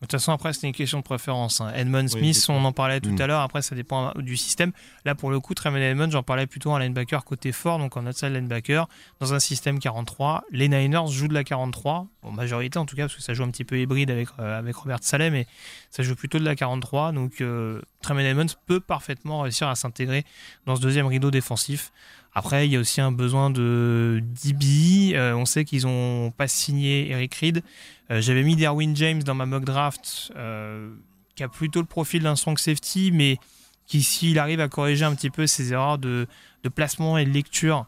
[0.00, 1.60] De toute façon, après, c'est une question de préférence.
[1.60, 1.72] hein.
[1.74, 3.20] Edmond Oui, Smith, on en parlait tout Mm.
[3.20, 3.40] à l'heure.
[3.40, 4.70] Après, ça dépend du système.
[5.04, 8.06] Là, pour le coup, Tremaine Edmonds, j'en parlais plutôt en linebacker côté fort, donc en
[8.06, 8.86] outside linebacker,
[9.18, 10.44] dans un système 43.
[10.52, 13.42] Les Niners jouent de la 43, en majorité en tout cas, parce que ça joue
[13.42, 15.48] un petit peu hybride avec, euh, avec Robert Saleh, mais
[15.90, 17.10] ça joue plutôt de la 43.
[17.10, 20.24] Donc, euh, Tremaine Edmonds peut parfaitement réussir à s'intégrer
[20.66, 21.90] dans ce deuxième rideau défensif.
[22.34, 25.14] Après, il y a aussi un besoin de DB.
[25.14, 27.62] Euh, on sait qu'ils n'ont pas signé Eric Reed.
[28.10, 30.94] Euh, J'avais mis Derwin James dans ma mock draft, euh,
[31.34, 33.38] qui a plutôt le profil d'un strong safety, mais
[33.86, 36.26] qui, s'il arrive à corriger un petit peu ses erreurs de,
[36.62, 37.86] de placement et de lecture,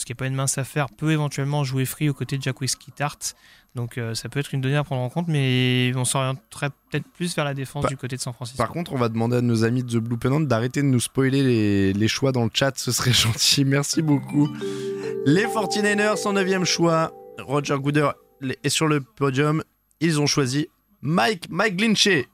[0.00, 2.60] ce qui n'est pas une mince affaire, peut éventuellement jouer free aux côtés de Jack
[2.60, 3.16] Whiskey Tart.
[3.76, 7.06] Donc euh, ça peut être une donnée à prendre en compte, mais on s'orienterait peut-être
[7.12, 8.58] plus vers la défense Par- du côté de San Francisco.
[8.58, 10.98] Par contre, on va demander à nos amis de The Blue Pennant d'arrêter de nous
[10.98, 13.64] spoiler les, les choix dans le chat, ce serait gentil.
[13.64, 14.48] Merci beaucoup.
[15.26, 17.12] Les 49ers en 9 choix.
[17.38, 18.10] Roger Gooder
[18.64, 19.62] est sur le podium.
[20.00, 20.66] Ils ont choisi
[21.02, 22.26] Mike McGlinchey,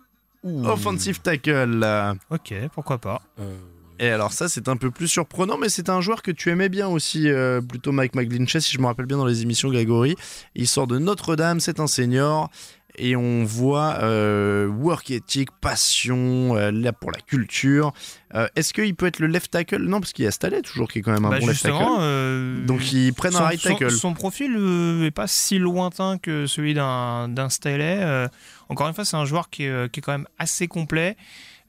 [0.64, 1.84] offensive tackle.
[2.30, 3.20] Ok, pourquoi pas.
[3.40, 3.56] euh,
[3.98, 6.68] Et alors ça, c'est un peu plus surprenant, mais c'est un joueur que tu aimais
[6.68, 10.16] bien aussi, euh, plutôt Mike McGlinchey, si je me rappelle bien dans les émissions Grégory.
[10.54, 12.50] Il sort de Notre-Dame, c'est un senior.
[12.98, 17.92] Et on voit euh, work ethic, passion, euh, là pour la culture.
[18.34, 19.82] Euh, Est-ce qu'il peut être le left tackle?
[19.82, 21.62] Non, parce qu'il y a Staley toujours qui est quand même un Bah, bon left
[21.62, 21.76] tackle.
[22.00, 23.90] euh, Donc ils prennent son, un right tackle.
[23.90, 28.28] son profil euh, est pas si lointain que celui d'un Staley.
[28.70, 31.18] Encore une fois, c'est un joueur qui est, qui est quand même assez complet,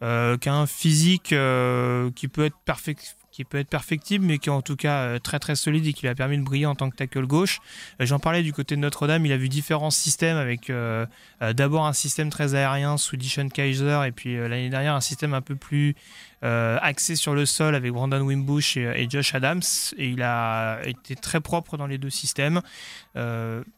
[0.03, 4.39] euh, qui a un physique euh, qui peut être perfect qui peut être perfectible, mais
[4.39, 6.43] qui est en tout cas euh, très très solide et qui lui a permis de
[6.43, 7.59] briller en tant que tackle gauche.
[7.99, 10.71] J'en parlais du côté de Notre-Dame, il a vu différents systèmes avec
[11.41, 15.41] d'abord un système très aérien sous Dishon Kaiser et puis l'année dernière un système un
[15.41, 15.95] peu plus
[16.41, 19.61] axé sur le sol avec Brandon Wimbush et, Josh Adams.
[19.97, 22.61] Et il a été très propre dans les deux systèmes.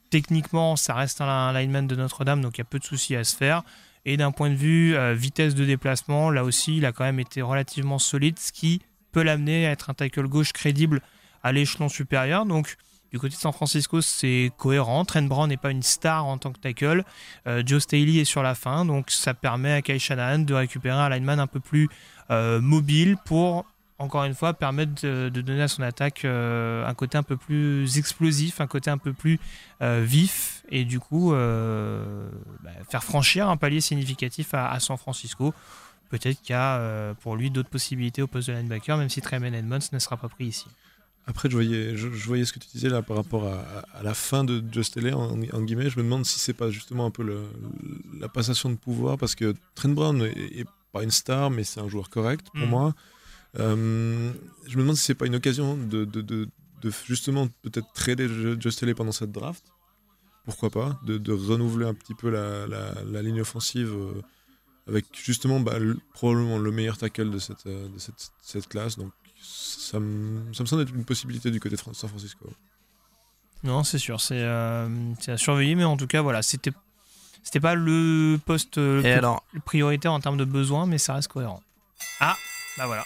[0.10, 3.18] Techniquement, ça reste un, un lineman de Notre-Dame, donc il y a peu de soucis
[3.18, 3.64] à se faire.
[4.10, 7.20] Et d'un point de vue euh, vitesse de déplacement, là aussi, il a quand même
[7.20, 8.82] été relativement solide, ce qui
[9.12, 11.04] peut l'amener à être un tackle gauche crédible
[11.44, 12.48] à l'échelon supérieur.
[12.48, 12.76] Donc,
[13.12, 15.06] du côté de San Francisco, c'est cohérent.
[15.06, 17.04] Trent Brown n'est pas une star en tant que tackle.
[17.46, 20.98] Euh, Joe Staley est sur la fin, donc ça permet à Kai Shanahan de récupérer
[20.98, 21.88] un lineman un peu plus
[22.32, 23.68] euh, mobile pour,
[24.00, 28.60] encore une fois, permettre de, donner à son attaque un côté un peu plus explosif,
[28.60, 29.40] un côté un peu plus
[29.82, 32.30] vif, et du coup euh,
[32.64, 35.54] bah, faire franchir un palier significatif à, à San Francisco.
[36.10, 39.22] Peut-être qu'il y a euh, pour lui d'autres possibilités au poste de linebacker, même si
[39.22, 40.66] Tremaine Edmonds ne sera pas pris ici.
[41.28, 44.00] Après, je voyais, je, je voyais ce que tu disais là par rapport à, à-
[44.00, 45.92] à la fin de Just LA, en, en guillemets.
[45.92, 47.46] Je me demande si c'est pas justement un peu le-
[48.20, 51.80] la passation de pouvoir, parce que Trent Brown est, est pas une star, mais c'est
[51.80, 52.70] un joueur correct pour Mm.
[52.72, 52.96] moi.
[53.60, 54.32] Euh,
[54.68, 56.48] je me demande si c'est pas une occasion de, de- de-
[56.82, 58.28] de justement peut-être trader
[58.60, 59.64] Just LA pendant cette draft.
[60.50, 64.22] Pourquoi pas de, de renouveler un petit peu la, la- la ligne offensive euh,
[64.88, 68.98] avec justement bah, le- probablement le meilleur tackle de cette, euh, de cette, cette classe.
[68.98, 72.50] Donc ça me, ça me semble être une possibilité du côté de San Francisco.
[73.64, 74.88] Non, c'est sûr, c'est euh,
[75.28, 76.72] à surveiller, mais en tout cas, voilà, c'était
[77.44, 81.14] c'était pas le poste le Et plus alors, prioritaire en termes de besoins, mais ça
[81.14, 81.62] reste cohérent.
[82.20, 82.36] Ah,
[82.78, 83.04] bah voilà.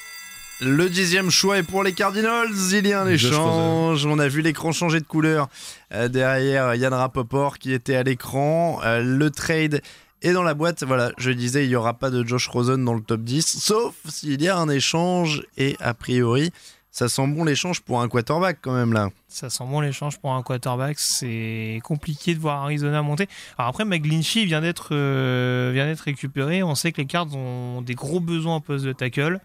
[0.62, 2.50] Le dixième choix est pour les Cardinals.
[2.72, 4.06] Il y a un échange.
[4.06, 5.50] On a vu l'écran changer de couleur
[5.94, 8.80] euh, derrière Yann Rapoport qui était à l'écran.
[8.84, 9.82] Euh, le trade
[10.22, 10.84] est dans la boîte.
[10.84, 13.96] Voilà, je disais, il n'y aura pas de Josh Rosen dans le top 10, sauf
[14.08, 15.44] s'il y a un échange.
[15.58, 16.52] Et a priori,
[16.92, 19.10] ça sent bon l'échange pour un quarterback quand même là.
[19.28, 21.00] Ça sent bon l'échange pour un quarterback.
[21.00, 23.28] C'est compliqué de voir Arizona monter.
[23.58, 26.62] Alors après, vient d'être euh, vient d'être récupéré.
[26.62, 29.40] On sait que les Cards ont des gros besoins au poste de tackle.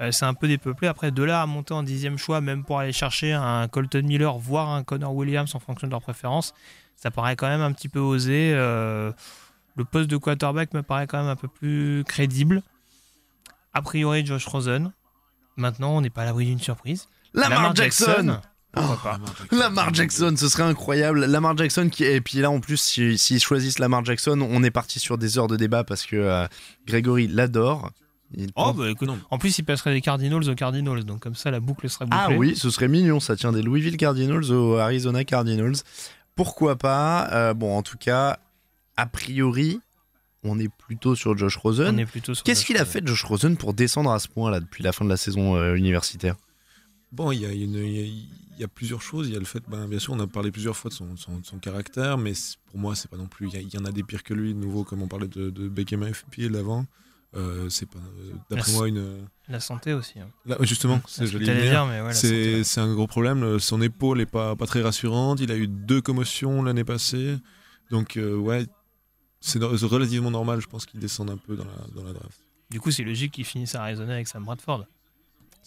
[0.00, 0.88] Euh, c'est un peu dépeuplé.
[0.88, 4.36] Après, de là à monter en dixième choix, même pour aller chercher un Colton Miller,
[4.38, 6.54] voire un Connor Williams en fonction de leur préférence,
[6.96, 8.52] ça paraît quand même un petit peu osé.
[8.54, 9.12] Euh,
[9.76, 12.62] le poste de quarterback me paraît quand même un peu plus crédible.
[13.74, 14.92] A priori, Josh Rosen.
[15.56, 17.06] Maintenant, on n'est pas à l'abri d'une surprise.
[17.34, 18.40] Lamar, Jackson.
[18.72, 19.18] Pourquoi pas
[19.56, 21.24] Lamar Jackson, ce serait incroyable.
[21.24, 24.70] Lamar Jackson qui et puis là en plus si- s'ils choisissent Lamar Jackson, on est
[24.70, 26.46] parti sur des heures de débat parce que euh,
[26.86, 27.90] Grégory l'adore.
[28.34, 31.34] Il Oh, pense- bah écoute, en plus, il passerait des Cardinals aux Cardinals, donc comme
[31.34, 32.18] ça, la boucle serait bouclée.
[32.20, 35.76] Ah oui, ce serait mignon, ça tient des Louisville Cardinals aux Arizona Cardinals.
[36.34, 38.38] Pourquoi pas Euh, Bon, en tout cas,
[38.96, 39.80] a priori,
[40.44, 41.94] on est plutôt sur Josh Rosen.
[41.94, 42.92] On est plutôt sur Qu'est-ce Josh qu'il a Rosen.
[42.92, 45.74] fait, Josh Rosen, pour descendre à ce point-là depuis la fin de la saison euh,
[45.74, 46.36] universitaire?
[47.10, 49.28] Bon, il y a, y y plusieurs choses.
[49.28, 51.58] Il y a le fait, ben, bien sûr, on a parlé plusieurs fois de son,
[51.60, 52.32] caractère, mais
[52.66, 53.48] pour moi, c'est pas non plus.
[53.54, 54.52] Il y, en a des pires que lui.
[54.52, 56.84] De nouveau, comme on parlait de, de Beckham FP l'avant,
[57.36, 57.98] euh, c'est pas.
[57.98, 59.26] euh, D'après moi, une.
[59.48, 60.18] La santé aussi.
[60.20, 60.28] hein.
[60.46, 61.32] Là, justement, C'est ce
[62.58, 63.58] ouais, c'est un gros problème.
[63.58, 65.40] Son épaule est pas, pas très rassurante.
[65.40, 67.36] Il a eu deux commotions l'année passée.
[67.90, 68.66] Donc, euh, ouais,
[69.40, 72.40] c'est relativement normal, je pense, qu'il descende un peu dans la, dans la draft.
[72.70, 74.86] Du coup, c'est logique qu'il finisse à Arizona avec Sam Bradford.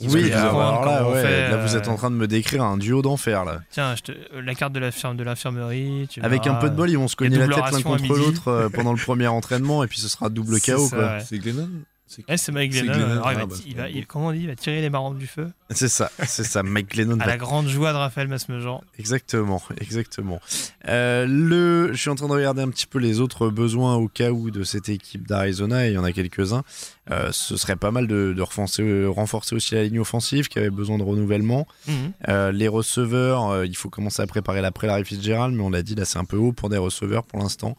[0.09, 3.01] Oui, alors, là, ouais, fait, là, vous êtes en train de me décrire un duo
[3.01, 3.61] d'enfer là.
[3.69, 6.07] Tiens, je te- euh, la carte de la ferme de l'infirmerie.
[6.09, 8.47] tu Avec un peu de bol, ils vont se cogner la tête l'un contre l'autre
[8.47, 10.55] euh, pendant le premier entraînement et puis ce sera double
[10.93, 11.23] ouais.
[11.25, 11.69] C'est Glennon
[12.13, 12.93] C'est- Ouais, c'est Mike Glennon.
[12.93, 14.89] Glennon, Alors, il va- ah, bah, il va- comment on dit Il va tirer les
[14.89, 15.47] marrons du feu.
[15.69, 16.61] C'est ça, c'est ça.
[16.63, 18.81] Mike Glennon À la grande joie de Raphaël Masmejean.
[18.99, 20.41] Exactement, exactement.
[20.89, 24.07] Euh, le, je suis en train de regarder un petit peu les autres besoins au
[24.09, 26.63] cas où de cette équipe d'Arizona, et il y en a quelques-uns.
[27.09, 30.69] Euh, ce serait pas mal de, de renforcer, renforcer aussi la ligne offensive qui avait
[30.69, 31.67] besoin de renouvellement.
[31.87, 31.93] Mhm.
[32.29, 35.95] Euh, les receveurs, il faut commencer à préparer l'après Larry Fitzgerald, mais on l'a dit,
[35.95, 37.75] là c'est un peu haut pour des receveurs pour l'instant.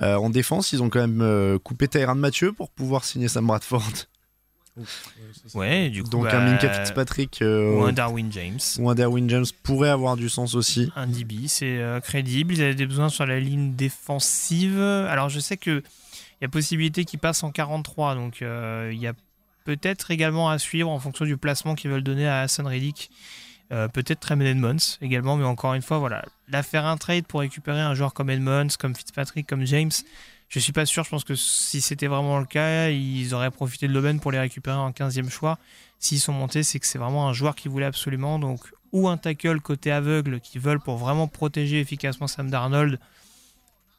[0.00, 3.73] En défense, ils ont quand même coupé Tyrann Mathieu pour pouvoir signer Sam Bradford.
[5.54, 6.10] Ouais, du coup.
[6.10, 8.58] Donc bah, un Minka Fitzpatrick euh, Ou un Darwin James.
[8.78, 10.90] ou un Derwin James pourrait avoir du sens aussi.
[10.96, 12.54] Un DB, c'est euh, crédible.
[12.54, 14.80] Ils avaient des besoins sur la ligne défensive.
[14.80, 15.82] Alors, je sais que
[16.40, 18.16] il y a possibilité qu'ils passent en 43.
[18.16, 19.12] Donc, euh, il y a
[19.64, 23.10] peut-être également à suivre en fonction du placement qu'ils veulent donner à Hassan Reddick.
[23.72, 27.40] Euh, peut-être Tremaine Edmonds également, mais encore une fois, voilà, là faire un trade pour
[27.40, 29.90] récupérer un joueur comme Edmonds, comme Fitzpatrick, comme James,
[30.60, 31.04] je suis pas sûr.
[31.04, 34.38] Je pense que si c'était vraiment le cas, ils auraient profité de l'aubaine pour les
[34.38, 35.58] récupérer en 15e choix.
[35.98, 38.38] S'ils sont montés, c'est que c'est vraiment un joueur qu'ils voulaient absolument.
[38.38, 38.60] Donc,
[38.92, 43.00] ou un tackle côté aveugle qu'ils veulent pour vraiment protéger efficacement Sam Darnold.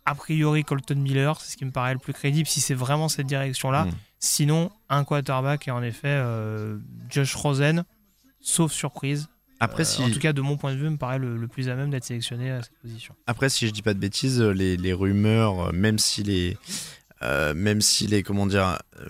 [0.05, 3.09] A priori, Colton Miller, c'est ce qui me paraît le plus crédible si c'est vraiment
[3.09, 3.85] cette direction-là.
[3.85, 3.91] Mm.
[4.19, 6.77] Sinon, un quarterback et en effet euh,
[7.09, 7.83] Josh Rosen,
[8.39, 9.27] sauf surprise.
[9.59, 11.47] Après, Euh, si, En tout cas, de mon point de vue, me paraît le, le
[11.47, 13.15] plus à même d'être sélectionné à cette position.
[13.27, 16.57] Après, si je dis pas de bêtises, les, les rumeurs, euh, même si les,
[17.23, 19.05] euh, même si les, comment dire, euh,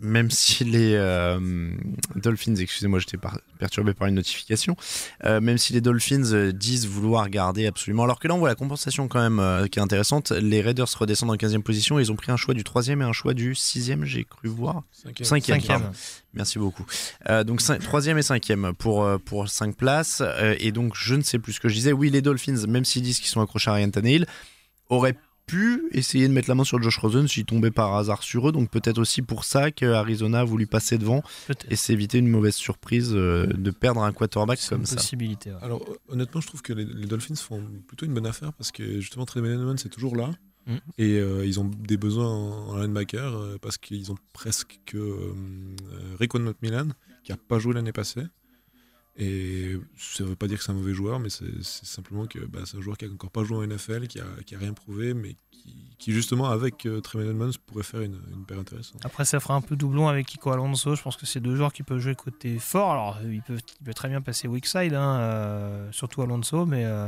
[0.00, 1.70] même si les euh,
[2.16, 4.76] Dolphins, excusez-moi, j'étais par- perturbé par une notification,
[5.24, 8.48] euh, même si les Dolphins euh, disent vouloir garder absolument, alors que là on voit
[8.48, 10.30] la compensation quand même euh, qui est intéressante.
[10.32, 12.92] Les Raiders redescendent en 15e position, et ils ont pris un choix du 3 et
[12.92, 14.82] un choix du 6e, j'ai cru voir.
[14.92, 15.26] Cinquième.
[15.26, 15.80] Cinquième, Cinquième.
[15.82, 15.96] pardon.
[16.32, 16.86] Merci beaucoup.
[17.28, 20.22] Euh, donc cin- troisième et cinquième pour, euh, pour 5 places.
[20.24, 21.92] Euh, et donc je ne sais plus ce que je disais.
[21.92, 24.26] Oui, les Dolphins, même s'ils disent qu'ils sont accrochés à Ryan Tannehill,
[24.88, 25.16] auraient
[25.50, 28.52] pu essayer de mettre la main sur Josh Rosen s'il tombait par hasard sur eux.
[28.52, 31.22] Donc peut-être aussi pour ça qu'Arizona a voulu passer devant
[31.68, 34.96] et s'éviter une mauvaise surprise euh, de perdre un quarterback comme une ça.
[34.96, 35.50] possibilité.
[35.50, 35.58] ouais.
[35.62, 38.70] Alors euh, honnêtement, je trouve que les, les Dolphins font plutôt une bonne affaire parce
[38.72, 40.30] que justement Edmonds c'est toujours là
[40.66, 40.74] Mm.
[40.98, 44.98] et euh, ils ont des besoins en, en linebacker euh, parce qu'ils ont presque que
[44.98, 45.32] euh,
[46.18, 46.88] Raekwon Milan
[47.24, 48.20] qui a pas joué l'année passée
[49.16, 52.60] et ça veut pas dire que c'est un mauvais joueur mais c'est simplement que bah,
[52.64, 54.72] c'est un joueur qui a encore pas joué en NFL qui a, qui a rien
[54.72, 59.04] prouvé mais qui, qui, justement avec euh, Tremaine Edmonds pourrait faire une, une paire intéressante.
[59.04, 60.94] Après, ça fera un peu doublon avec Kiko Alonso.
[60.94, 62.92] Je pense que c'est deux joueurs qui peuvent jouer côté fort.
[62.92, 66.64] Alors, euh, il peut, il peut très bien passer weak side, hein, euh, surtout Alonso,
[66.64, 66.86] mais.
[66.86, 67.06] euh,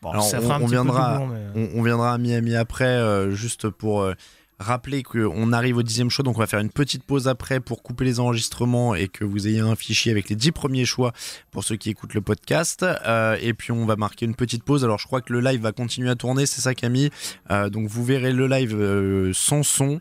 [0.00, 1.34] bon, Alors, ça on- fera un on petit viendra- peu doublon.
[1.56, 1.70] Mais...
[1.74, 4.14] On, on viendra à Miami après, euh, juste pour euh,
[4.60, 7.82] rappeler qu'on arrive au dixième choix, donc on va faire une petite pause après pour
[7.82, 11.12] couper les enregistrements et que vous ayez un fichier avec les dix premiers choix
[11.50, 12.84] pour ceux qui écoutent le podcast.
[12.84, 14.84] Euh, et puis on va marquer une petite pause.
[14.84, 17.10] Alors je crois que le live va continuer à tourner, c'est ça Camille?
[17.50, 20.00] Euh, donc vous verrez le live euh, sans son,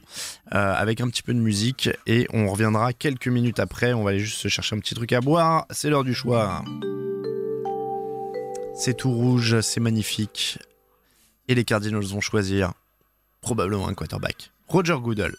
[0.51, 3.93] avec un petit peu de musique, et on reviendra quelques minutes après.
[3.93, 5.65] On va aller juste se chercher un petit truc à boire.
[5.69, 6.63] C'est l'heure du choix.
[8.75, 10.59] C'est tout rouge, c'est magnifique.
[11.47, 12.73] Et les Cardinals vont choisir
[13.41, 14.51] probablement un quarterback.
[14.67, 15.35] Roger Goodell.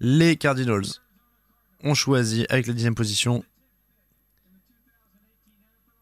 [0.00, 1.00] Les Cardinals
[1.84, 3.44] ont choisi avec la dixième position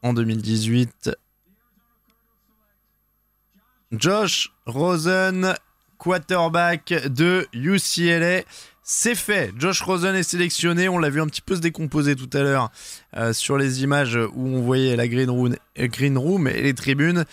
[0.02, 1.10] en 2018
[3.92, 5.54] Josh Rosen,
[5.98, 8.42] quarterback de UCLA.
[8.82, 12.30] C'est fait, Josh Rosen est sélectionné, on l'a vu un petit peu se décomposer tout
[12.32, 12.70] à l'heure
[13.16, 17.24] euh, sur les images où on voyait la green room, green room et les tribunes.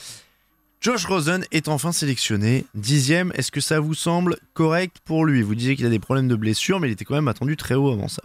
[0.79, 2.65] Josh Rosen est enfin sélectionné.
[2.75, 5.41] Dixième, est-ce que ça vous semble correct pour lui?
[5.41, 7.75] Vous disiez qu'il a des problèmes de blessure, mais il était quand même attendu très
[7.75, 8.21] haut avant ça.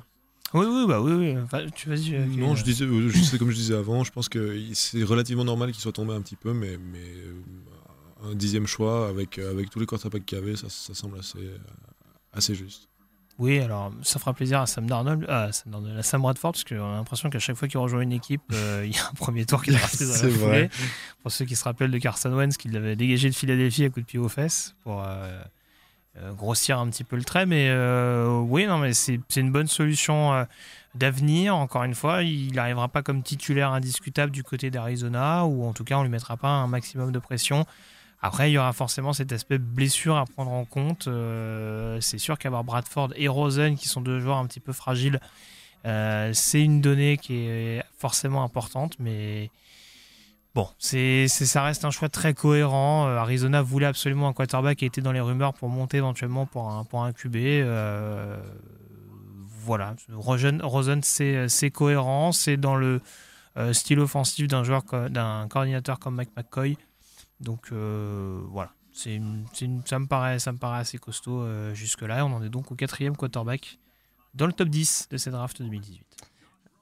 [0.54, 1.36] Oui, oui, bah oui, oui.
[1.38, 2.14] Enfin, tu vas-y.
[2.14, 5.02] euh, Non, je disais, euh, je sais comme je disais avant, je pense que c'est
[5.02, 9.38] relativement normal qu'il soit tombé un petit peu, mais, mais euh, un dixième choix avec,
[9.38, 11.38] avec tous les quarterbacks qu'il y avait, ça, ça semble assez,
[12.34, 12.88] assez juste.
[13.38, 16.64] Oui, alors ça fera plaisir à Sam Darnold, à Sam, Darnold, à Sam Bradford, parce
[16.64, 19.14] qu'on a l'impression qu'à chaque fois qu'il rejoint une équipe, euh, il y a un
[19.14, 20.30] premier tour qui est drafté dans la foulée.
[20.30, 20.70] vrai.
[21.22, 24.00] Pour ceux qui se rappellent de Carson Wentz, qui l'avait dégagé de Philadelphie à coup
[24.00, 25.42] de pied aux fesses pour euh,
[26.18, 27.46] euh, grossir un petit peu le trait.
[27.46, 30.44] Mais euh, oui, non, mais c'est une bonne solution euh,
[30.94, 31.56] d'avenir.
[31.56, 35.84] Encore une fois, il n'arrivera pas comme titulaire indiscutable du côté d'Arizona, ou en tout
[35.84, 37.64] cas, on lui mettra pas un maximum de pression.
[38.24, 41.08] Après, il y aura forcément cet aspect blessure à prendre en compte.
[41.08, 45.18] Euh, c'est sûr qu'avoir Bradford et Rosen, qui sont deux joueurs un petit peu fragiles,
[45.86, 48.94] euh, c'est une donnée qui est forcément importante.
[49.00, 49.50] Mais
[50.54, 53.08] bon, ça reste un choix très cohérent.
[53.08, 56.70] Euh, Arizona voulait absolument un quarterback qui était dans les rumeurs pour monter éventuellement pour
[56.70, 57.36] un, pour un QB.
[59.64, 62.30] Voilà, Rosen, c'est, cohérent.
[62.30, 63.00] C'est dans le
[63.72, 66.76] style offensif d'un joueur, d'un coordinateur comme Mike McCoy.
[67.42, 69.20] Donc euh, voilà, c'est
[69.84, 70.38] ça me paraît
[70.80, 72.24] assez costaud euh, jusque-là.
[72.24, 73.78] On en est donc au quatrième quarterback
[74.34, 76.04] dans le top 10 de cette draft 2018.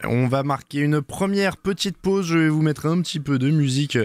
[0.05, 2.27] On va marquer une première petite pause.
[2.27, 3.99] Je vais vous mettre un petit peu de musique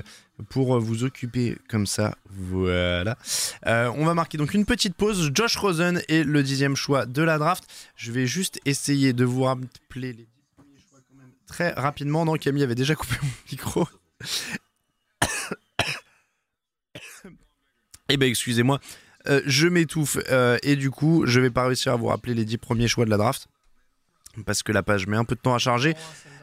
[0.50, 2.16] pour vous occuper comme ça.
[2.30, 3.18] Voilà.
[3.66, 5.32] Euh, on va marquer donc une petite pause.
[5.34, 7.64] Josh Rosen est le dixième choix de la draft.
[7.96, 12.26] Je vais juste essayer de vous rappeler les dix premiers choix quand même très rapidement.
[12.26, 13.88] Non, Camille avait déjà coupé mon micro.
[18.10, 18.80] Eh ben excusez-moi,
[19.28, 22.46] Euh, je m'étouffe euh, et du coup je vais pas réussir à vous rappeler les
[22.46, 23.48] 10 premiers choix de la draft
[24.46, 25.96] parce que la page met un peu de temps à charger.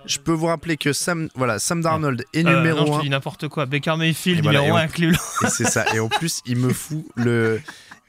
[0.05, 2.98] Je peux vous rappeler que Sam, voilà, Sam Darnold est Euh, numéro non, je 1
[2.98, 3.66] te dis n'importe quoi.
[3.66, 5.18] Baker Mayfield, Et voilà, numéro et 1 on- à Cleveland.
[5.44, 5.84] et c'est ça.
[5.94, 7.60] Et en plus il me fout le,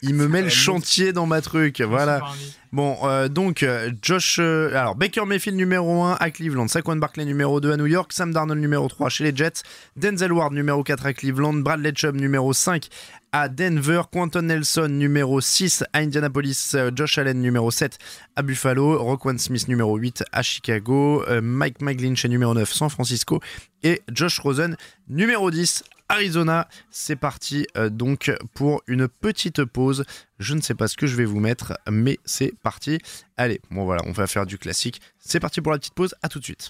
[0.01, 1.81] il me met le chantier dans ma truc.
[1.81, 2.23] Voilà.
[2.71, 3.63] Bon, euh, donc
[4.01, 7.85] Josh, euh, alors Baker Mayfield numéro 1 à Cleveland, Saquon Barkley numéro 2 à New
[7.85, 9.61] York, Sam Darnold numéro 3 chez les Jets,
[9.97, 12.87] Denzel Ward numéro 4 à Cleveland, Bradley Chubb numéro 5
[13.33, 17.97] à Denver, Quentin Nelson numéro 6 à Indianapolis, euh, Josh Allen numéro 7
[18.35, 23.41] à Buffalo, Roquan Smith numéro 8 à Chicago, euh, Mike McGlinchey numéro 9 San Francisco
[23.81, 24.77] et Josh Rosen
[25.09, 26.67] numéro 10 Arizona.
[26.91, 30.05] C'est parti euh, donc pour une petite pause.
[30.37, 32.99] Je ne sais pas ce que je vais vous mettre, mais c'est parti.
[33.35, 35.01] Allez, bon voilà, on va faire du classique.
[35.17, 36.69] C'est parti pour la petite pause, à tout de suite.